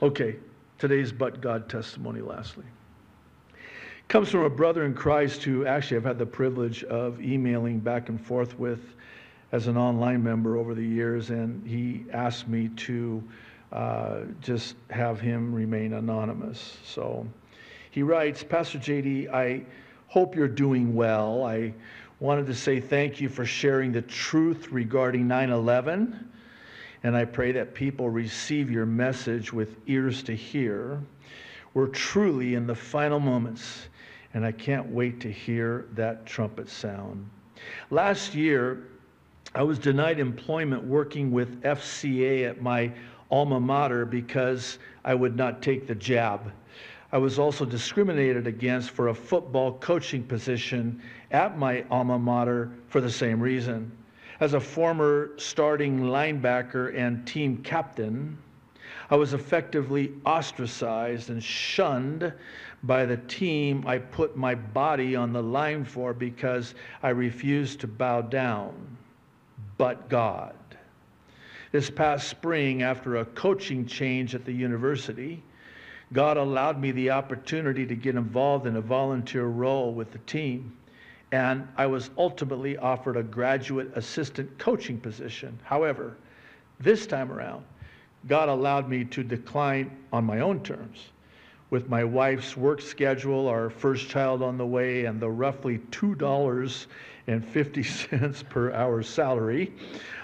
Okay, 0.00 0.36
today's 0.78 1.10
but 1.10 1.40
God 1.40 1.68
testimony, 1.68 2.20
lastly. 2.20 2.64
Comes 4.06 4.28
from 4.28 4.44
a 4.44 4.50
brother 4.50 4.84
in 4.84 4.94
Christ 4.94 5.42
who 5.42 5.66
actually 5.66 5.96
I've 5.96 6.04
had 6.04 6.16
the 6.16 6.26
privilege 6.26 6.84
of 6.84 7.20
emailing 7.20 7.80
back 7.80 8.08
and 8.08 8.24
forth 8.24 8.56
with 8.56 8.94
as 9.50 9.66
an 9.66 9.76
online 9.76 10.22
member 10.22 10.56
over 10.56 10.76
the 10.76 10.86
years, 10.86 11.30
and 11.30 11.66
he 11.66 12.04
asked 12.12 12.46
me 12.46 12.68
to 12.76 13.20
uh, 13.72 14.20
just 14.40 14.76
have 14.90 15.20
him 15.20 15.54
remain 15.54 15.94
anonymous. 15.94 16.78
So 16.84 17.26
he 17.90 18.02
writes 18.02 18.42
Pastor 18.44 18.78
JD, 18.78 19.32
I 19.32 19.64
hope 20.08 20.34
you're 20.34 20.48
doing 20.48 20.94
well. 20.94 21.44
I 21.44 21.74
wanted 22.20 22.46
to 22.46 22.54
say 22.54 22.80
thank 22.80 23.20
you 23.20 23.28
for 23.28 23.44
sharing 23.44 23.92
the 23.92 24.02
truth 24.02 24.68
regarding 24.70 25.26
9 25.26 25.50
11. 25.50 26.30
And 27.02 27.16
I 27.16 27.24
pray 27.24 27.52
that 27.52 27.74
people 27.74 28.10
receive 28.10 28.70
your 28.70 28.86
message 28.86 29.52
with 29.52 29.76
ears 29.86 30.22
to 30.24 30.34
hear. 30.34 31.00
We're 31.74 31.88
truly 31.88 32.54
in 32.54 32.66
the 32.66 32.74
final 32.74 33.20
moments, 33.20 33.88
and 34.34 34.46
I 34.46 34.52
can't 34.52 34.86
wait 34.86 35.20
to 35.20 35.30
hear 35.30 35.86
that 35.92 36.26
trumpet 36.26 36.68
sound. 36.68 37.28
Last 37.90 38.34
year, 38.34 38.88
I 39.54 39.62
was 39.62 39.78
denied 39.78 40.18
employment 40.18 40.84
working 40.84 41.30
with 41.30 41.62
FCA 41.62 42.48
at 42.48 42.60
my 42.60 42.92
alma 43.30 43.60
mater 43.60 44.04
because 44.04 44.78
I 45.04 45.14
would 45.14 45.36
not 45.36 45.62
take 45.62 45.86
the 45.86 45.94
jab. 45.94 46.52
I 47.12 47.18
was 47.18 47.38
also 47.38 47.64
discriminated 47.64 48.46
against 48.46 48.90
for 48.90 49.08
a 49.08 49.14
football 49.14 49.78
coaching 49.78 50.24
position 50.24 51.00
at 51.30 51.56
my 51.56 51.84
alma 51.90 52.18
mater 52.18 52.70
for 52.88 53.00
the 53.00 53.10
same 53.10 53.40
reason. 53.40 53.90
As 54.40 54.54
a 54.54 54.60
former 54.60 55.30
starting 55.36 56.00
linebacker 56.00 56.94
and 56.96 57.26
team 57.26 57.58
captain, 57.58 58.36
I 59.08 59.16
was 59.16 59.34
effectively 59.34 60.12
ostracized 60.24 61.30
and 61.30 61.42
shunned 61.42 62.32
by 62.82 63.06
the 63.06 63.16
team 63.16 63.84
I 63.86 63.98
put 63.98 64.36
my 64.36 64.54
body 64.54 65.16
on 65.16 65.32
the 65.32 65.42
line 65.42 65.84
for 65.84 66.12
because 66.12 66.74
I 67.02 67.10
refused 67.10 67.80
to 67.80 67.86
bow 67.86 68.22
down. 68.22 68.74
But 69.78 70.08
God. 70.08 70.54
This 71.72 71.90
past 71.90 72.28
spring, 72.28 72.82
after 72.82 73.16
a 73.16 73.24
coaching 73.24 73.86
change 73.86 74.34
at 74.34 74.44
the 74.44 74.52
university, 74.52 75.42
God 76.12 76.36
allowed 76.36 76.80
me 76.80 76.92
the 76.92 77.10
opportunity 77.10 77.84
to 77.86 77.96
get 77.96 78.14
involved 78.14 78.66
in 78.66 78.76
a 78.76 78.80
volunteer 78.80 79.46
role 79.46 79.92
with 79.92 80.12
the 80.12 80.18
team. 80.18 80.76
And 81.32 81.66
I 81.76 81.86
was 81.86 82.10
ultimately 82.16 82.76
offered 82.76 83.16
a 83.16 83.22
graduate 83.22 83.90
assistant 83.96 84.56
coaching 84.58 85.00
position. 85.00 85.58
However, 85.64 86.16
this 86.78 87.06
time 87.06 87.32
around, 87.32 87.64
God 88.28 88.48
allowed 88.48 88.88
me 88.88 89.04
to 89.06 89.24
decline 89.24 89.90
on 90.12 90.24
my 90.24 90.40
own 90.40 90.62
terms. 90.62 91.10
With 91.70 91.88
my 91.88 92.04
wife's 92.04 92.56
work 92.56 92.80
schedule, 92.80 93.48
our 93.48 93.70
first 93.70 94.08
child 94.08 94.40
on 94.40 94.56
the 94.56 94.66
way, 94.66 95.06
and 95.06 95.20
the 95.20 95.30
roughly 95.30 95.78
$2.50 97.28 98.48
per 98.48 98.72
hour 98.72 99.02
salary, 99.02 99.72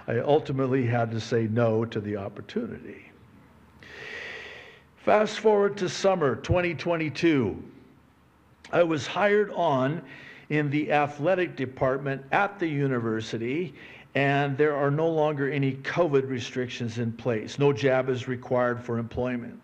I 0.07 0.19
ultimately 0.19 0.87
had 0.87 1.11
to 1.13 1.21
say 1.21 1.49
no 1.51 1.85
to 1.85 2.01
the 2.01 2.17
opportunity. 2.17 3.11
Fast 4.97 5.41
forward 5.41 5.77
to 5.79 5.89
summer 5.89 6.37
2022. 6.37 7.63
I 8.73 8.83
was 8.83 9.07
hired 9.07 9.51
on 9.51 10.03
in 10.49 10.71
the 10.71 10.93
athletic 10.93 11.57
department 11.57 12.23
at 12.31 12.59
the 12.59 12.69
university, 12.69 13.75
and 14.15 14.57
there 14.57 14.77
are 14.77 14.91
no 14.91 15.09
longer 15.09 15.51
any 15.51 15.75
COVID 15.77 16.29
restrictions 16.29 16.99
in 16.99 17.13
place. 17.13 17.59
No 17.59 17.73
jab 17.73 18.09
is 18.09 18.29
required 18.29 18.83
for 18.83 18.99
employment. 18.99 19.61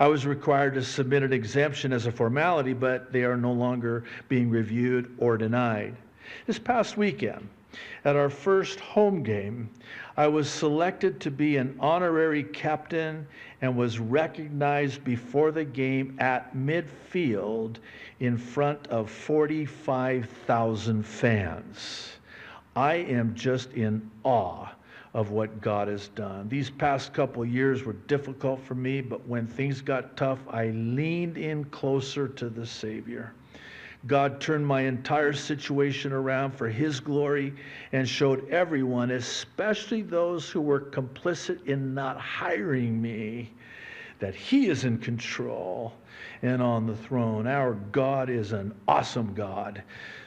I 0.00 0.08
was 0.08 0.26
required 0.26 0.74
to 0.74 0.82
submit 0.82 1.22
an 1.22 1.32
exemption 1.32 1.92
as 1.92 2.06
a 2.06 2.12
formality, 2.12 2.72
but 2.72 3.12
they 3.12 3.22
are 3.22 3.36
no 3.36 3.52
longer 3.52 4.04
being 4.28 4.50
reviewed 4.50 5.14
or 5.18 5.36
denied. 5.36 5.94
This 6.46 6.58
past 6.58 6.96
weekend, 6.96 7.48
at 8.04 8.16
our 8.16 8.28
first 8.28 8.80
home 8.80 9.22
game, 9.22 9.70
I 10.16 10.26
was 10.26 10.48
selected 10.50 11.20
to 11.20 11.30
be 11.30 11.56
an 11.56 11.76
honorary 11.80 12.42
captain 12.42 13.26
and 13.60 13.76
was 13.76 13.98
recognized 13.98 15.04
before 15.04 15.52
the 15.52 15.64
game 15.64 16.16
at 16.18 16.54
midfield 16.54 17.76
in 18.20 18.36
front 18.36 18.86
of 18.88 19.10
45,000 19.10 21.02
fans. 21.02 22.12
I 22.76 22.94
am 22.94 23.34
just 23.34 23.72
in 23.72 24.10
awe 24.24 24.68
of 25.14 25.30
what 25.30 25.60
God 25.60 25.88
has 25.88 26.08
done. 26.08 26.48
These 26.48 26.70
past 26.70 27.12
couple 27.12 27.44
years 27.44 27.84
were 27.84 27.92
difficult 27.92 28.60
for 28.60 28.74
me, 28.74 29.00
but 29.00 29.26
when 29.26 29.46
things 29.46 29.80
got 29.80 30.16
tough, 30.16 30.40
I 30.48 30.68
leaned 30.68 31.36
in 31.36 31.64
closer 31.66 32.28
to 32.28 32.48
the 32.48 32.66
Savior. 32.66 33.34
God 34.06 34.40
turned 34.40 34.66
my 34.66 34.82
entire 34.82 35.32
situation 35.32 36.12
around 36.12 36.52
for 36.52 36.68
His 36.68 36.98
glory 36.98 37.54
and 37.92 38.08
showed 38.08 38.48
everyone, 38.50 39.12
especially 39.12 40.02
those 40.02 40.50
who 40.50 40.60
were 40.60 40.80
complicit 40.80 41.66
in 41.66 41.94
not 41.94 42.18
hiring 42.18 43.00
me, 43.00 43.52
that 44.18 44.34
He 44.34 44.66
is 44.68 44.84
in 44.84 44.98
control 44.98 45.92
and 46.42 46.60
on 46.60 46.86
the 46.86 46.96
throne. 46.96 47.46
Our 47.46 47.74
God 47.74 48.28
is 48.28 48.52
an 48.52 48.74
awesome 48.88 49.34
God. 49.34 49.82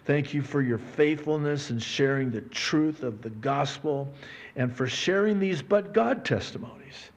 Thank 0.06 0.34
you 0.34 0.42
for 0.42 0.62
your 0.62 0.78
faithfulness 0.78 1.70
and 1.70 1.82
sharing 1.82 2.32
the 2.32 2.42
truth 2.42 3.04
of 3.04 3.22
the 3.22 3.30
gospel 3.30 4.14
and 4.56 4.74
for 4.74 4.88
sharing 4.88 5.40
these 5.40 5.62
but 5.62 5.94
God 5.94 6.24
testimonies. 6.24 7.12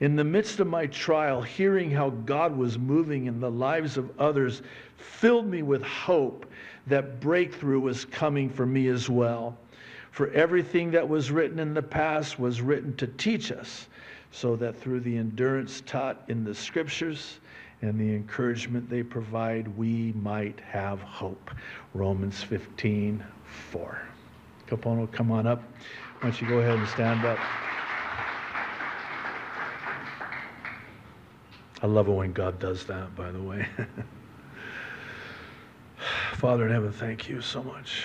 In 0.00 0.14
the 0.14 0.24
midst 0.24 0.60
of 0.60 0.68
my 0.68 0.86
trial, 0.86 1.42
hearing 1.42 1.90
how 1.90 2.10
God 2.10 2.56
was 2.56 2.78
moving 2.78 3.26
in 3.26 3.40
the 3.40 3.50
lives 3.50 3.96
of 3.96 4.12
others 4.20 4.62
filled 4.98 5.46
me 5.46 5.62
with 5.62 5.82
hope 5.82 6.46
that 6.86 7.20
breakthrough 7.20 7.80
was 7.80 8.04
coming 8.04 8.50
for 8.50 8.66
me 8.66 8.88
as 8.88 9.08
well. 9.08 9.56
For 10.10 10.30
everything 10.30 10.90
that 10.92 11.08
was 11.08 11.30
written 11.30 11.58
in 11.58 11.74
the 11.74 11.82
past 11.82 12.38
was 12.38 12.60
written 12.60 12.94
to 12.96 13.06
teach 13.06 13.52
us, 13.52 13.86
so 14.30 14.56
that 14.56 14.78
through 14.78 15.00
the 15.00 15.16
endurance 15.16 15.82
taught 15.86 16.22
in 16.28 16.44
the 16.44 16.54
scriptures 16.54 17.38
and 17.82 17.98
the 17.98 18.14
encouragement 18.14 18.90
they 18.90 19.02
provide, 19.02 19.68
we 19.76 20.12
might 20.14 20.58
have 20.60 21.00
hope. 21.00 21.50
Romans 21.94 22.42
15 22.42 23.24
4. 23.70 24.02
Kapono, 24.66 25.10
come 25.10 25.30
on 25.30 25.46
up. 25.46 25.62
Why 26.20 26.30
don't 26.30 26.40
you 26.40 26.48
go 26.48 26.58
ahead 26.58 26.78
and 26.78 26.88
stand 26.88 27.24
up? 27.24 27.38
I 31.80 31.86
love 31.86 32.08
it 32.08 32.12
when 32.12 32.32
God 32.32 32.58
does 32.58 32.84
that, 32.86 33.14
by 33.14 33.30
the 33.30 33.40
way. 33.40 33.66
Father 36.34 36.66
in 36.66 36.72
heaven, 36.72 36.92
thank 36.92 37.28
you 37.28 37.40
so 37.40 37.62
much. 37.62 38.04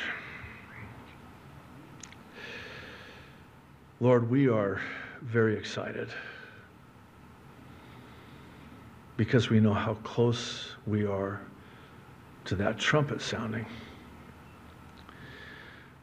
Lord, 3.99 4.29
we 4.29 4.49
are 4.49 4.81
very 5.21 5.55
excited 5.55 6.09
because 9.17 9.49
we 9.49 9.59
know 9.59 9.73
how 9.73 9.93
close 10.03 10.75
we 10.85 11.05
are 11.05 11.41
to 12.45 12.55
that 12.55 12.77
trumpet 12.77 13.21
sounding. 13.21 13.65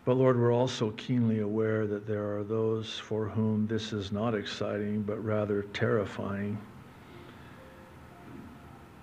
But 0.05 0.15
Lord, 0.15 0.39
we're 0.39 0.55
also 0.55 0.93
keenly 0.93 1.41
aware 1.41 1.87
that 1.87 2.07
there 2.07 2.37
are 2.37 2.43
those 2.43 2.99
for 2.99 3.29
whom 3.29 3.67
this 3.67 3.93
is 3.93 4.11
not 4.13 4.35
exciting, 4.35 5.03
but 5.03 5.23
rather 5.23 5.63
terrifying. 5.75 6.59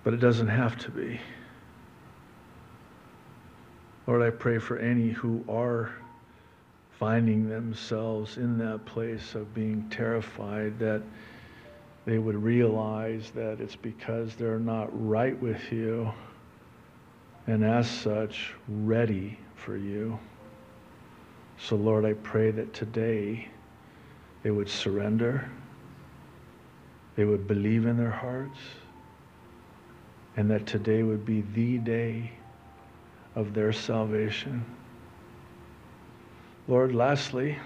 But 0.02 0.14
it 0.14 0.20
doesn't 0.20 0.48
have 0.48 0.76
to 0.78 0.90
be. 0.90 1.20
Lord, 4.08 4.22
I 4.22 4.30
pray 4.30 4.58
for 4.58 4.78
any 4.78 5.10
who 5.10 5.44
are 5.50 5.90
finding 6.98 7.46
themselves 7.46 8.38
in 8.38 8.56
that 8.56 8.86
place 8.86 9.34
of 9.34 9.52
being 9.52 9.86
terrified 9.90 10.78
that 10.78 11.02
they 12.06 12.16
would 12.16 12.42
realize 12.42 13.30
that 13.32 13.60
it's 13.60 13.76
because 13.76 14.34
they're 14.34 14.58
not 14.58 14.88
right 15.06 15.38
with 15.42 15.60
you 15.70 16.10
and 17.46 17.62
as 17.62 17.86
such 17.86 18.54
ready 18.66 19.38
for 19.56 19.76
you. 19.76 20.18
So, 21.58 21.76
Lord, 21.76 22.06
I 22.06 22.14
pray 22.14 22.50
that 22.50 22.72
today 22.72 23.46
they 24.42 24.50
would 24.50 24.70
surrender, 24.70 25.50
they 27.14 27.26
would 27.26 27.46
believe 27.46 27.84
in 27.84 27.98
their 27.98 28.10
hearts, 28.10 28.58
and 30.38 30.50
that 30.50 30.64
today 30.64 31.02
would 31.02 31.26
be 31.26 31.42
the 31.52 31.76
day 31.76 32.32
of 33.38 33.54
their 33.54 33.72
salvation. 33.72 34.64
Lord, 36.66 36.92
lastly, 36.92 37.56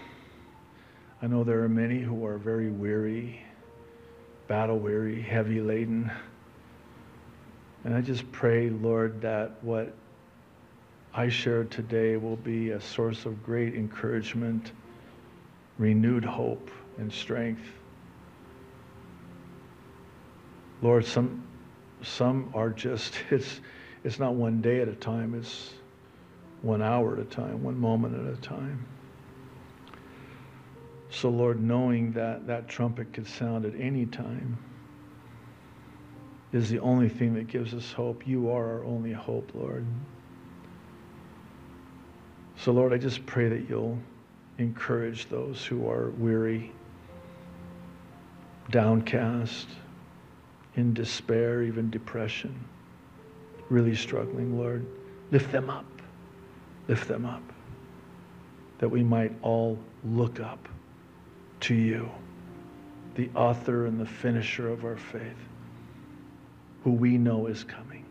I 1.23 1.27
know 1.27 1.45
there 1.45 1.63
are 1.63 1.69
many 1.69 1.99
who 1.99 2.27
are 2.27 2.37
very 2.37 2.69
weary, 2.69 3.41
battle 4.49 4.79
weary, 4.79 5.23
heavy 5.23 5.63
laden. 5.63 6.13
And 7.85 7.95
I 7.95 8.03
just 8.03 8.31
pray, 8.33 8.69
Lord, 8.69 9.23
that 9.23 9.53
what 9.63 9.95
I 11.15 11.31
shared 11.31 11.71
today 11.71 12.19
will 12.19 12.37
be 12.37 12.73
a 12.73 12.81
source 12.81 13.25
of 13.25 13.43
great 13.43 13.75
encouragement, 13.75 14.73
renewed 15.79 16.23
hope, 16.25 16.71
and 16.99 17.11
strength. 17.11 17.65
Lord, 20.83 21.07
some, 21.07 21.43
some 22.03 22.51
are 22.53 22.69
just, 22.69 23.15
it's, 23.31 23.63
it's 24.05 24.19
not 24.19 24.35
one 24.35 24.61
day 24.61 24.81
at 24.81 24.89
a 24.89 24.95
time, 24.95 25.35
it's 25.35 25.71
one 26.63 26.83
hour 26.83 27.15
at 27.15 27.19
a 27.21 27.25
time, 27.25 27.63
one 27.63 27.79
moment 27.79 28.15
at 28.15 28.33
a 28.33 28.41
time. 28.41 28.87
So, 31.11 31.29
Lord, 31.29 31.63
knowing 31.63 32.13
that 32.13 32.47
that 32.47 32.69
trumpet 32.69 33.13
could 33.13 33.27
sound 33.27 33.67
at 33.67 33.79
any 33.79 34.07
time 34.07 34.57
is 36.53 36.71
the 36.71 36.79
only 36.81 37.09
thing 37.09 37.35
that 37.35 37.49
gives 37.49 37.75
us 37.75 37.93
hope. 37.93 38.27
You 38.27 38.51
are 38.51 38.79
our 38.79 38.85
only 38.85 39.13
hope, 39.13 39.51
Lord. 39.55 39.85
So, 42.57 42.73
Lord, 42.73 42.93
I 42.93 42.99
just 42.99 43.27
pray 43.27 43.49
that 43.49 43.69
you'll 43.69 43.99
encourage 44.59 45.29
those 45.29 45.65
who 45.65 45.89
are 45.89 46.11
weary, 46.11 46.73
downcast, 48.71 49.67
in 50.77 50.95
despair, 50.95 51.63
even 51.63 51.91
depression, 51.91 52.65
really 53.73 53.97
struggling, 53.97 54.59
Lord. 54.59 54.87
Lift 55.31 55.51
them 55.51 55.71
up. 55.71 55.87
Lift 56.89 57.09
them 57.09 57.25
up. 57.25 57.43
That 58.79 58.89
we 58.89 59.03
might 59.03 59.33
all 59.43 59.79
look 60.05 60.41
up 60.41 60.69
to 61.61 61.75
you, 61.75 62.11
the 63.15 63.31
author 63.35 63.87
and 63.87 63.99
the 63.99 64.07
finisher 64.07 64.69
of 64.69 64.85
our 64.85 64.97
faith, 64.97 65.39
who 66.85 66.91
we 66.91 67.17
know 67.17 67.47
is 67.47 67.65
coming. 67.65 68.05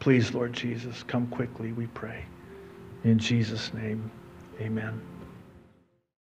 Please, 0.00 0.32
Lord 0.32 0.52
Jesus, 0.52 1.02
come 1.02 1.26
quickly, 1.26 1.72
we 1.72 1.86
pray. 1.88 2.24
In 3.04 3.18
Jesus' 3.18 3.74
name, 3.74 4.10
amen. 4.60 5.00